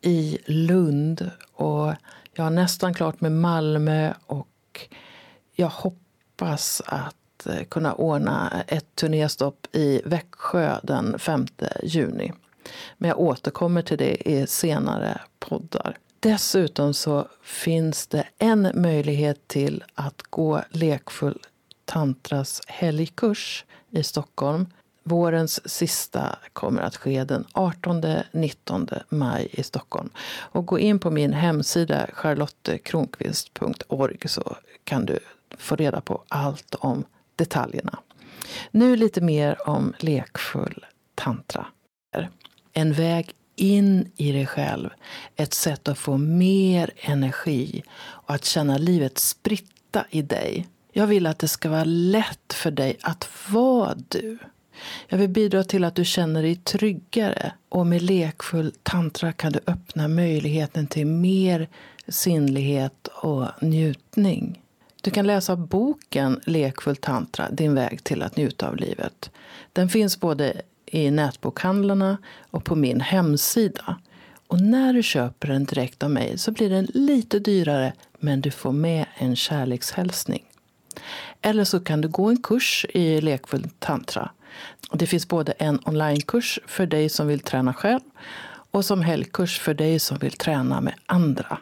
i 0.00 0.38
Lund. 0.46 1.30
Och 1.52 1.92
jag 2.34 2.44
har 2.44 2.50
nästan 2.50 2.94
klart 2.94 3.20
med 3.20 3.32
Malmö 3.32 4.12
och 4.26 4.88
jag 5.54 5.68
hoppas 5.68 6.82
att 6.86 7.46
eh, 7.46 7.64
kunna 7.64 7.94
ordna 7.94 8.62
ett 8.68 8.96
turnéstopp 8.96 9.66
i 9.72 10.02
Växjö 10.04 10.78
den 10.82 11.18
5 11.18 11.46
juni. 11.82 12.32
Men 12.98 13.08
jag 13.08 13.20
återkommer 13.20 13.82
till 13.82 13.98
det 13.98 14.28
i 14.28 14.46
senare 14.46 15.20
poddar. 15.38 15.98
Dessutom 16.20 16.94
så 16.94 17.28
finns 17.42 18.06
det 18.06 18.24
en 18.38 18.70
möjlighet 18.74 19.48
till 19.48 19.84
att 19.94 20.22
gå 20.22 20.62
Lekfull 20.70 21.38
Tantras 21.84 22.60
helgkurs 22.66 23.64
i 23.90 24.02
Stockholm. 24.02 24.66
Vårens 25.02 25.68
sista 25.68 26.38
kommer 26.52 26.82
att 26.82 26.96
ske 26.96 27.24
den 27.24 27.44
18-19 27.44 29.02
maj 29.08 29.48
i 29.50 29.62
Stockholm. 29.62 30.10
Och 30.38 30.66
gå 30.66 30.78
in 30.78 30.98
på 30.98 31.10
min 31.10 31.32
hemsida 31.32 32.06
charlottekronqvist.org 32.12 34.18
så 34.24 34.56
kan 34.84 35.06
du 35.06 35.18
få 35.58 35.76
reda 35.76 36.00
på 36.00 36.22
allt 36.28 36.74
om 36.74 37.04
detaljerna. 37.36 37.98
Nu 38.70 38.96
lite 38.96 39.20
mer 39.20 39.68
om 39.68 39.94
lekfull 39.98 40.86
tantra. 41.14 41.66
En 42.72 42.92
väg 42.92 43.34
in 43.56 44.10
i 44.16 44.32
dig 44.32 44.46
själv. 44.46 44.90
Ett 45.36 45.54
sätt 45.54 45.88
att 45.88 45.98
få 45.98 46.16
mer 46.16 46.90
energi 46.96 47.82
och 47.98 48.34
att 48.34 48.44
känna 48.44 48.78
livet 48.78 49.18
spritta 49.18 50.04
i 50.10 50.22
dig. 50.22 50.68
Jag 50.92 51.06
vill 51.06 51.26
att 51.26 51.38
det 51.38 51.48
ska 51.48 51.68
vara 51.68 51.84
lätt 51.84 52.52
för 52.52 52.70
dig 52.70 52.96
att 53.02 53.28
vara 53.48 53.94
du. 54.08 54.38
Jag 55.08 55.18
vill 55.18 55.28
bidra 55.28 55.64
till 55.64 55.84
att 55.84 55.94
du 55.94 56.04
känner 56.04 56.42
dig 56.42 56.56
tryggare. 56.56 57.52
Och 57.68 57.86
med 57.86 58.02
lekfull 58.02 58.72
tantra 58.82 59.32
kan 59.32 59.52
du 59.52 59.60
öppna 59.66 60.08
möjligheten 60.08 60.86
till 60.86 61.06
mer 61.06 61.68
sinnlighet 62.08 63.08
och 63.08 63.46
njutning. 63.60 64.62
Du 65.02 65.10
kan 65.10 65.26
läsa 65.26 65.56
boken 65.56 66.40
Lekfull 66.44 66.96
tantra, 66.96 67.50
din 67.50 67.74
väg 67.74 68.04
till 68.04 68.22
att 68.22 68.36
njuta 68.36 68.68
av 68.68 68.76
livet. 68.76 69.30
Den 69.72 69.88
finns 69.88 70.20
både 70.20 70.62
i 70.86 71.10
nätbokhandlarna 71.10 72.18
och 72.50 72.64
på 72.64 72.74
min 72.74 73.00
hemsida. 73.00 73.96
Och 74.46 74.60
när 74.60 74.92
du 74.92 75.02
köper 75.02 75.48
den 75.48 75.64
direkt 75.64 76.02
av 76.02 76.10
mig 76.10 76.38
så 76.38 76.52
blir 76.52 76.70
den 76.70 76.84
lite 76.94 77.38
dyrare 77.38 77.92
men 78.18 78.40
du 78.40 78.50
får 78.50 78.72
med 78.72 79.06
en 79.14 79.36
kärlekshälsning. 79.36 80.44
Eller 81.42 81.64
så 81.64 81.80
kan 81.80 82.00
du 82.00 82.08
gå 82.08 82.28
en 82.28 82.42
kurs 82.42 82.86
i 82.94 83.20
lekfull 83.20 83.68
tantra. 83.78 84.30
Det 84.94 85.06
finns 85.06 85.28
både 85.28 85.52
en 85.52 85.80
onlinekurs 85.84 86.58
för 86.66 86.86
dig 86.86 87.08
som 87.08 87.26
vill 87.26 87.40
träna 87.40 87.74
själv 87.74 88.00
och 88.70 88.84
som 88.84 89.02
helgkurs 89.02 89.60
för 89.60 89.74
dig 89.74 89.98
som 89.98 90.18
vill 90.18 90.32
träna 90.32 90.80
med 90.80 90.94
andra. 91.06 91.58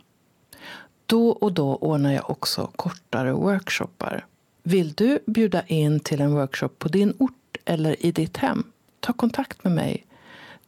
Då 1.07 1.29
och 1.29 1.53
då 1.53 1.77
ordnar 1.77 2.13
jag 2.13 2.31
också 2.31 2.71
kortare 2.77 3.33
workshoppar. 3.33 4.27
Vill 4.63 4.93
du 4.93 5.19
bjuda 5.27 5.63
in 5.63 6.01
till 6.01 6.21
en 6.21 6.35
workshop 6.35 6.69
på 6.79 6.89
din 6.89 7.15
ort 7.19 7.57
eller 7.65 8.07
i 8.07 8.13
ditt 8.13 8.37
hem? 8.37 8.65
Ta 9.01 9.13
kontakt 9.13 9.65
med 9.65 9.73
mig. 9.73 10.07